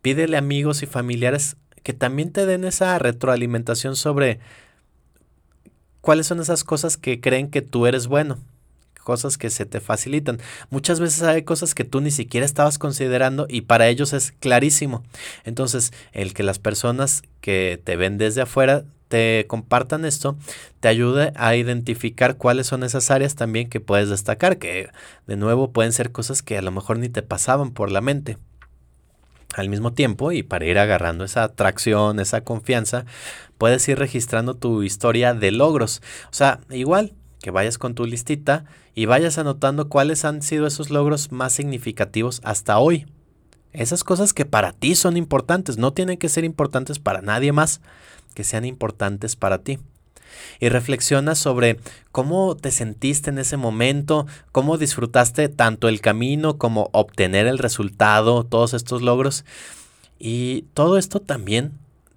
Pídele 0.00 0.38
amigos 0.38 0.82
y 0.82 0.86
familiares 0.86 1.58
que 1.82 1.92
también 1.92 2.32
te 2.32 2.46
den 2.46 2.64
esa 2.64 2.98
retroalimentación 2.98 3.94
sobre 3.94 4.40
cuáles 6.00 6.26
son 6.26 6.40
esas 6.40 6.64
cosas 6.64 6.96
que 6.96 7.20
creen 7.20 7.50
que 7.50 7.60
tú 7.60 7.86
eres 7.86 8.06
bueno 8.06 8.38
cosas 9.04 9.38
que 9.38 9.48
se 9.48 9.64
te 9.64 9.80
facilitan. 9.80 10.38
Muchas 10.68 11.00
veces 11.00 11.22
hay 11.22 11.42
cosas 11.42 11.74
que 11.74 11.84
tú 11.84 12.02
ni 12.02 12.10
siquiera 12.10 12.44
estabas 12.44 12.76
considerando 12.76 13.46
y 13.48 13.62
para 13.62 13.88
ellos 13.88 14.12
es 14.12 14.32
clarísimo. 14.32 15.02
Entonces, 15.44 15.94
el 16.12 16.34
que 16.34 16.42
las 16.42 16.58
personas 16.58 17.22
que 17.40 17.80
te 17.82 17.96
ven 17.96 18.18
desde 18.18 18.42
afuera 18.42 18.84
te 19.08 19.46
compartan 19.48 20.04
esto, 20.04 20.36
te 20.80 20.88
ayude 20.88 21.32
a 21.36 21.56
identificar 21.56 22.36
cuáles 22.36 22.66
son 22.66 22.84
esas 22.84 23.10
áreas 23.10 23.34
también 23.34 23.68
que 23.68 23.80
puedes 23.80 24.08
destacar, 24.08 24.58
que 24.58 24.90
de 25.26 25.36
nuevo 25.36 25.72
pueden 25.72 25.92
ser 25.92 26.12
cosas 26.12 26.42
que 26.42 26.58
a 26.58 26.62
lo 26.62 26.70
mejor 26.70 26.98
ni 26.98 27.08
te 27.08 27.22
pasaban 27.22 27.72
por 27.72 27.90
la 27.90 28.00
mente. 28.00 28.38
Al 29.54 29.70
mismo 29.70 29.94
tiempo, 29.94 30.30
y 30.30 30.42
para 30.42 30.66
ir 30.66 30.78
agarrando 30.78 31.24
esa 31.24 31.42
atracción, 31.42 32.20
esa 32.20 32.42
confianza, 32.42 33.06
puedes 33.56 33.88
ir 33.88 33.98
registrando 33.98 34.54
tu 34.54 34.82
historia 34.82 35.32
de 35.32 35.50
logros. 35.50 36.02
O 36.26 36.34
sea, 36.34 36.60
igual, 36.70 37.14
que 37.40 37.50
vayas 37.50 37.78
con 37.78 37.94
tu 37.94 38.04
listita 38.04 38.66
y 38.94 39.06
vayas 39.06 39.38
anotando 39.38 39.88
cuáles 39.88 40.24
han 40.24 40.42
sido 40.42 40.66
esos 40.66 40.90
logros 40.90 41.32
más 41.32 41.54
significativos 41.54 42.40
hasta 42.44 42.78
hoy. 42.78 43.06
Esas 43.72 44.02
cosas 44.04 44.32
que 44.32 44.44
para 44.44 44.72
ti 44.72 44.94
son 44.94 45.16
importantes, 45.16 45.78
no 45.78 45.92
tienen 45.92 46.18
que 46.18 46.28
ser 46.28 46.44
importantes 46.44 46.98
para 46.98 47.22
nadie 47.22 47.52
más, 47.52 47.80
que 48.34 48.44
sean 48.44 48.64
importantes 48.64 49.36
para 49.36 49.58
ti. 49.58 49.78
Y 50.60 50.68
reflexiona 50.68 51.34
sobre 51.34 51.78
cómo 52.12 52.54
te 52.54 52.70
sentiste 52.70 53.30
en 53.30 53.38
ese 53.38 53.56
momento, 53.56 54.26
cómo 54.52 54.78
disfrutaste 54.78 55.48
tanto 55.48 55.88
el 55.88 56.00
camino 56.00 56.58
como 56.58 56.90
obtener 56.92 57.46
el 57.46 57.58
resultado, 57.58 58.44
todos 58.44 58.74
estos 58.74 59.02
logros. 59.02 59.44
Y 60.18 60.62
todo 60.74 60.98
esto 60.98 61.20
también 61.20 61.72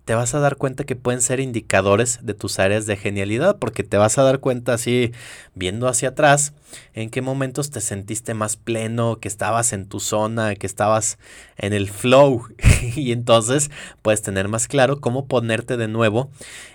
te 0.05 0.15
vas 0.15 0.33
a 0.33 0.39
dar 0.39 0.57
cuenta 0.57 0.83
que 0.83 0.95
pueden 0.95 1.21
ser 1.21 1.39
indicadores 1.39 2.19
de 2.23 2.33
tus 2.33 2.59
áreas 2.59 2.85
de 2.85 2.97
genialidad, 2.97 3.57
porque 3.59 3.83
te 3.83 3.97
vas 3.97 4.17
a 4.17 4.23
dar 4.23 4.39
cuenta 4.39 4.73
así, 4.73 5.11
viendo 5.53 5.87
hacia 5.87 6.09
atrás, 6.09 6.53
en 6.93 7.09
qué 7.09 7.21
momentos 7.21 7.69
te 7.69 7.81
sentiste 7.81 8.33
más 8.33 8.57
pleno, 8.57 9.19
que 9.19 9.27
estabas 9.27 9.73
en 9.73 9.87
tu 9.87 9.99
zona, 9.99 10.55
que 10.55 10.67
estabas 10.67 11.17
en 11.57 11.73
el 11.73 11.89
flow, 11.89 12.47
y 12.95 13.11
entonces 13.11 13.69
puedes 14.01 14.21
tener 14.21 14.47
más 14.47 14.67
claro 14.67 14.99
cómo 15.01 15.27
ponerte 15.27 15.77
de 15.77 15.87
nuevo 15.87 16.29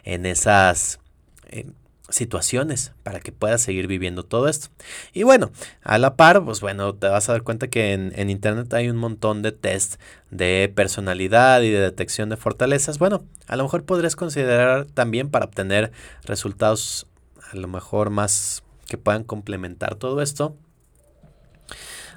en 0.04 0.26
esas... 0.26 1.00
situaciones 2.09 2.92
para 3.02 3.20
que 3.20 3.32
puedas 3.32 3.61
seguir 3.61 3.86
viviendo 3.86 4.24
todo 4.24 4.48
esto. 4.48 4.68
Y 5.12 5.24
bueno, 5.24 5.50
a 5.82 5.98
la 5.98 6.16
par, 6.16 6.44
pues 6.44 6.61
bueno, 6.61 6.94
te 6.94 7.09
vas 7.09 7.28
a 7.28 7.32
dar 7.32 7.42
cuenta 7.42 7.68
que 7.68 7.92
en, 7.92 8.30
internet 8.30 8.72
hay 8.74 8.88
un 8.88 8.96
montón 8.96 9.42
de 9.42 9.52
test 9.52 10.00
de 10.30 10.72
personalidad 10.74 11.62
y 11.62 11.70
de 11.70 11.80
detección 11.80 12.28
de 12.28 12.36
fortalezas. 12.36 12.98
Bueno, 12.98 13.24
a 13.46 13.57
lo 13.57 13.64
mejor 13.64 13.84
podrías 13.84 14.16
considerar 14.16 14.86
también 14.86 15.30
para 15.30 15.46
obtener 15.46 15.92
resultados 16.24 17.07
a 17.52 17.57
lo 17.57 17.68
mejor 17.68 18.11
más 18.11 18.62
que 18.86 18.98
puedan 18.98 19.24
complementar 19.24 19.96
todo 19.96 20.22
esto. 20.22 20.57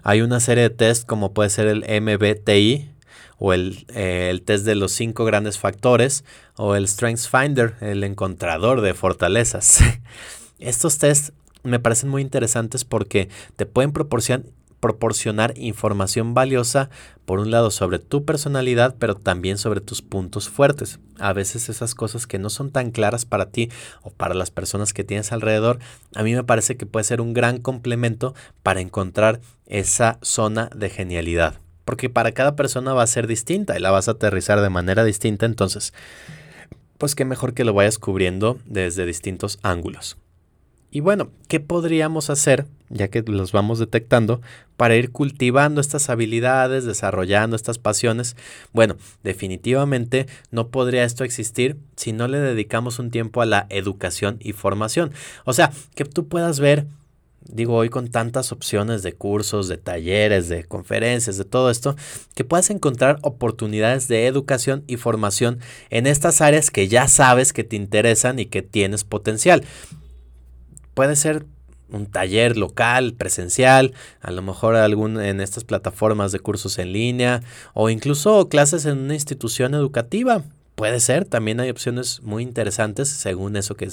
Hay 0.04 0.22
una 0.22 0.40
serie 0.40 0.64
de 0.64 0.70
test 0.70 1.06
como 1.06 1.34
puede 1.34 1.50
ser 1.50 1.68
el 1.68 1.80
MBTI, 1.80 2.90
o 3.38 3.54
el, 3.54 3.86
eh, 3.94 4.28
el, 4.30 4.42
test 4.42 4.66
de 4.66 4.76
los 4.76 4.92
cinco 4.92 5.26
grandes 5.26 5.58
factores 5.58 6.24
o 6.56 6.76
el 6.76 6.88
Strengths 6.88 7.30
Finder, 7.30 7.76
el 7.82 8.04
encontrador 8.04 8.82
de 8.82 8.94
fortalezas. 8.94 9.80
Estos 10.60 10.98
tests 10.98 11.34
me 11.64 11.80
parecen 11.80 12.10
muy 12.10 12.22
interesantes 12.22 12.86
porque 12.86 13.30
te 13.56 13.66
pueden 13.66 13.92
proporcionar, 13.92 14.46
proporcionar 14.80 15.54
información 15.58 16.34
valiosa, 16.34 16.90
por 17.26 17.40
un 17.40 17.52
lado, 17.52 17.70
sobre 17.70 18.00
tu 18.00 18.26
personalidad, 18.26 18.96
pero 18.98 19.16
también 19.16 19.58
sobre 19.58 19.82
tus 19.82 20.02
puntos 20.02 20.50
fuertes. 20.50 21.00
A 21.20 21.34
veces 21.34 21.70
esas 21.70 21.96
cosas 21.96 22.28
que 22.28 22.40
no 22.40 22.50
son 22.50 22.72
tan 22.72 22.92
claras 22.92 23.26
para 23.26 23.52
ti 23.52 23.70
o 24.02 24.10
para 24.10 24.34
las 24.34 24.52
personas 24.52 24.94
que 24.94 25.04
tienes 25.04 25.32
alrededor, 25.32 25.80
a 26.16 26.24
mí 26.24 26.34
me 26.34 26.44
parece 26.44 26.78
que 26.78 26.86
puede 26.86 27.04
ser 27.04 27.22
un 27.22 27.34
gran 27.34 27.60
complemento 27.60 28.34
para 28.64 28.82
encontrar 28.82 29.42
esa 29.68 30.18
zona 30.22 30.70
de 30.76 30.90
genialidad 30.90 31.60
porque 31.90 32.08
para 32.08 32.34
cada 32.34 32.56
persona 32.56 32.94
va 32.94 33.02
a 33.02 33.08
ser 33.08 33.26
distinta 33.26 33.76
y 33.76 33.82
la 33.82 33.90
vas 33.90 34.08
a 34.08 34.12
aterrizar 34.12 34.62
de 34.62 34.70
manera 34.70 35.04
distinta, 35.04 35.48
entonces, 35.48 35.92
pues 37.00 37.16
qué 37.16 37.26
mejor 37.26 37.56
que 37.56 37.64
lo 37.64 37.74
vayas 37.74 37.98
cubriendo 37.98 38.60
desde 38.68 39.08
distintos 39.08 39.58
ángulos. 39.64 40.16
Y 40.92 41.00
bueno, 41.00 41.32
¿qué 41.48 41.60
podríamos 41.60 42.30
hacer, 42.30 42.68
ya 42.90 43.08
que 43.08 43.24
los 43.24 43.54
vamos 43.54 43.80
detectando, 43.80 44.40
para 44.78 44.98
ir 44.98 45.12
cultivando 45.12 45.82
estas 45.82 46.12
habilidades, 46.12 46.86
desarrollando 46.86 47.56
estas 47.56 47.80
pasiones? 47.80 48.38
Bueno, 48.72 48.96
definitivamente 49.24 50.28
no 50.52 50.68
podría 50.68 51.04
esto 51.06 51.24
existir 51.24 51.76
si 51.96 52.12
no 52.14 52.28
le 52.28 52.38
dedicamos 52.38 53.00
un 53.00 53.10
tiempo 53.10 53.42
a 53.42 53.48
la 53.48 53.66
educación 53.70 54.38
y 54.42 54.54
formación. 54.54 55.12
O 55.44 55.54
sea, 55.54 55.72
que 55.96 56.06
tú 56.06 56.28
puedas 56.28 56.60
ver 56.60 56.86
digo 57.52 57.76
hoy 57.76 57.90
con 57.90 58.10
tantas 58.10 58.52
opciones 58.52 59.04
de 59.04 59.14
cursos, 59.14 59.68
de 59.68 59.78
talleres, 59.78 60.50
de 60.50 60.64
conferencias, 60.64 61.38
de 61.38 61.46
todo 61.46 61.70
esto, 61.70 61.96
que 62.36 62.44
puedas 62.44 62.70
encontrar 62.70 63.20
oportunidades 63.22 64.08
de 64.08 64.28
educación 64.28 64.84
y 64.88 64.98
formación 64.98 65.60
en 65.90 66.08
estas 66.08 66.42
áreas 66.42 66.72
que 66.72 66.88
ya 66.88 67.08
sabes 67.08 67.54
que 67.54 67.64
te 67.64 67.76
interesan 67.76 68.40
y 68.40 68.46
que 68.46 68.62
tienes 68.62 69.04
potencial. 69.04 69.64
Puede 70.94 71.16
ser 71.16 71.46
un 71.92 72.06
taller 72.06 72.58
local, 72.58 73.14
presencial, 73.14 73.94
a 74.22 74.32
lo 74.32 74.42
mejor 74.42 74.76
algún 74.76 75.20
en 75.20 75.42
estas 75.42 75.64
plataformas 75.64 76.32
de 76.32 76.40
cursos 76.40 76.78
en 76.78 76.94
línea 76.94 77.42
o 77.74 77.90
incluso 77.90 78.48
clases 78.48 78.86
en 78.86 79.00
una 79.00 79.16
institución 79.16 79.74
educativa. 79.74 80.44
Puede 80.80 81.02
ser, 81.02 81.26
también 81.26 81.60
hay 81.60 81.70
opciones 81.70 82.22
muy 82.22 82.42
interesantes 82.42 83.10
según 83.10 83.58
eso 83.58 83.76
que 83.76 83.86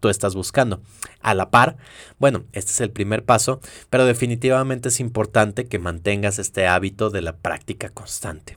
tú, 0.00 0.08
estás 0.08 0.34
buscando. 0.34 0.80
A 1.20 1.34
la 1.34 1.50
par, 1.50 1.76
bueno, 2.18 2.44
este 2.52 2.70
es 2.72 2.80
el 2.80 2.90
primer 2.90 3.26
paso, 3.26 3.60
pero 3.90 4.06
definitivamente 4.06 4.88
es 4.88 5.00
importante 5.00 5.66
que 5.66 5.78
mantengas 5.78 6.38
este 6.38 6.66
hábito 6.66 7.10
de 7.10 7.20
la 7.20 7.36
práctica 7.36 7.90
constante 7.90 8.56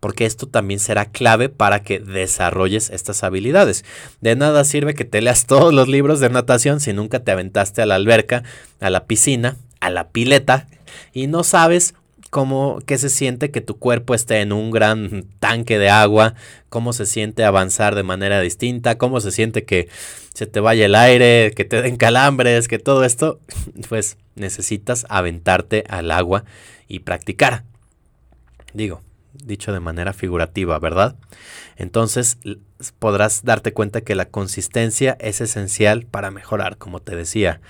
porque 0.00 0.24
esto 0.24 0.46
también 0.46 0.80
será 0.80 1.04
clave 1.04 1.50
para 1.50 1.82
que 1.82 1.98
desarrolles 1.98 2.88
estas 2.88 3.22
habilidades. 3.22 3.84
De 4.22 4.34
nada 4.34 4.64
sirve 4.64 4.94
que 4.94 5.04
te 5.04 5.20
leas 5.20 5.44
todos 5.46 5.74
los 5.74 5.88
libros 5.88 6.20
de 6.20 6.30
natación 6.30 6.80
si 6.80 6.94
nunca 6.94 7.20
te 7.20 7.32
aventaste 7.32 7.82
a 7.82 7.86
la 7.86 7.96
alberca, 7.96 8.42
a 8.80 8.88
la 8.88 9.04
piscina, 9.04 9.58
a 9.78 9.90
la 9.90 10.08
pileta 10.08 10.68
y 11.12 11.26
no 11.26 11.44
sabes 11.44 11.92
cómo, 12.30 12.78
qué 12.86 12.96
se 12.96 13.10
siente 13.10 13.50
que 13.50 13.60
tu 13.60 13.78
cuerpo 13.78 14.14
esté 14.14 14.40
en 14.40 14.52
un 14.52 14.70
gran 14.70 15.26
tanque 15.40 15.78
de 15.78 15.90
agua, 15.90 16.34
cómo 16.68 16.92
se 16.92 17.06
siente 17.06 17.44
avanzar 17.44 17.94
de 17.96 18.04
manera 18.04 18.40
distinta, 18.40 18.96
cómo 18.96 19.20
se 19.20 19.32
siente 19.32 19.64
que 19.64 19.88
se 20.32 20.46
te 20.46 20.60
vaya 20.60 20.86
el 20.86 20.94
aire, 20.94 21.52
que 21.54 21.64
te 21.64 21.82
den 21.82 21.96
calambres, 21.96 22.68
que 22.68 22.78
todo 22.78 23.04
esto, 23.04 23.40
pues 23.88 24.16
necesitas 24.36 25.04
aventarte 25.08 25.84
al 25.88 26.10
agua 26.12 26.44
y 26.88 27.00
practicar. 27.00 27.64
Digo, 28.72 29.02
dicho 29.34 29.72
de 29.72 29.80
manera 29.80 30.12
figurativa, 30.12 30.78
¿verdad? 30.78 31.16
Entonces 31.76 32.38
podrás 32.98 33.44
darte 33.44 33.72
cuenta 33.72 34.02
que 34.02 34.14
la 34.14 34.26
consistencia 34.26 35.16
es 35.20 35.40
esencial 35.40 36.06
para 36.06 36.30
mejorar, 36.30 36.76
como 36.76 37.00
te 37.00 37.16
decía. 37.16 37.60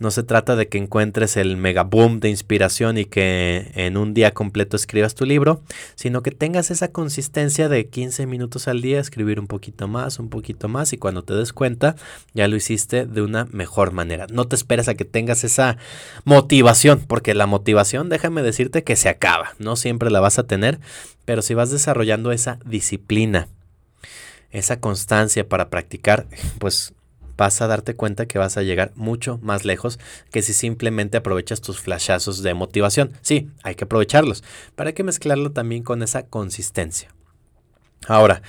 No 0.00 0.10
se 0.10 0.22
trata 0.22 0.56
de 0.56 0.66
que 0.66 0.78
encuentres 0.78 1.36
el 1.36 1.58
mega 1.58 1.82
boom 1.82 2.20
de 2.20 2.30
inspiración 2.30 2.96
y 2.96 3.04
que 3.04 3.70
en 3.74 3.98
un 3.98 4.14
día 4.14 4.32
completo 4.32 4.74
escribas 4.74 5.14
tu 5.14 5.26
libro, 5.26 5.62
sino 5.94 6.22
que 6.22 6.30
tengas 6.30 6.70
esa 6.70 6.88
consistencia 6.88 7.68
de 7.68 7.86
15 7.86 8.24
minutos 8.24 8.66
al 8.66 8.80
día, 8.80 8.98
escribir 8.98 9.38
un 9.38 9.46
poquito 9.46 9.88
más, 9.88 10.18
un 10.18 10.30
poquito 10.30 10.68
más 10.68 10.94
y 10.94 10.96
cuando 10.96 11.22
te 11.22 11.34
des 11.34 11.52
cuenta 11.52 11.96
ya 12.32 12.48
lo 12.48 12.56
hiciste 12.56 13.04
de 13.04 13.20
una 13.20 13.44
mejor 13.52 13.92
manera. 13.92 14.26
No 14.32 14.48
te 14.48 14.56
esperes 14.56 14.88
a 14.88 14.94
que 14.94 15.04
tengas 15.04 15.44
esa 15.44 15.76
motivación, 16.24 17.04
porque 17.06 17.34
la 17.34 17.44
motivación, 17.44 18.08
déjame 18.08 18.40
decirte 18.40 18.82
que 18.82 18.96
se 18.96 19.10
acaba, 19.10 19.52
no 19.58 19.76
siempre 19.76 20.10
la 20.10 20.20
vas 20.20 20.38
a 20.38 20.46
tener, 20.46 20.80
pero 21.26 21.42
si 21.42 21.52
vas 21.52 21.70
desarrollando 21.70 22.32
esa 22.32 22.58
disciplina, 22.64 23.48
esa 24.50 24.80
constancia 24.80 25.46
para 25.46 25.68
practicar, 25.68 26.26
pues 26.58 26.94
vas 27.40 27.62
a 27.62 27.66
darte 27.66 27.96
cuenta 27.96 28.26
que 28.26 28.38
vas 28.38 28.58
a 28.58 28.62
llegar 28.62 28.92
mucho 28.96 29.38
más 29.40 29.64
lejos 29.64 29.98
que 30.30 30.42
si 30.42 30.52
simplemente 30.52 31.16
aprovechas 31.16 31.62
tus 31.62 31.80
flashazos 31.80 32.42
de 32.42 32.52
motivación. 32.52 33.12
Sí, 33.22 33.48
hay 33.62 33.76
que 33.76 33.84
aprovecharlos, 33.84 34.44
hay 34.76 34.92
que 34.92 35.04
mezclarlo 35.04 35.50
también 35.50 35.82
con 35.82 36.02
esa 36.02 36.26
consistencia. 36.26 37.08
Ahora, 38.06 38.42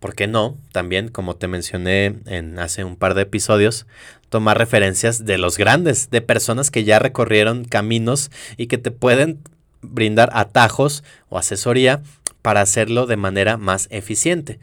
¿por 0.00 0.16
qué 0.16 0.26
no? 0.26 0.58
También, 0.72 1.06
como 1.06 1.36
te 1.36 1.46
mencioné 1.46 2.18
en 2.26 2.58
hace 2.58 2.82
un 2.82 2.96
par 2.96 3.14
de 3.14 3.22
episodios, 3.22 3.86
tomar 4.28 4.58
referencias 4.58 5.24
de 5.24 5.38
los 5.38 5.56
grandes, 5.56 6.10
de 6.10 6.20
personas 6.20 6.72
que 6.72 6.82
ya 6.82 6.98
recorrieron 6.98 7.64
caminos 7.64 8.32
y 8.56 8.66
que 8.66 8.78
te 8.78 8.90
pueden 8.90 9.38
brindar 9.82 10.30
atajos 10.32 11.04
o 11.28 11.38
asesoría 11.38 12.02
para 12.42 12.60
hacerlo 12.60 13.06
de 13.06 13.16
manera 13.16 13.56
más 13.56 13.86
eficiente. 13.92 14.58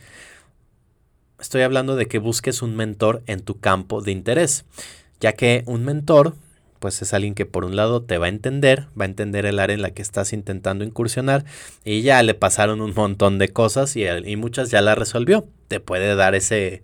Estoy 1.39 1.61
hablando 1.61 1.95
de 1.95 2.07
que 2.07 2.17
busques 2.17 2.63
un 2.63 2.75
mentor 2.75 3.21
en 3.27 3.41
tu 3.41 3.59
campo 3.59 4.01
de 4.01 4.11
interés, 4.11 4.65
ya 5.19 5.33
que 5.33 5.63
un 5.67 5.85
mentor 5.85 6.35
pues 6.79 7.01
es 7.01 7.13
alguien 7.13 7.33
que 7.33 7.45
por 7.45 7.65
un 7.65 7.75
lado 7.75 8.01
te 8.01 8.17
va 8.17 8.27
a 8.27 8.29
entender, 8.29 8.85
va 8.99 9.05
a 9.05 9.07
entender 9.07 9.45
el 9.45 9.59
área 9.59 9.73
en 9.73 9.81
la 9.81 9.91
que 9.91 10.01
estás 10.01 10.33
intentando 10.33 10.83
incursionar 10.83 11.45
y 11.83 12.01
ya 12.01 12.21
le 12.23 12.33
pasaron 12.33 12.81
un 12.81 12.93
montón 12.93 13.39
de 13.39 13.49
cosas 13.49 13.95
y, 13.95 14.05
y 14.05 14.35
muchas 14.35 14.71
ya 14.71 14.81
la 14.81 14.95
resolvió. 14.95 15.47
Te 15.67 15.79
puede 15.79 16.15
dar 16.15 16.35
ese, 16.35 16.83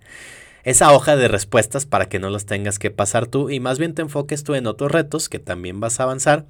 esa 0.63 0.93
hoja 0.93 1.15
de 1.15 1.27
respuestas 1.27 1.85
para 1.85 2.07
que 2.07 2.19
no 2.19 2.29
los 2.29 2.45
tengas 2.45 2.79
que 2.79 2.91
pasar 2.91 3.27
tú 3.27 3.49
y 3.49 3.59
más 3.59 3.79
bien 3.79 3.93
te 3.93 4.01
enfoques 4.01 4.43
tú 4.43 4.55
en 4.55 4.67
otros 4.67 4.91
retos 4.91 5.29
que 5.29 5.39
también 5.39 5.79
vas 5.79 5.99
a 5.99 6.03
avanzar 6.03 6.45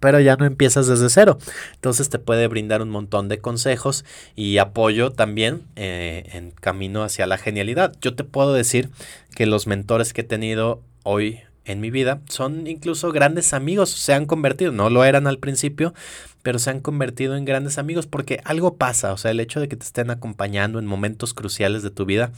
pero 0.00 0.18
ya 0.18 0.36
no 0.36 0.46
empiezas 0.46 0.86
desde 0.86 1.10
cero. 1.10 1.38
Entonces 1.74 2.08
te 2.08 2.18
puede 2.18 2.48
brindar 2.48 2.82
un 2.82 2.90
montón 2.90 3.28
de 3.28 3.38
consejos 3.38 4.04
y 4.34 4.58
apoyo 4.58 5.12
también 5.12 5.62
eh, 5.76 6.24
en 6.32 6.50
camino 6.50 7.04
hacia 7.04 7.26
la 7.26 7.38
genialidad. 7.38 7.94
Yo 8.00 8.14
te 8.14 8.24
puedo 8.24 8.52
decir 8.52 8.90
que 9.34 9.46
los 9.46 9.66
mentores 9.66 10.12
que 10.12 10.22
he 10.22 10.24
tenido 10.24 10.82
hoy 11.04 11.40
en 11.64 11.80
mi 11.80 11.90
vida 11.90 12.20
son 12.28 12.66
incluso 12.66 13.12
grandes 13.12 13.52
amigos, 13.52 13.90
se 13.90 14.14
han 14.14 14.26
convertido, 14.26 14.72
no 14.72 14.90
lo 14.90 15.04
eran 15.04 15.26
al 15.26 15.38
principio, 15.38 15.94
pero 16.42 16.58
se 16.58 16.70
han 16.70 16.80
convertido 16.80 17.36
en 17.36 17.44
grandes 17.44 17.78
amigos 17.78 18.06
porque 18.06 18.40
algo 18.44 18.76
pasa, 18.76 19.12
o 19.12 19.18
sea, 19.18 19.30
el 19.30 19.40
hecho 19.40 19.60
de 19.60 19.68
que 19.68 19.76
te 19.76 19.84
estén 19.84 20.10
acompañando 20.10 20.78
en 20.78 20.86
momentos 20.86 21.34
cruciales 21.34 21.82
de 21.82 21.90
tu 21.90 22.06
vida 22.06 22.32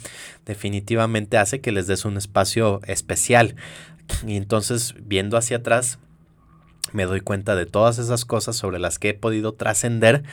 definitivamente 0.44 1.38
hace 1.38 1.60
que 1.60 1.72
les 1.72 1.86
des 1.86 2.04
un 2.04 2.16
espacio 2.16 2.80
especial. 2.86 3.54
Y 4.26 4.36
entonces, 4.36 4.94
viendo 4.98 5.36
hacia 5.36 5.58
atrás, 5.58 5.98
me 6.92 7.04
doy 7.04 7.20
cuenta 7.20 7.54
de 7.54 7.66
todas 7.66 7.98
esas 7.98 8.24
cosas 8.24 8.56
sobre 8.56 8.78
las 8.78 8.98
que 8.98 9.10
he 9.10 9.14
podido 9.14 9.52
trascender 9.54 10.24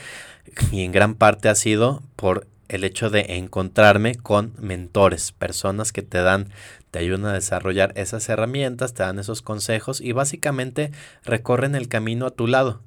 y 0.72 0.82
en 0.82 0.92
gran 0.92 1.14
parte 1.14 1.48
ha 1.48 1.54
sido 1.54 2.02
por 2.16 2.46
el 2.68 2.84
hecho 2.84 3.10
de 3.10 3.36
encontrarme 3.36 4.14
con 4.14 4.52
mentores, 4.58 5.32
personas 5.32 5.92
que 5.92 6.02
te 6.02 6.18
dan, 6.18 6.48
te 6.90 7.00
ayudan 7.00 7.26
a 7.26 7.32
desarrollar 7.32 7.92
esas 7.96 8.28
herramientas, 8.28 8.94
te 8.94 9.02
dan 9.02 9.18
esos 9.18 9.42
consejos 9.42 10.00
y 10.00 10.12
básicamente 10.12 10.92
recorren 11.24 11.74
el 11.74 11.88
camino 11.88 12.26
a 12.26 12.30
tu 12.30 12.46
lado. 12.46 12.80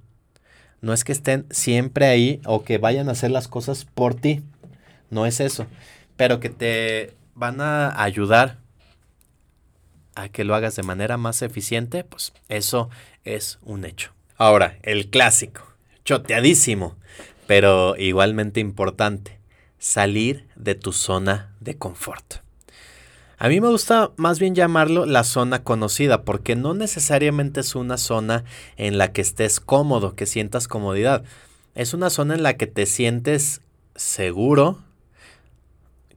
No 0.82 0.94
es 0.94 1.04
que 1.04 1.12
estén 1.12 1.46
siempre 1.50 2.06
ahí 2.06 2.42
o 2.46 2.64
que 2.64 2.78
vayan 2.78 3.10
a 3.10 3.14
hacer 3.14 3.32
las 3.32 3.48
cosas 3.48 3.86
por 3.86 4.16
ti, 4.16 4.42
no 5.10 5.26
es 5.26 5.40
eso, 5.40 5.68
pero 6.16 6.40
que 6.40 6.50
te 6.50 7.14
van 7.36 7.60
a 7.60 8.02
ayudar 8.02 8.63
a 10.16 10.30
que 10.30 10.44
lo 10.44 10.56
hagas 10.56 10.76
de 10.76 10.84
manera 10.84 11.18
más 11.18 11.42
eficiente, 11.42 12.04
pues 12.04 12.34
eso 12.50 12.90
es 13.24 13.60
un 13.64 13.86
hecho. 13.86 14.12
Ahora, 14.38 14.78
el 14.84 15.10
clásico, 15.10 15.62
choteadísimo, 16.06 16.96
pero 17.48 17.96
igualmente 17.98 18.60
importante 18.60 19.40
salir 19.80 20.48
de 20.56 20.76
tu 20.76 20.94
zona 20.94 21.54
de 21.60 21.78
confort. 21.78 22.44
A 23.38 23.50
mí 23.50 23.60
me 23.60 23.68
gusta 23.68 24.12
más 24.16 24.40
bien 24.40 24.56
llamarlo 24.56 25.06
la 25.06 25.26
zona 25.26 25.64
conocida, 25.64 26.24
porque 26.24 26.56
no 26.56 26.74
necesariamente 26.74 27.60
es 27.60 27.76
una 27.76 27.98
zona 27.98 28.46
en 28.78 28.98
la 28.98 29.12
que 29.12 29.22
estés 29.22 29.60
cómodo, 29.60 30.16
que 30.16 30.26
sientas 30.26 30.70
comodidad. 30.70 31.26
Es 31.76 31.94
una 31.94 32.10
zona 32.10 32.36
en 32.36 32.44
la 32.44 32.56
que 32.56 32.68
te 32.68 32.86
sientes 32.86 33.60
seguro, 33.96 34.80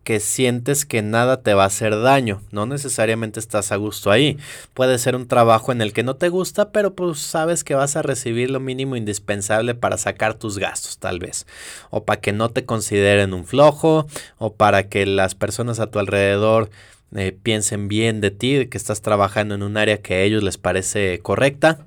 que 0.07 0.21
sientes 0.21 0.87
que 0.87 1.03
nada 1.03 1.43
te 1.43 1.53
va 1.53 1.65
a 1.65 1.67
hacer 1.67 2.01
daño. 2.01 2.41
No 2.53 2.65
necesariamente 2.65 3.41
estás 3.41 3.73
a 3.73 3.77
gusto 3.77 4.13
ahí. 4.13 4.39
Puede 4.73 5.01
ser 5.01 5.17
un 5.17 5.27
trabajo 5.27 5.73
en 5.73 5.83
el 5.83 5.93
que 5.93 6.05
no 6.05 6.15
te 6.15 6.29
gusta, 6.29 6.71
pero 6.71 6.95
pues 6.95 7.19
sabes 7.19 7.65
que 7.65 7.75
vas 7.75 7.97
a 7.97 8.03
recibir 8.03 8.53
lo 8.53 8.61
mínimo 8.61 8.95
indispensable 8.95 9.75
para 9.75 9.99
sacar 9.99 10.35
tus 10.35 10.59
gastos, 10.59 10.99
tal 10.99 11.19
vez. 11.19 11.45
O 11.91 12.05
para 12.05 12.21
que 12.21 12.33
no 12.33 12.51
te 12.51 12.65
consideren 12.65 13.35
un 13.35 13.45
flojo, 13.45 14.07
o 14.39 14.55
para 14.55 14.89
que 14.89 15.07
las 15.07 15.35
personas 15.35 15.81
a 15.81 15.89
tu 15.89 15.99
alrededor 15.99 16.71
eh, 17.17 17.37
piensen 17.43 17.89
bien 17.89 18.21
de 18.21 18.31
ti, 18.31 18.69
que 18.69 18.79
estás 18.79 19.03
trabajando 19.03 19.57
en 19.57 19.65
un 19.65 19.77
área 19.77 20.01
que 20.03 20.15
a 20.15 20.21
ellos 20.21 20.45
les 20.45 20.57
parece 20.57 21.19
correcta. 21.19 21.85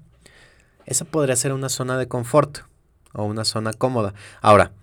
Esa 0.85 1.05
podría 1.05 1.37
ser 1.37 1.53
una 1.53 1.69
zona 1.69 1.97
de 1.97 2.09
confort 2.09 2.63
o 3.13 3.23
una 3.23 3.45
zona 3.45 3.71
cómoda. 3.71 4.13
Ahora, 4.41 4.73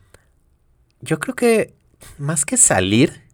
yo 1.03 1.21
creo 1.21 1.35
que 1.35 1.75
más 2.17 2.47
que 2.47 2.57
salir, 2.57 3.26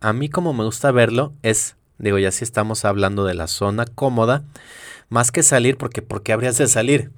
a 0.00 0.12
mí 0.12 0.28
como 0.28 0.52
me 0.52 0.64
gusta 0.64 0.90
verlo 0.90 1.32
es, 1.42 1.76
digo, 1.98 2.18
ya 2.18 2.30
si 2.30 2.44
estamos 2.44 2.84
hablando 2.84 3.24
de 3.24 3.34
la 3.34 3.46
zona 3.46 3.86
cómoda, 3.86 4.44
más 5.08 5.30
que 5.32 5.42
salir, 5.42 5.76
porque 5.76 6.02
¿por 6.02 6.22
qué 6.22 6.32
habrías 6.32 6.58
de 6.58 6.68
salir? 6.68 7.10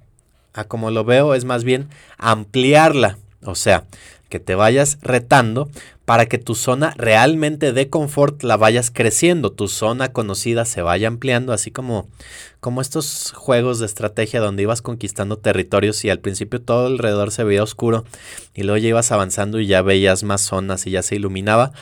A 0.55 0.65
como 0.65 0.91
lo 0.91 1.05
veo 1.05 1.35
es 1.35 1.45
más 1.45 1.65
bien 1.65 1.89
ampliarla, 2.19 3.19
o 3.43 3.55
sea, 3.55 3.85
que 4.29 4.41
te 4.41 4.55
vayas 4.55 4.99
retando 5.01 5.71
para 6.05 6.27
que 6.27 6.39
tu 6.39 6.55
zona 6.55 6.95
realmente 6.97 7.73
de 7.73 7.91
confort 7.91 8.43
la 8.43 8.57
vayas 8.57 8.91
creciendo, 8.91 9.53
tu 9.53 9.69
zona 9.69 10.13
conocida 10.13 10.65
se 10.65 10.83
vaya 10.83 11.09
ampliando, 11.09 11.53
así 11.53 11.71
como, 11.71 12.09
como 12.61 12.81
estos 12.81 13.33
juegos 13.33 13.79
de 13.79 13.87
estrategia 13.87 14.41
donde 14.41 14.63
ibas 14.63 14.83
conquistando 14.83 15.37
territorios 15.39 16.05
y 16.05 16.11
al 16.11 16.21
principio 16.21 16.61
todo 16.61 16.87
alrededor 16.87 17.31
se 17.31 17.45
veía 17.45 17.63
oscuro 17.63 18.05
y 18.55 18.63
luego 18.63 18.79
ya 18.79 18.89
ibas 18.89 19.13
avanzando 19.13 19.61
y 19.61 19.67
ya 19.67 19.83
veías 19.83 20.25
más 20.25 20.41
zonas 20.41 20.87
y 20.87 20.93
ya 20.93 21.03
se 21.03 21.17
iluminaba. 21.17 21.73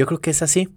Yo 0.00 0.06
creo 0.06 0.22
que 0.22 0.30
es 0.30 0.40
así. 0.40 0.70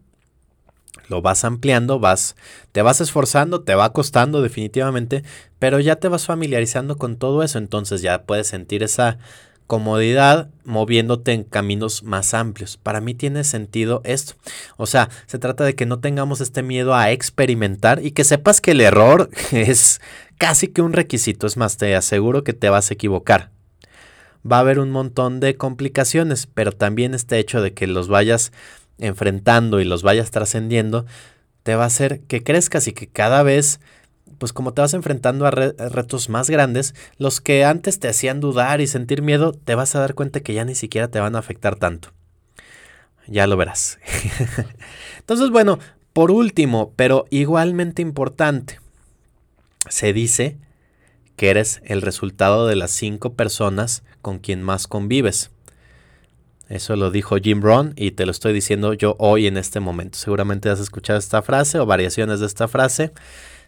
Lo 1.08 1.22
vas 1.22 1.46
ampliando, 1.46 1.98
vas, 1.98 2.36
te 2.74 2.82
vas 2.82 3.00
esforzando, 3.00 3.62
te 3.62 3.74
va 3.74 3.94
costando 3.94 4.42
definitivamente, 4.42 5.24
pero 5.60 5.80
ya 5.80 5.96
te 5.96 6.10
vas 6.10 6.26
familiarizando 6.26 6.98
con 6.98 7.16
todo 7.16 7.42
eso, 7.42 7.58
entonces 7.58 8.02
ya 8.02 8.24
puedes 8.24 8.48
sentir 8.48 8.84
esa 8.84 9.20
comodidad 9.66 10.50
moviéndote 10.66 11.32
en 11.32 11.46
caminos 11.46 12.04
más 12.04 12.34
amplios. 12.34 12.76
Para 12.76 13.00
mí 13.00 13.14
tiene 13.14 13.46
sentido 13.46 14.02
esto. 14.04 14.34
O 14.76 14.88
sea, 14.88 15.10
se 15.26 15.40
trata 15.40 15.64
de 15.64 15.74
que 15.74 15.86
no 15.86 16.02
tengamos 16.02 16.42
este 16.42 16.62
miedo 16.62 16.94
a 16.94 17.10
experimentar 17.12 18.06
y 18.06 18.12
que 18.12 18.26
sepas 18.26 18.60
que 18.60 18.72
el 18.72 18.82
error 18.82 19.30
es 19.54 20.02
casi 20.38 20.68
que 20.68 20.82
un 20.82 20.92
requisito. 20.92 21.48
Es 21.48 21.56
más, 21.56 21.78
te 21.78 21.96
aseguro 21.96 22.44
que 22.44 22.52
te 22.52 22.68
vas 22.68 22.92
a 22.92 22.94
equivocar 22.96 23.54
va 24.50 24.58
a 24.58 24.60
haber 24.60 24.80
un 24.80 24.92
montón 24.92 25.40
de 25.40 25.56
complicaciones, 25.56 26.48
pero 26.48 26.72
también 26.72 27.14
este 27.14 27.40
hecho 27.40 27.62
de 27.62 27.74
que 27.74 27.88
los 27.88 28.08
vayas 28.08 28.52
enfrentando 28.98 29.80
y 29.80 29.86
los 29.86 30.04
vayas 30.04 30.32
trascendiendo, 30.32 31.06
te 31.64 31.76
va 31.76 31.84
a 31.84 31.88
hacer 31.88 32.22
que 32.22 32.44
crezcas 32.44 32.88
y 32.88 32.94
que 32.94 33.08
cada 33.08 33.44
vez, 33.44 33.80
pues 34.38 34.54
como 34.54 34.74
te 34.74 34.82
vas 34.82 34.94
enfrentando 34.94 35.46
a, 35.46 35.52
retos 35.52 36.30
más 36.30 36.50
grandes, 36.50 36.94
los 37.18 37.42
que 37.42 37.66
antes 37.66 38.00
te 38.00 38.10
hacían 38.10 38.40
dudar 38.40 38.82
y 38.82 38.88
sentir 38.88 39.22
miedo, 39.22 39.54
te 39.54 39.76
vas 39.76 39.96
a 39.96 40.00
dar 40.00 40.14
cuenta 40.14 40.42
que 40.42 40.54
ya 40.54 40.66
ni 40.66 40.76
siquiera 40.76 41.08
te 41.08 41.20
van 41.20 41.36
a 41.36 41.40
afectar 41.40 41.76
tanto. 41.76 42.10
Ya 43.28 43.48
lo 43.48 43.56
verás. 43.56 44.00
Entonces, 45.20 45.50
bueno, 45.50 45.80
por 46.12 46.30
último, 46.30 46.92
pero 46.96 47.26
igualmente 47.30 48.02
importante, 48.02 48.80
se 49.90 50.14
dice 50.14 50.58
que 51.36 51.50
eres 51.50 51.82
el 51.86 52.02
resultado 52.02 52.68
de 52.68 52.76
las 52.76 52.92
cinco 52.92 53.34
personas 53.34 54.04
con 54.22 54.40
quien 54.40 54.62
más 54.62 54.88
convives. 54.88 55.50
Eso 56.74 56.96
lo 56.96 57.12
dijo 57.12 57.38
Jim 57.38 57.62
Brown 57.62 57.94
y 57.96 58.12
te 58.14 58.26
lo 58.26 58.32
estoy 58.32 58.52
diciendo 58.52 58.94
yo 58.94 59.16
hoy 59.20 59.46
en 59.46 59.58
este 59.58 59.80
momento. 59.80 60.18
Seguramente 60.18 60.72
has 60.72 60.80
escuchado 60.80 61.20
esta 61.20 61.44
frase 61.44 61.78
o 61.78 61.86
variaciones 61.86 62.40
de 62.40 62.48
esta 62.48 62.68
frase, 62.68 63.12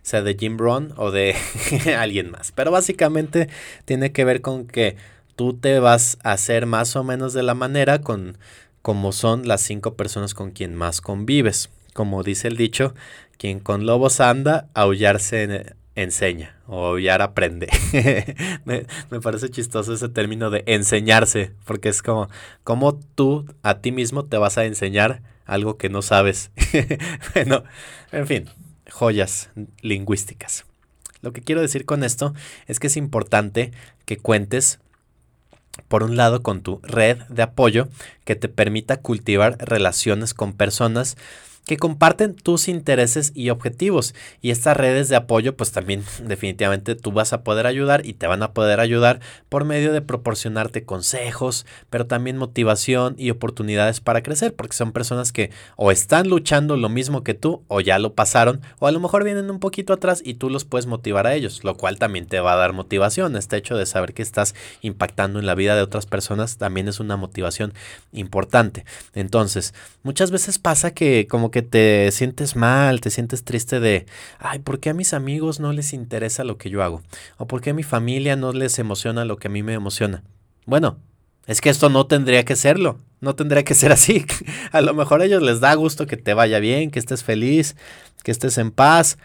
sea 0.02 0.24
de 0.24 0.36
Jim 0.36 0.58
Brown 0.58 0.92
o 0.98 1.12
de 1.12 1.36
alguien 2.00 2.32
más. 2.32 2.52
Pero 2.52 2.72
básicamente 2.72 3.48
tiene 3.86 4.12
que 4.12 4.26
ver 4.26 4.42
con 4.42 4.66
que 4.66 4.98
tú 5.36 5.54
te 5.54 5.78
vas 5.78 6.18
a 6.24 6.32
hacer 6.32 6.66
más 6.66 6.96
o 6.96 7.04
menos 7.04 7.34
de 7.34 7.44
la 7.44 7.54
manera 7.54 8.02
con 8.02 8.40
como 8.82 9.12
son 9.12 9.48
las 9.48 9.62
cinco 9.62 9.94
personas 9.94 10.34
con 10.34 10.50
quien 10.50 10.74
más 10.74 11.00
convives. 11.00 11.70
Como 11.94 12.24
dice 12.24 12.48
el 12.48 12.58
dicho, 12.58 12.96
quien 13.38 13.60
con 13.60 13.86
lobos 13.86 14.20
anda, 14.20 14.68
aullarse 14.74 15.76
enseña 15.96 16.58
o 16.68 16.98
ya 16.98 17.16
aprende. 17.16 17.70
me, 18.66 18.86
parece 19.22 19.50
chistoso 19.50 19.94
ese 19.94 20.10
término 20.10 20.50
de 20.50 20.64
enseñarse, 20.68 21.54
porque 21.66 21.90
es 21.90 22.02
como, 22.02 22.30
como 22.64 22.96
tú 23.16 23.46
a 23.64 23.80
ti 23.80 23.92
mismo 23.92 24.26
te 24.26 24.38
vas 24.38 24.58
a 24.58 24.66
enseñar 24.66 25.22
algo 25.46 25.78
que 25.78 25.90
no 25.90 26.02
sabes. 26.02 26.52
bueno, 27.34 27.64
en 28.12 28.28
fin, 28.28 28.50
joyas 28.92 29.50
lingüísticas. 29.82 30.66
Lo 31.22 31.34
que 31.34 31.42
quiero 31.42 31.62
decir 31.62 31.86
con 31.86 32.04
esto 32.04 32.34
es 32.68 32.80
que 32.80 32.88
es 32.88 32.98
importante 32.98 33.72
que 34.06 34.18
cuentes, 34.18 34.80
por 35.88 36.04
un 36.04 36.18
lado, 36.18 36.44
con 36.44 36.62
tu 36.62 36.80
red 36.84 37.18
de 37.30 37.42
apoyo 37.42 37.88
que 38.26 38.36
te 38.36 38.48
permita 38.48 38.98
cultivar 38.98 39.58
relaciones 39.60 40.34
con 40.34 40.54
personas 40.54 41.18
que 41.66 41.78
comparten 41.78 42.36
tus 42.36 42.68
intereses 42.68 43.32
y 43.36 43.50
objetivos. 43.50 44.14
Y 44.42 44.52
estas 44.52 44.78
redes 44.78 45.10
de 45.10 45.16
apoyo, 45.16 45.56
pues 45.58 45.72
también 45.72 46.04
definitivamente 46.24 46.96
tú 46.96 47.12
vas 47.12 47.34
a 47.34 47.44
poder 47.44 47.68
ayudar 47.68 48.06
y 48.06 48.14
te 48.14 48.28
van 48.28 48.44
a 48.44 48.54
poder 48.54 48.80
ayudar 48.80 49.20
por 49.50 49.66
medio 49.66 49.92
de 49.92 50.02
proporcionarte 50.02 50.84
consejos, 50.84 51.66
pero 51.90 52.06
también 52.06 52.38
motivación 52.38 53.16
y 53.18 53.32
oportunidades 53.32 54.00
para 54.00 54.22
crecer, 54.22 54.56
porque 54.56 54.76
son 54.76 54.92
personas 54.92 55.32
que 55.32 55.52
o 55.76 55.92
están 55.92 56.30
luchando 56.30 56.78
lo 56.78 56.90
mismo 56.90 57.24
que 57.24 57.34
tú 57.34 57.64
o 57.68 57.82
ya 57.82 58.00
lo 58.00 58.14
pasaron, 58.14 58.62
o 58.80 58.88
a 58.88 58.92
lo 58.92 59.00
mejor 59.00 59.24
vienen 59.24 59.50
un 59.50 59.60
poquito 59.60 59.94
atrás 59.94 60.22
y 60.24 60.36
tú 60.36 60.50
los 60.50 60.66
puedes 60.66 60.86
motivar 60.86 61.28
a 61.28 61.34
ellos, 61.34 61.64
lo 61.64 61.76
cual 61.76 61.98
también 61.98 62.28
te 62.28 62.40
va 62.40 62.54
a 62.54 62.58
dar 62.58 62.74
motivación. 62.74 63.36
Este 63.36 63.58
hecho 63.58 63.76
de 63.76 63.86
saber 63.86 64.14
que 64.14 64.22
estás 64.22 64.56
impactando 64.82 65.40
en 65.40 65.46
la 65.46 65.56
vida 65.56 65.76
de 65.76 65.82
otras 65.82 66.06
personas 66.06 66.58
también 66.58 66.88
es 66.88 67.00
una 67.00 67.18
motivación 67.18 67.74
importante. 68.12 68.86
Entonces, 69.14 69.74
muchas 70.04 70.32
veces 70.32 70.60
pasa 70.60 70.92
que 70.92 71.28
como 71.28 71.52
que 71.52 71.55
te 71.62 72.12
sientes 72.12 72.56
mal, 72.56 73.02
te 73.02 73.10
sientes 73.10 73.44
triste 73.44 73.80
de, 73.80 74.06
ay, 74.40 74.60
¿por 74.60 74.80
qué 74.80 74.90
a 74.90 74.94
mis 74.94 75.14
amigos 75.14 75.60
no 75.60 75.74
les 75.74 75.94
interesa 75.94 76.44
lo 76.44 76.58
que 76.58 76.70
yo 76.70 76.84
hago? 76.84 77.02
¿O 77.38 77.48
por 77.48 77.62
qué 77.62 77.72
a 77.72 77.74
mi 77.74 77.84
familia 77.84 78.36
no 78.36 78.54
les 78.54 78.80
emociona 78.80 79.26
lo 79.26 79.38
que 79.38 79.48
a 79.48 79.52
mí 79.52 79.64
me 79.64 79.74
emociona? 79.74 80.24
Bueno, 80.66 81.00
es 81.48 81.62
que 81.62 81.70
esto 81.70 81.90
no 81.90 82.08
tendría 82.08 82.44
que 82.44 82.56
serlo, 82.56 82.98
no 83.22 83.36
tendría 83.36 83.64
que 83.64 83.76
ser 83.76 83.92
así. 83.92 84.26
A 84.72 84.82
lo 84.82 84.94
mejor 84.94 85.22
a 85.22 85.26
ellos 85.26 85.44
les 85.44 85.60
da 85.60 85.74
gusto 85.76 86.08
que 86.08 86.18
te 86.18 86.34
vaya 86.34 86.60
bien, 86.60 86.92
que 86.92 87.00
estés 87.00 87.24
feliz, 87.24 87.76
que 88.24 88.32
estés 88.32 88.58
en 88.58 88.72
paz, 88.72 89.18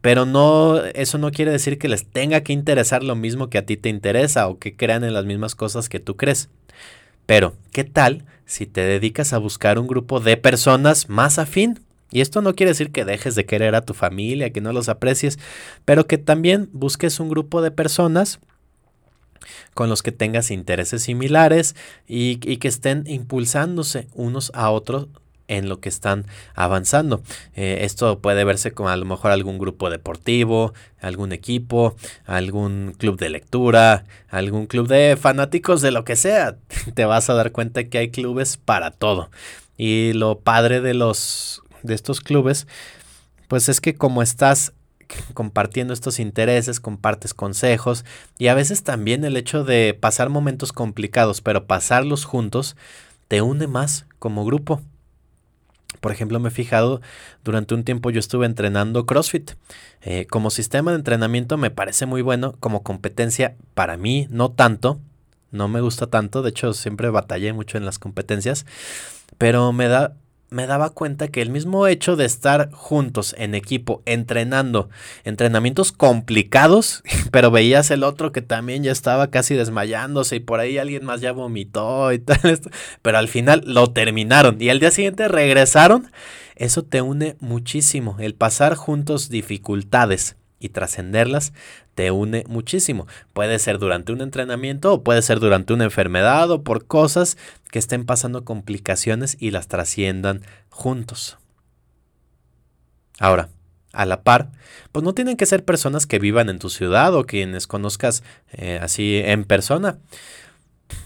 pero 0.00 0.26
no, 0.26 0.84
eso 0.84 1.18
no 1.18 1.30
quiere 1.30 1.52
decir 1.52 1.78
que 1.78 1.88
les 1.88 2.06
tenga 2.06 2.40
que 2.42 2.52
interesar 2.52 3.04
lo 3.04 3.14
mismo 3.14 3.48
que 3.48 3.58
a 3.58 3.66
ti 3.66 3.76
te 3.76 3.88
interesa 3.88 4.48
o 4.48 4.58
que 4.58 4.76
crean 4.76 5.04
en 5.04 5.14
las 5.14 5.24
mismas 5.24 5.54
cosas 5.54 5.88
que 5.88 6.00
tú 6.00 6.16
crees. 6.16 6.48
Pero, 7.26 7.54
¿qué 7.72 7.84
tal 7.84 8.24
si 8.46 8.66
te 8.66 8.80
dedicas 8.80 9.32
a 9.32 9.38
buscar 9.38 9.78
un 9.78 9.86
grupo 9.86 10.20
de 10.20 10.36
personas 10.36 11.08
más 11.08 11.38
afín? 11.38 11.80
Y 12.10 12.20
esto 12.20 12.40
no 12.40 12.54
quiere 12.54 12.70
decir 12.70 12.92
que 12.92 13.04
dejes 13.04 13.34
de 13.34 13.44
querer 13.44 13.74
a 13.74 13.82
tu 13.82 13.92
familia, 13.92 14.50
que 14.50 14.60
no 14.60 14.72
los 14.72 14.88
aprecies, 14.88 15.38
pero 15.84 16.06
que 16.06 16.18
también 16.18 16.70
busques 16.72 17.20
un 17.20 17.28
grupo 17.28 17.60
de 17.60 17.72
personas 17.72 18.38
con 19.74 19.88
los 19.88 20.02
que 20.02 20.12
tengas 20.12 20.50
intereses 20.50 21.02
similares 21.02 21.76
y, 22.06 22.36
que 22.36 22.68
estén 22.68 23.04
impulsándose 23.06 24.08
unos 24.14 24.50
a 24.54 24.70
otros 24.70 25.08
en 25.48 25.68
lo 25.68 25.80
que 25.80 25.88
están 25.88 26.26
avanzando. 26.54 27.22
Eh, 27.54 27.78
esto 27.82 28.20
puede 28.20 28.44
verse 28.44 28.72
como 28.72 28.88
a 28.88 28.96
lo 28.96 29.04
mejor 29.04 29.30
algún 29.30 29.58
grupo 29.58 29.90
deportivo, 29.90 30.74
algún 31.00 31.32
equipo, 31.32 31.96
algún 32.24 32.94
club 32.98 33.18
de 33.18 33.30
lectura, 33.30 34.04
algún 34.28 34.66
club 34.66 34.88
de 34.88 35.16
fanáticos 35.16 35.80
de 35.80 35.90
lo 35.90 36.04
que 36.04 36.16
sea. 36.16 36.56
Te 36.94 37.04
vas 37.04 37.30
a 37.30 37.34
dar 37.34 37.52
cuenta 37.52 37.84
que 37.84 37.98
hay 37.98 38.10
clubes 38.10 38.56
para 38.56 38.90
todo. 38.90 39.30
Y 39.76 40.12
lo 40.14 40.40
padre 40.40 40.80
de 40.80 40.94
los 40.94 41.62
de 41.82 41.94
estos 41.94 42.20
clubes, 42.20 42.66
pues 43.48 43.68
es 43.68 43.80
que 43.80 43.94
como 43.94 44.22
estás 44.22 44.72
compartiendo 45.34 45.92
estos 45.92 46.18
intereses, 46.18 46.80
compartes 46.80 47.32
consejos 47.32 48.04
y 48.38 48.48
a 48.48 48.54
veces 48.54 48.82
también 48.82 49.24
el 49.24 49.36
hecho 49.36 49.62
de 49.62 49.94
pasar 49.94 50.30
momentos 50.30 50.72
complicados, 50.72 51.40
pero 51.40 51.66
pasarlos 51.66 52.24
juntos, 52.24 52.76
te 53.28 53.42
une 53.42 53.66
más 53.66 54.06
como 54.18 54.44
grupo. 54.44 54.82
Por 56.06 56.12
ejemplo, 56.12 56.38
me 56.38 56.50
he 56.50 56.52
fijado, 56.52 57.00
durante 57.42 57.74
un 57.74 57.82
tiempo 57.82 58.10
yo 58.10 58.20
estuve 58.20 58.46
entrenando 58.46 59.06
CrossFit. 59.06 59.54
Eh, 60.02 60.28
como 60.30 60.50
sistema 60.50 60.92
de 60.92 60.98
entrenamiento 60.98 61.56
me 61.56 61.72
parece 61.72 62.06
muy 62.06 62.22
bueno, 62.22 62.54
como 62.60 62.84
competencia 62.84 63.56
para 63.74 63.96
mí 63.96 64.28
no 64.30 64.52
tanto, 64.52 65.00
no 65.50 65.66
me 65.66 65.80
gusta 65.80 66.06
tanto, 66.06 66.42
de 66.42 66.50
hecho 66.50 66.74
siempre 66.74 67.10
batallé 67.10 67.52
mucho 67.52 67.76
en 67.76 67.84
las 67.84 67.98
competencias, 67.98 68.66
pero 69.36 69.72
me 69.72 69.88
da 69.88 70.14
me 70.50 70.66
daba 70.66 70.90
cuenta 70.90 71.28
que 71.28 71.42
el 71.42 71.50
mismo 71.50 71.86
hecho 71.86 72.16
de 72.16 72.24
estar 72.24 72.70
juntos 72.72 73.34
en 73.38 73.54
equipo, 73.54 74.02
entrenando, 74.06 74.88
entrenamientos 75.24 75.92
complicados, 75.92 77.02
pero 77.30 77.50
veías 77.50 77.90
el 77.90 78.04
otro 78.04 78.32
que 78.32 78.42
también 78.42 78.82
ya 78.82 78.92
estaba 78.92 79.30
casi 79.30 79.54
desmayándose 79.54 80.36
y 80.36 80.40
por 80.40 80.60
ahí 80.60 80.78
alguien 80.78 81.04
más 81.04 81.20
ya 81.20 81.32
vomitó 81.32 82.12
y 82.12 82.18
tal, 82.18 82.38
esto, 82.44 82.70
pero 83.02 83.18
al 83.18 83.28
final 83.28 83.62
lo 83.66 83.92
terminaron 83.92 84.60
y 84.60 84.70
al 84.70 84.80
día 84.80 84.90
siguiente 84.90 85.28
regresaron, 85.28 86.10
eso 86.54 86.82
te 86.84 87.02
une 87.02 87.36
muchísimo, 87.40 88.16
el 88.18 88.34
pasar 88.34 88.74
juntos 88.74 89.28
dificultades 89.28 90.36
y 90.58 90.70
trascenderlas 90.70 91.52
te 91.94 92.10
une 92.10 92.44
muchísimo. 92.48 93.06
Puede 93.32 93.58
ser 93.58 93.78
durante 93.78 94.12
un 94.12 94.20
entrenamiento 94.20 94.92
o 94.92 95.02
puede 95.02 95.22
ser 95.22 95.40
durante 95.40 95.72
una 95.72 95.84
enfermedad 95.84 96.50
o 96.50 96.62
por 96.62 96.86
cosas 96.86 97.36
que 97.70 97.78
estén 97.78 98.04
pasando 98.04 98.44
complicaciones 98.44 99.36
y 99.40 99.50
las 99.50 99.68
trasciendan 99.68 100.42
juntos. 100.70 101.38
Ahora, 103.18 103.48
a 103.92 104.04
la 104.04 104.22
par, 104.22 104.50
pues 104.92 105.02
no 105.04 105.14
tienen 105.14 105.38
que 105.38 105.46
ser 105.46 105.64
personas 105.64 106.06
que 106.06 106.18
vivan 106.18 106.50
en 106.50 106.58
tu 106.58 106.68
ciudad 106.68 107.14
o 107.14 107.24
quienes 107.24 107.66
conozcas 107.66 108.22
eh, 108.52 108.78
así 108.82 109.22
en 109.24 109.44
persona. 109.44 109.98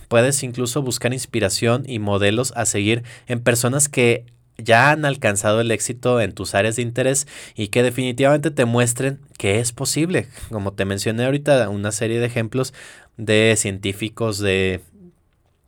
Puedes 0.09 0.43
incluso 0.43 0.83
buscar 0.83 1.13
inspiración 1.13 1.85
y 1.87 2.01
modelos 2.01 2.53
a 2.57 2.67
seguir 2.67 3.05
en 3.29 3.41
personas 3.41 3.89
que 3.89 4.27
ya 4.63 4.91
han 4.91 5.05
alcanzado 5.05 5.61
el 5.61 5.71
éxito 5.71 6.21
en 6.21 6.33
tus 6.33 6.55
áreas 6.55 6.77
de 6.77 6.83
interés 6.83 7.27
y 7.55 7.69
que 7.69 7.83
definitivamente 7.83 8.51
te 8.51 8.65
muestren 8.65 9.21
que 9.39 9.61
es 9.61 9.73
posible. 9.73 10.29
Como 10.51 10.73
te 10.73 10.85
mencioné 10.85 11.25
ahorita, 11.25 11.69
una 11.69 11.93
serie 11.93 12.21
de 12.21 12.27
ejemplos 12.27 12.75
de 13.17 13.55
científicos, 13.57 14.39
de, 14.39 14.81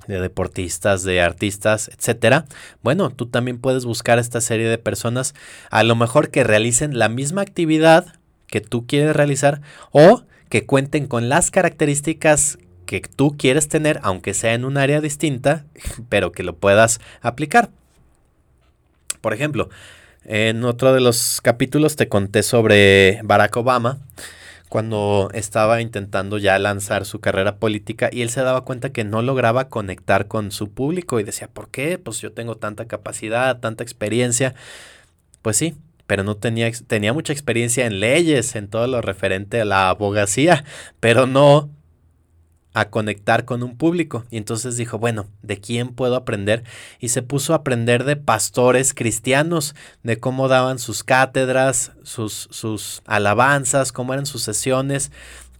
de 0.06 0.20
deportistas, 0.20 1.02
de 1.02 1.20
artistas, 1.20 1.88
etcétera. 1.88 2.46
Bueno, 2.82 3.10
tú 3.10 3.26
también 3.26 3.58
puedes 3.58 3.84
buscar 3.84 4.18
esta 4.18 4.40
serie 4.40 4.68
de 4.68 4.78
personas, 4.78 5.34
a 5.70 5.82
lo 5.82 5.96
mejor 5.96 6.30
que 6.30 6.44
realicen 6.44 6.98
la 6.98 7.08
misma 7.08 7.42
actividad 7.42 8.14
que 8.46 8.60
tú 8.60 8.86
quieres 8.86 9.16
realizar 9.16 9.62
o 9.90 10.24
que 10.48 10.66
cuenten 10.66 11.06
con 11.06 11.28
las 11.28 11.50
características 11.50 12.58
que 12.84 13.00
tú 13.00 13.36
quieres 13.38 13.68
tener, 13.68 14.00
aunque 14.02 14.34
sea 14.34 14.52
en 14.52 14.66
un 14.66 14.76
área 14.76 15.00
distinta, 15.00 15.64
pero 16.08 16.32
que 16.32 16.42
lo 16.42 16.56
puedas 16.56 17.00
aplicar. 17.20 17.70
Por 19.22 19.32
ejemplo, 19.32 19.70
en 20.24 20.64
otro 20.64 20.92
de 20.92 21.00
los 21.00 21.40
capítulos 21.40 21.96
te 21.96 22.08
conté 22.08 22.42
sobre 22.42 23.20
Barack 23.24 23.56
Obama 23.56 24.00
cuando 24.68 25.30
estaba 25.34 25.80
intentando 25.80 26.38
ya 26.38 26.58
lanzar 26.58 27.04
su 27.04 27.20
carrera 27.20 27.56
política 27.56 28.08
y 28.10 28.22
él 28.22 28.30
se 28.30 28.42
daba 28.42 28.62
cuenta 28.64 28.90
que 28.90 29.04
no 29.04 29.22
lograba 29.22 29.68
conectar 29.68 30.28
con 30.28 30.50
su 30.50 30.70
público 30.70 31.20
y 31.20 31.24
decía, 31.24 31.48
¿por 31.48 31.68
qué? 31.68 31.98
Pues 31.98 32.20
yo 32.20 32.32
tengo 32.32 32.56
tanta 32.56 32.86
capacidad, 32.86 33.60
tanta 33.60 33.82
experiencia. 33.82 34.54
Pues 35.42 35.56
sí, 35.56 35.76
pero 36.06 36.24
no 36.24 36.36
tenía, 36.36 36.70
tenía 36.86 37.12
mucha 37.12 37.32
experiencia 37.32 37.86
en 37.86 38.00
leyes, 38.00 38.56
en 38.56 38.68
todo 38.68 38.86
lo 38.86 39.02
referente 39.02 39.60
a 39.60 39.64
la 39.64 39.90
abogacía, 39.90 40.64
pero 41.00 41.26
no 41.26 41.68
a 42.74 42.86
conectar 42.86 43.44
con 43.44 43.62
un 43.62 43.76
público. 43.76 44.24
Y 44.30 44.36
entonces 44.36 44.76
dijo, 44.76 44.98
bueno, 44.98 45.26
¿de 45.42 45.60
quién 45.60 45.88
puedo 45.88 46.16
aprender? 46.16 46.64
Y 47.00 47.08
se 47.08 47.22
puso 47.22 47.52
a 47.52 47.56
aprender 47.56 48.04
de 48.04 48.16
pastores 48.16 48.94
cristianos, 48.94 49.74
de 50.02 50.18
cómo 50.18 50.48
daban 50.48 50.78
sus 50.78 51.04
cátedras, 51.04 51.92
sus, 52.02 52.48
sus 52.50 53.02
alabanzas, 53.06 53.92
cómo 53.92 54.12
eran 54.12 54.26
sus 54.26 54.42
sesiones, 54.42 55.12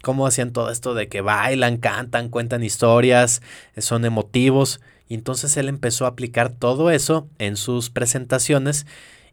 cómo 0.02 0.26
hacían 0.26 0.52
todo 0.52 0.70
esto 0.70 0.94
de 0.94 1.08
que 1.08 1.20
bailan, 1.20 1.76
cantan, 1.76 2.28
cuentan 2.28 2.64
historias, 2.64 3.42
son 3.76 4.04
emotivos. 4.04 4.80
Y 5.08 5.14
entonces 5.14 5.56
él 5.56 5.68
empezó 5.68 6.06
a 6.06 6.08
aplicar 6.08 6.50
todo 6.50 6.90
eso 6.90 7.28
en 7.38 7.56
sus 7.56 7.90
presentaciones 7.90 8.86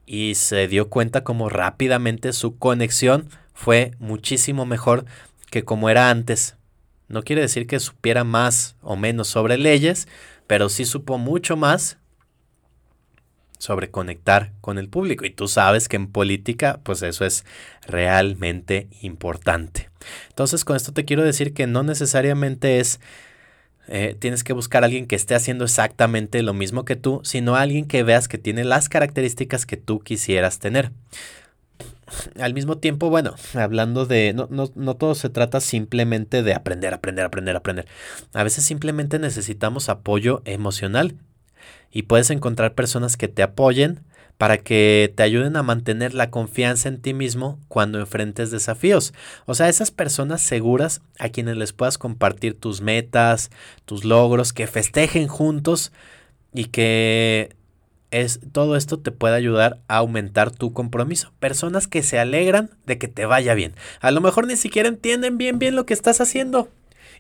y 0.06 0.36
se 0.36 0.68
dio 0.68 0.90
cuenta 0.90 1.24
como 1.24 1.50
rápidamente 1.50 2.34
su 2.34 2.58
conexión 2.58 3.30
fue 3.54 3.92
muchísimo 4.00 4.66
mejor 4.66 5.06
que 5.52 5.64
como 5.64 5.90
era 5.90 6.10
antes 6.10 6.56
no 7.10 7.24
quiere 7.24 7.42
decir 7.42 7.68
que 7.68 7.80
supiera 7.80 8.24
más 8.24 8.76
o 8.82 8.96
menos 8.96 9.28
sobre 9.28 9.58
leyes, 9.58 10.08
pero 10.48 10.70
sí 10.70 10.86
supo 10.86 11.18
mucho 11.18 11.58
más 11.58 11.98
sobre 13.58 13.92
conectar 13.92 14.54
con 14.62 14.78
el 14.78 14.90
público. 14.90 15.26
Y 15.26 15.32
tú 15.32 15.48
sabes 15.48 15.90
que 15.90 15.98
en 15.98 16.08
política, 16.08 16.80
pues 16.84 17.02
eso 17.02 17.26
es 17.26 17.46
realmente 17.86 18.88
importante. 19.02 19.90
Entonces, 20.30 20.64
con 20.64 20.76
esto 20.76 20.94
te 20.94 21.06
quiero 21.06 21.24
decir 21.24 21.54
que 21.54 21.68
no 21.68 21.84
necesariamente 21.84 22.80
es, 22.80 23.00
eh, 23.88 24.16
tienes 24.18 24.44
que 24.44 24.54
buscar 24.54 24.84
a 24.84 24.86
alguien 24.86 25.08
que 25.08 25.16
esté 25.16 25.36
haciendo 25.36 25.66
exactamente 25.66 26.42
lo 26.42 26.54
mismo 26.54 26.86
que 26.86 26.96
tú, 26.96 27.22
sino 27.24 27.56
a 27.56 27.62
alguien 27.62 27.86
que 27.86 28.04
veas 28.04 28.28
que 28.28 28.38
tiene 28.38 28.64
las 28.64 28.88
características 28.88 29.66
que 29.66 29.78
tú 29.78 30.00
quisieras 30.00 30.60
tener 30.60 30.92
al 32.40 32.54
mismo 32.54 32.78
tiempo, 32.78 33.10
bueno, 33.10 33.36
hablando 33.54 34.06
de, 34.06 34.34
no, 34.34 34.48
no, 34.50 34.70
no, 34.76 34.96
todo 34.96 35.16
se 35.16 35.30
trata 35.30 35.60
simplemente 35.62 36.44
de 36.44 36.54
aprender, 36.54 36.94
aprender, 36.94 37.26
aprender, 37.26 37.56
aprender. 37.56 37.88
A 38.34 38.44
veces 38.44 38.66
simplemente 38.66 39.20
necesitamos 39.20 39.90
apoyo 39.90 40.42
emocional 40.46 41.16
y 41.92 42.04
puedes 42.04 42.30
encontrar 42.30 42.76
personas 42.76 43.18
que 43.18 43.28
te 43.28 43.44
apoyen 43.44 44.02
para 44.40 44.58
que 44.58 45.12
te 45.18 45.24
ayuden 45.24 45.58
a 45.58 45.64
mantener 45.64 46.14
la 46.14 46.30
confianza 46.30 46.88
en 46.88 47.02
ti 47.02 47.14
mismo 47.14 47.60
cuando 47.68 48.00
enfrentes 48.00 48.52
desafíos. 48.52 49.14
O 49.46 49.54
sea, 49.54 49.68
esas 49.68 49.92
personas 49.92 50.42
seguras 50.42 51.02
a 51.20 51.28
quienes 51.28 51.58
les 51.58 51.74
puedas 51.74 51.98
compartir 51.98 52.58
tus 52.58 52.80
metas, 52.80 53.52
tus 53.84 54.06
logros, 54.06 54.54
que 54.54 54.66
festejen 54.66 55.28
juntos 55.28 55.92
y 56.54 56.66
que 56.66 57.58
es 58.12 58.40
todo 58.52 58.76
esto 58.76 59.00
te 59.00 59.12
puede 59.12 59.36
ayudar 59.36 59.80
a 59.88 59.98
aumentar 59.98 60.52
tu 60.52 60.74
compromiso. 60.74 61.32
Personas 61.40 61.88
que 61.88 62.04
se 62.04 62.20
alegran 62.20 62.72
de 62.86 62.98
que 62.98 63.08
te 63.08 63.26
vaya 63.26 63.54
bien. 63.54 63.74
A 64.02 64.12
lo 64.12 64.22
mejor 64.22 64.48
ni 64.48 64.56
siquiera 64.56 64.90
entienden 64.90 65.38
bien 65.38 65.60
bien 65.60 65.76
lo 65.76 65.86
que 65.86 65.94
estás 65.94 66.22
haciendo. 66.22 66.70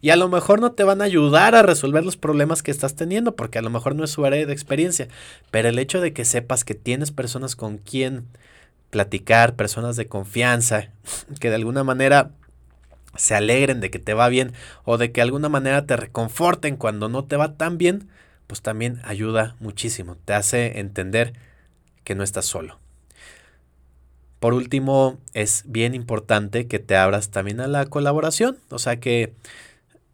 Y 0.02 0.12
a 0.12 0.16
lo 0.16 0.30
mejor 0.30 0.62
no 0.62 0.72
te 0.72 0.84
van 0.84 1.02
a 1.02 1.06
ayudar 1.06 1.56
a 1.56 1.62
resolver 1.62 2.06
los 2.06 2.16
problemas 2.16 2.64
que 2.64 2.72
estás 2.72 2.96
teniendo, 2.96 3.36
porque 3.36 3.60
a 3.60 3.62
lo 3.62 3.70
mejor 3.70 3.96
no 3.96 4.06
es 4.06 4.12
su 4.12 4.26
área 4.26 4.46
de 4.46 4.54
experiencia. 4.54 5.10
Pero 5.52 5.68
el 5.68 5.78
hecho 5.78 6.00
de 6.00 6.14
que 6.14 6.26
sepas 6.26 6.64
que 6.64 6.74
tienes 6.74 7.12
personas 7.12 7.56
con 7.56 7.78
quien 7.78 8.26
platicar, 8.90 9.56
personas 9.56 9.98
de 9.98 10.08
confianza, 10.08 10.90
que 11.40 11.50
de 11.50 11.56
alguna 11.56 11.84
manera 11.84 12.32
se 13.16 13.36
alegren 13.36 13.82
de 13.82 13.90
que 13.90 14.00
te 14.00 14.14
va 14.14 14.30
bien 14.30 14.54
o 14.86 14.98
de 14.98 15.12
que 15.12 15.20
de 15.20 15.24
alguna 15.24 15.50
manera 15.50 15.86
te 15.86 15.98
reconforten 15.98 16.78
cuando 16.78 17.10
no 17.10 17.26
te 17.26 17.36
va 17.36 17.56
tan 17.56 17.78
bien, 17.78 18.08
pues 18.50 18.64
también 18.64 19.00
ayuda 19.04 19.56
muchísimo. 19.60 20.18
Te 20.26 20.34
hace 20.34 20.80
entender 20.80 21.34
que 22.04 22.16
no 22.16 22.24
estás 22.24 22.46
solo. 22.46 22.80
Por 24.40 24.56
último, 24.56 25.20
es 25.36 25.64
bien 25.68 25.94
importante 25.94 26.66
que 26.66 26.80
te 26.80 26.96
abras 26.96 27.30
también 27.30 27.60
a 27.62 27.68
la 27.68 27.86
colaboración, 27.86 28.58
o 28.72 28.80
sea 28.80 29.00
que 29.00 29.34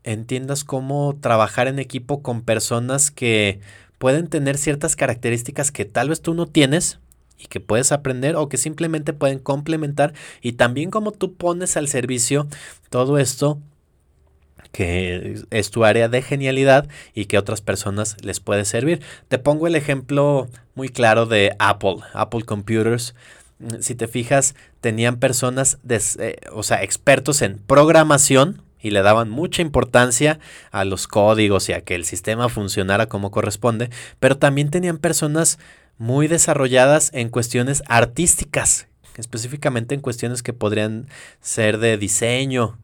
entiendas 0.03 0.65
cómo 0.65 1.15
trabajar 1.21 1.69
en 1.69 1.79
equipo 1.79 2.21
con 2.21 2.41
personas 2.41 3.09
que 3.09 3.61
pueden 3.99 4.27
tener 4.27 4.57
ciertas 4.57 4.97
características 4.97 5.71
que 5.71 5.85
tal 5.85 6.09
vez 6.09 6.21
tú 6.21 6.33
no 6.33 6.45
tienes 6.45 6.99
y 7.39 7.45
que 7.45 7.61
puedes 7.61 7.93
aprender 7.93 8.35
o 8.35 8.49
que 8.49 8.57
simplemente 8.57 9.13
pueden 9.13 9.39
complementar 9.39 10.13
y 10.41 10.53
también 10.53 10.91
cómo 10.91 11.13
tú 11.13 11.35
pones 11.35 11.77
al 11.77 11.87
servicio 11.87 12.47
todo 12.89 13.17
esto 13.17 13.59
que 14.75 15.41
es 15.51 15.71
tu 15.71 15.85
área 15.85 16.09
de 16.09 16.21
genialidad 16.21 16.89
y 17.13 17.27
que 17.27 17.37
a 17.37 17.39
otras 17.39 17.61
personas 17.61 18.17
les 18.21 18.41
puede 18.41 18.65
servir. 18.65 19.01
Te 19.29 19.39
pongo 19.39 19.67
el 19.67 19.75
ejemplo 19.75 20.49
muy 20.73 20.89
claro 20.89 21.25
de 21.25 21.55
Apple, 21.59 21.99
Apple 22.13 22.43
Computers. 22.43 23.15
Si 23.79 23.95
te 23.95 24.09
fijas, 24.09 24.53
tenían 24.81 25.15
personas, 25.15 25.77
eh, 25.87 26.35
o 26.51 26.61
sea, 26.61 26.83
expertos 26.83 27.41
en 27.41 27.57
programación, 27.57 28.63
y 28.81 28.91
le 28.91 29.01
daban 29.01 29.29
mucha 29.29 29.61
importancia 29.61 30.39
a 30.71 30.83
los 30.83 31.07
códigos 31.07 31.69
y 31.69 31.73
a 31.73 31.81
que 31.81 31.95
el 31.95 32.03
sistema 32.03 32.49
funcionara 32.49 33.07
como 33.07 33.31
corresponde, 33.31 33.89
pero 34.19 34.37
también 34.37 34.69
tenían 34.69 34.97
personas 34.97 35.57
muy 35.97 36.27
desarrolladas 36.27 37.11
en 37.13 37.29
cuestiones 37.29 37.81
artísticas, 37.87 38.87
específicamente 39.15 39.95
en 39.95 40.01
cuestiones 40.01 40.43
que 40.43 40.53
podrían 40.53 41.07
ser 41.41 41.79
de 41.79 41.97
diseño, 41.97 42.77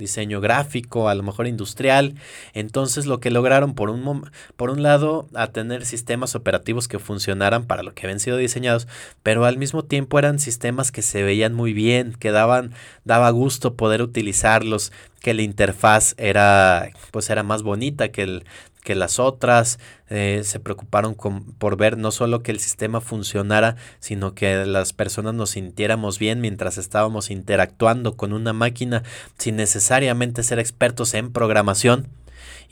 diseño 0.00 0.40
gráfico, 0.40 1.08
a 1.08 1.14
lo 1.14 1.22
mejor 1.22 1.46
industrial. 1.46 2.16
Entonces 2.54 3.06
lo 3.06 3.20
que 3.20 3.30
lograron 3.30 3.74
por 3.74 3.90
un, 3.90 4.28
por 4.56 4.70
un 4.70 4.82
lado 4.82 5.28
a 5.34 5.46
tener 5.46 5.86
sistemas 5.86 6.34
operativos 6.34 6.88
que 6.88 6.98
funcionaran 6.98 7.64
para 7.66 7.84
lo 7.84 7.94
que 7.94 8.06
habían 8.06 8.18
sido 8.18 8.36
diseñados, 8.36 8.88
pero 9.22 9.44
al 9.44 9.58
mismo 9.58 9.84
tiempo 9.84 10.18
eran 10.18 10.40
sistemas 10.40 10.90
que 10.90 11.02
se 11.02 11.22
veían 11.22 11.54
muy 11.54 11.72
bien, 11.72 12.14
que 12.18 12.32
daban 12.32 12.72
daba 13.04 13.30
gusto 13.30 13.74
poder 13.74 14.02
utilizarlos, 14.02 14.92
que 15.20 15.34
la 15.34 15.42
interfaz 15.42 16.14
era 16.16 16.90
pues 17.10 17.30
era 17.30 17.42
más 17.42 17.62
bonita 17.62 18.10
que 18.10 18.22
el 18.22 18.44
que 18.82 18.94
las 18.94 19.18
otras 19.18 19.78
eh, 20.08 20.40
se 20.44 20.60
preocuparon 20.60 21.14
por 21.14 21.76
ver 21.76 21.98
no 21.98 22.10
solo 22.10 22.42
que 22.42 22.50
el 22.50 22.60
sistema 22.60 23.00
funcionara, 23.00 23.76
sino 24.00 24.34
que 24.34 24.64
las 24.66 24.92
personas 24.92 25.34
nos 25.34 25.50
sintiéramos 25.50 26.18
bien 26.18 26.40
mientras 26.40 26.78
estábamos 26.78 27.30
interactuando 27.30 28.16
con 28.16 28.32
una 28.32 28.52
máquina 28.52 29.02
sin 29.38 29.56
necesariamente 29.56 30.42
ser 30.42 30.58
expertos 30.58 31.14
en 31.14 31.32
programación. 31.32 32.08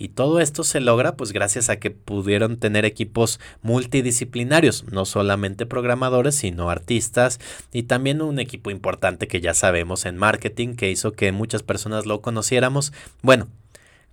Y 0.00 0.10
todo 0.10 0.38
esto 0.38 0.62
se 0.62 0.80
logra 0.80 1.16
pues 1.16 1.32
gracias 1.32 1.68
a 1.68 1.76
que 1.80 1.90
pudieron 1.90 2.58
tener 2.58 2.84
equipos 2.84 3.40
multidisciplinarios, 3.62 4.84
no 4.92 5.04
solamente 5.04 5.66
programadores, 5.66 6.36
sino 6.36 6.70
artistas 6.70 7.40
y 7.72 7.82
también 7.82 8.22
un 8.22 8.38
equipo 8.38 8.70
importante 8.70 9.26
que 9.26 9.40
ya 9.40 9.54
sabemos 9.54 10.06
en 10.06 10.16
marketing 10.16 10.76
que 10.76 10.90
hizo 10.90 11.12
que 11.12 11.32
muchas 11.32 11.64
personas 11.64 12.06
lo 12.06 12.22
conociéramos. 12.22 12.92
Bueno, 13.22 13.48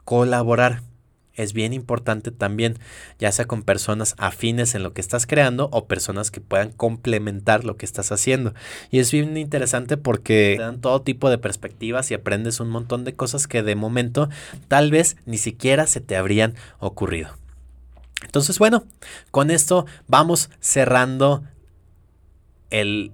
colaborar 0.05 0.81
es 1.35 1.53
bien 1.53 1.73
importante 1.73 2.31
también, 2.31 2.77
ya 3.19 3.31
sea 3.31 3.45
con 3.45 3.63
personas 3.63 4.15
afines 4.17 4.75
en 4.75 4.83
lo 4.83 4.93
que 4.93 5.01
estás 5.01 5.27
creando 5.27 5.69
o 5.71 5.85
personas 5.85 6.31
que 6.31 6.41
puedan 6.41 6.71
complementar 6.71 7.63
lo 7.63 7.77
que 7.77 7.85
estás 7.85 8.11
haciendo. 8.11 8.53
Y 8.91 8.99
es 8.99 9.11
bien 9.11 9.37
interesante 9.37 9.97
porque 9.97 10.55
te 10.57 10.63
dan 10.63 10.81
todo 10.81 11.01
tipo 11.01 11.29
de 11.29 11.37
perspectivas 11.37 12.11
y 12.11 12.13
aprendes 12.13 12.59
un 12.59 12.69
montón 12.69 13.03
de 13.03 13.13
cosas 13.13 13.47
que 13.47 13.63
de 13.63 13.75
momento 13.75 14.29
tal 14.67 14.91
vez 14.91 15.17
ni 15.25 15.37
siquiera 15.37 15.87
se 15.87 16.01
te 16.01 16.15
habrían 16.15 16.55
ocurrido. 16.79 17.37
Entonces, 18.23 18.59
bueno, 18.59 18.85
con 19.31 19.51
esto 19.51 19.85
vamos 20.07 20.49
cerrando 20.59 21.43
el 22.69 23.11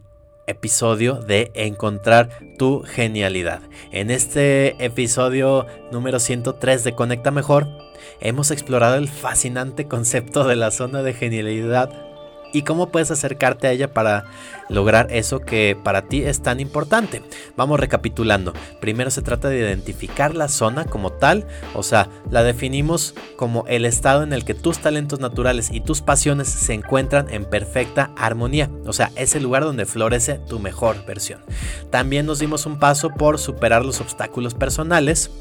episodio 0.48 1.16
de 1.16 1.52
encontrar 1.56 2.30
tu 2.58 2.84
genialidad. 2.84 3.62
En 3.92 4.12
este 4.12 4.84
episodio 4.84 5.66
número 5.92 6.20
103 6.20 6.84
de 6.84 6.94
Conecta 6.94 7.32
Mejor, 7.32 7.68
hemos 8.20 8.52
explorado 8.52 8.96
el 8.96 9.08
fascinante 9.08 9.88
concepto 9.88 10.44
de 10.44 10.56
la 10.56 10.72
zona 10.72 11.04
de 11.04 11.14
genialidad 11.14 12.12
y 12.54 12.64
cómo 12.64 12.90
puedes 12.90 13.12
acercarte 13.12 13.68
a 13.68 13.72
ella 13.72 13.94
para 13.94 14.26
lograr 14.70 15.08
eso 15.12 15.40
que 15.40 15.78
para 15.82 16.04
ti 16.04 16.24
es 16.24 16.42
tan 16.42 16.60
importante. 16.60 17.22
Vamos 17.56 17.80
recapitulando. 17.80 18.54
Primero 18.80 19.12
se 19.12 19.22
trata 19.22 19.50
de 19.50 19.60
identificar 19.60 20.36
la 20.36 20.48
zona 20.48 20.86
como 20.86 21.12
tal, 21.12 21.48
o 21.74 21.84
sea, 21.84 22.10
la 22.30 22.44
definimos 22.44 23.14
como 23.36 23.66
el 23.68 23.86
estado 23.86 24.24
en 24.24 24.34
el 24.34 24.46
que 24.46 24.54
tus 24.54 24.80
talentos 24.80 25.20
naturales 25.20 25.70
y 25.72 25.82
tus 25.82 26.02
pasiones 26.02 26.48
se 26.48 26.74
encuentran 26.74 27.30
en 27.30 27.46
perfecta 27.46 28.12
armonía, 28.18 28.70
o 28.86 28.94
sea, 28.94 29.12
es 29.16 29.36
el 29.36 29.44
lugar 29.44 29.64
donde 29.64 29.86
florece 29.86 30.40
tu 30.40 30.60
mejor 30.60 31.06
versión. 31.06 31.42
También 31.90 32.26
nos 32.26 32.40
dimos 32.40 32.66
un 32.66 32.80
paso 32.80 33.10
por 33.10 33.40
superar 33.40 33.86
los 33.86 34.02
obstáculos 34.02 34.54
personales 34.54 35.32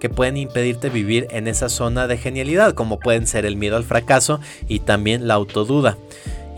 que 0.00 0.08
pueden 0.08 0.36
impedirte 0.36 0.88
vivir 0.88 1.26
en 1.30 1.48
esa 1.48 1.68
zona 1.68 2.06
de 2.06 2.18
genialidad, 2.18 2.74
como 2.74 2.98
pueden 2.98 3.26
ser 3.26 3.46
el 3.46 3.56
miedo 3.56 3.76
al 3.76 3.84
fracaso 3.84 4.40
y 4.68 4.80
también 4.80 5.28
la 5.28 5.34
autoduda. 5.34 5.96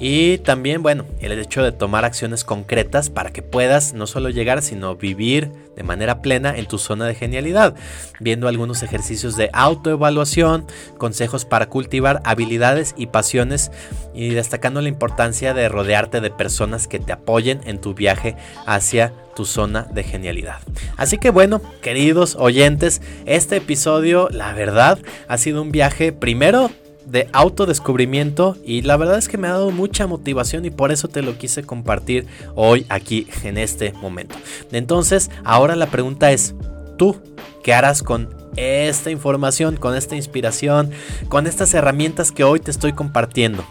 Y 0.01 0.39
también, 0.39 0.83
bueno, 0.83 1.05
el 1.21 1.39
hecho 1.39 1.63
de 1.63 1.73
tomar 1.73 2.07
acciones 2.07 2.43
concretas 2.43 3.11
para 3.11 3.33
que 3.33 3.43
puedas 3.43 3.93
no 3.93 4.07
solo 4.07 4.31
llegar, 4.31 4.63
sino 4.63 4.97
vivir 4.97 5.53
de 5.77 5.83
manera 5.83 6.23
plena 6.23 6.57
en 6.57 6.67
tu 6.67 6.79
zona 6.79 7.07
de 7.07 7.15
genialidad, 7.15 7.75
viendo 8.19 8.49
algunos 8.49 8.83
ejercicios 8.83 9.37
de 9.37 9.51
autoevaluación, 9.53 10.65
consejos 10.97 11.45
para 11.45 11.69
cultivar 11.69 12.23
habilidades 12.25 12.95
y 12.97 13.09
pasiones 13.09 13.71
y 14.15 14.31
destacando 14.31 14.81
la 14.81 14.89
importancia 14.89 15.53
de 15.53 15.69
rodearte 15.69 16.23
de 16.23 16.31
personas 16.31 16.89
que 16.89 16.99
te 16.99 17.13
apoyen 17.13 17.61
en 17.67 17.79
tu 17.79 17.93
viaje 17.93 18.37
hacia 18.67 19.13
tu 19.37 19.45
zona 19.45 19.87
de 19.93 20.03
genialidad. 20.03 20.61
Así 20.97 21.19
que 21.19 21.29
bueno, 21.29 21.61
queridos 21.83 22.37
oyentes, 22.37 23.03
este 23.27 23.57
episodio, 23.57 24.29
la 24.31 24.55
verdad, 24.55 24.99
ha 25.29 25.37
sido 25.37 25.61
un 25.61 25.73
viaje 25.73 26.13
primero 26.13 26.71
de 27.11 27.29
autodescubrimiento 27.33 28.57
y 28.65 28.83
la 28.83 28.97
verdad 28.97 29.19
es 29.19 29.29
que 29.29 29.39
me 29.39 29.49
ha 29.49 29.53
dado 29.53 29.71
mucha 29.71 30.07
motivación 30.07 30.65
y 30.65 30.71
por 30.71 30.93
eso 30.93 31.09
te 31.09 31.23
lo 31.23 31.37
quise 31.37 31.65
compartir 31.65 32.27
hoy 32.55 32.87
aquí 32.89 33.27
en 33.43 33.59
este 33.59 33.93
momento. 33.95 34.37
Entonces, 34.73 35.31
ahora 35.45 35.77
la 35.77 35.87
pregunta 35.87 36.31
es, 36.33 36.55
¿tú 36.97 37.21
qué 37.63 37.75
harás 37.75 38.03
con 38.03 38.35
esta 38.57 39.11
información, 39.11 39.77
con 39.77 39.97
esta 39.97 40.17
inspiración, 40.17 40.91
con 41.29 41.47
estas 41.47 41.75
herramientas 41.75 42.33
que 42.33 42.45
hoy 42.45 42.61
te 42.61 42.71
estoy 42.71 42.93
compartiendo? 42.93 43.65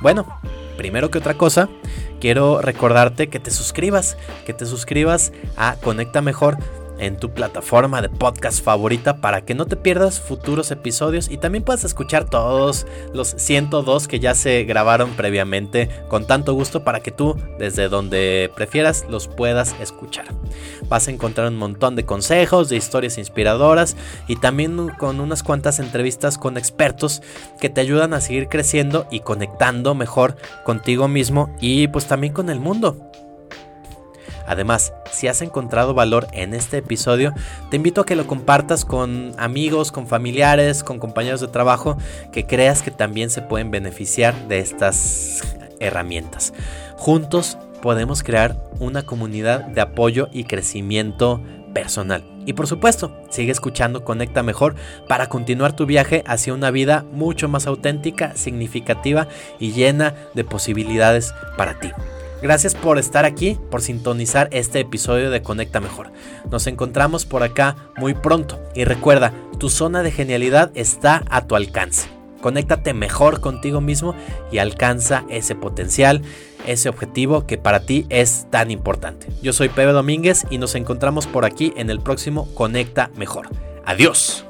Bueno, 0.00 0.40
primero 0.76 1.10
que 1.10 1.18
otra 1.18 1.34
cosa, 1.34 1.68
quiero 2.20 2.60
recordarte 2.60 3.28
que 3.28 3.38
te 3.38 3.50
suscribas, 3.50 4.16
que 4.46 4.54
te 4.54 4.66
suscribas 4.66 5.32
a 5.56 5.76
Conecta 5.76 6.22
Mejor 6.22 6.58
en 7.00 7.16
tu 7.16 7.30
plataforma 7.30 8.02
de 8.02 8.08
podcast 8.08 8.62
favorita 8.62 9.20
para 9.20 9.40
que 9.40 9.54
no 9.54 9.66
te 9.66 9.76
pierdas 9.76 10.20
futuros 10.20 10.70
episodios 10.70 11.30
y 11.30 11.38
también 11.38 11.64
puedas 11.64 11.84
escuchar 11.84 12.28
todos 12.28 12.86
los 13.12 13.28
102 13.28 14.06
que 14.06 14.20
ya 14.20 14.34
se 14.34 14.64
grabaron 14.64 15.10
previamente 15.10 15.88
con 16.08 16.26
tanto 16.26 16.54
gusto 16.54 16.84
para 16.84 17.00
que 17.00 17.10
tú 17.10 17.36
desde 17.58 17.88
donde 17.88 18.50
prefieras 18.54 19.06
los 19.08 19.26
puedas 19.26 19.74
escuchar. 19.80 20.26
Vas 20.88 21.08
a 21.08 21.10
encontrar 21.10 21.48
un 21.48 21.56
montón 21.56 21.96
de 21.96 22.04
consejos, 22.04 22.68
de 22.68 22.76
historias 22.76 23.18
inspiradoras 23.18 23.96
y 24.28 24.36
también 24.36 24.90
con 24.98 25.20
unas 25.20 25.42
cuantas 25.42 25.78
entrevistas 25.78 26.38
con 26.38 26.56
expertos 26.56 27.22
que 27.60 27.70
te 27.70 27.80
ayudan 27.80 28.14
a 28.14 28.20
seguir 28.20 28.48
creciendo 28.48 29.06
y 29.10 29.20
conectando 29.20 29.94
mejor 29.94 30.36
contigo 30.64 31.08
mismo 31.08 31.54
y 31.60 31.88
pues 31.88 32.06
también 32.06 32.32
con 32.32 32.50
el 32.50 32.60
mundo. 32.60 33.09
Además, 34.50 34.92
si 35.12 35.28
has 35.28 35.42
encontrado 35.42 35.94
valor 35.94 36.26
en 36.32 36.54
este 36.54 36.78
episodio, 36.78 37.32
te 37.70 37.76
invito 37.76 38.00
a 38.00 38.04
que 38.04 38.16
lo 38.16 38.26
compartas 38.26 38.84
con 38.84 39.32
amigos, 39.38 39.92
con 39.92 40.08
familiares, 40.08 40.82
con 40.82 40.98
compañeros 40.98 41.40
de 41.40 41.46
trabajo 41.46 41.96
que 42.32 42.46
creas 42.46 42.82
que 42.82 42.90
también 42.90 43.30
se 43.30 43.42
pueden 43.42 43.70
beneficiar 43.70 44.48
de 44.48 44.58
estas 44.58 45.44
herramientas. 45.78 46.52
Juntos 46.96 47.58
podemos 47.80 48.24
crear 48.24 48.56
una 48.80 49.04
comunidad 49.04 49.66
de 49.66 49.82
apoyo 49.82 50.28
y 50.32 50.42
crecimiento 50.42 51.40
personal. 51.72 52.24
Y 52.44 52.54
por 52.54 52.66
supuesto, 52.66 53.16
sigue 53.30 53.52
escuchando 53.52 54.02
Conecta 54.02 54.42
Mejor 54.42 54.74
para 55.06 55.28
continuar 55.28 55.76
tu 55.76 55.86
viaje 55.86 56.24
hacia 56.26 56.54
una 56.54 56.72
vida 56.72 57.04
mucho 57.12 57.48
más 57.48 57.68
auténtica, 57.68 58.34
significativa 58.34 59.28
y 59.60 59.70
llena 59.70 60.16
de 60.34 60.42
posibilidades 60.42 61.32
para 61.56 61.78
ti. 61.78 61.92
Gracias 62.42 62.74
por 62.74 62.98
estar 62.98 63.24
aquí, 63.24 63.58
por 63.70 63.82
sintonizar 63.82 64.48
este 64.50 64.80
episodio 64.80 65.30
de 65.30 65.42
Conecta 65.42 65.80
Mejor. 65.80 66.10
Nos 66.50 66.66
encontramos 66.66 67.26
por 67.26 67.42
acá 67.42 67.76
muy 67.98 68.14
pronto 68.14 68.58
y 68.74 68.84
recuerda, 68.84 69.32
tu 69.58 69.68
zona 69.68 70.02
de 70.02 70.10
genialidad 70.10 70.70
está 70.74 71.22
a 71.28 71.46
tu 71.46 71.54
alcance. 71.54 72.08
Conéctate 72.40 72.94
mejor 72.94 73.40
contigo 73.40 73.82
mismo 73.82 74.14
y 74.50 74.58
alcanza 74.58 75.24
ese 75.28 75.54
potencial, 75.54 76.22
ese 76.66 76.88
objetivo 76.88 77.46
que 77.46 77.58
para 77.58 77.80
ti 77.80 78.06
es 78.08 78.46
tan 78.50 78.70
importante. 78.70 79.26
Yo 79.42 79.52
soy 79.52 79.68
Pepe 79.68 79.92
Domínguez 79.92 80.46
y 80.48 80.56
nos 80.56 80.74
encontramos 80.74 81.26
por 81.26 81.44
aquí 81.44 81.74
en 81.76 81.90
el 81.90 82.00
próximo 82.00 82.48
Conecta 82.54 83.10
Mejor. 83.16 83.48
Adiós. 83.84 84.49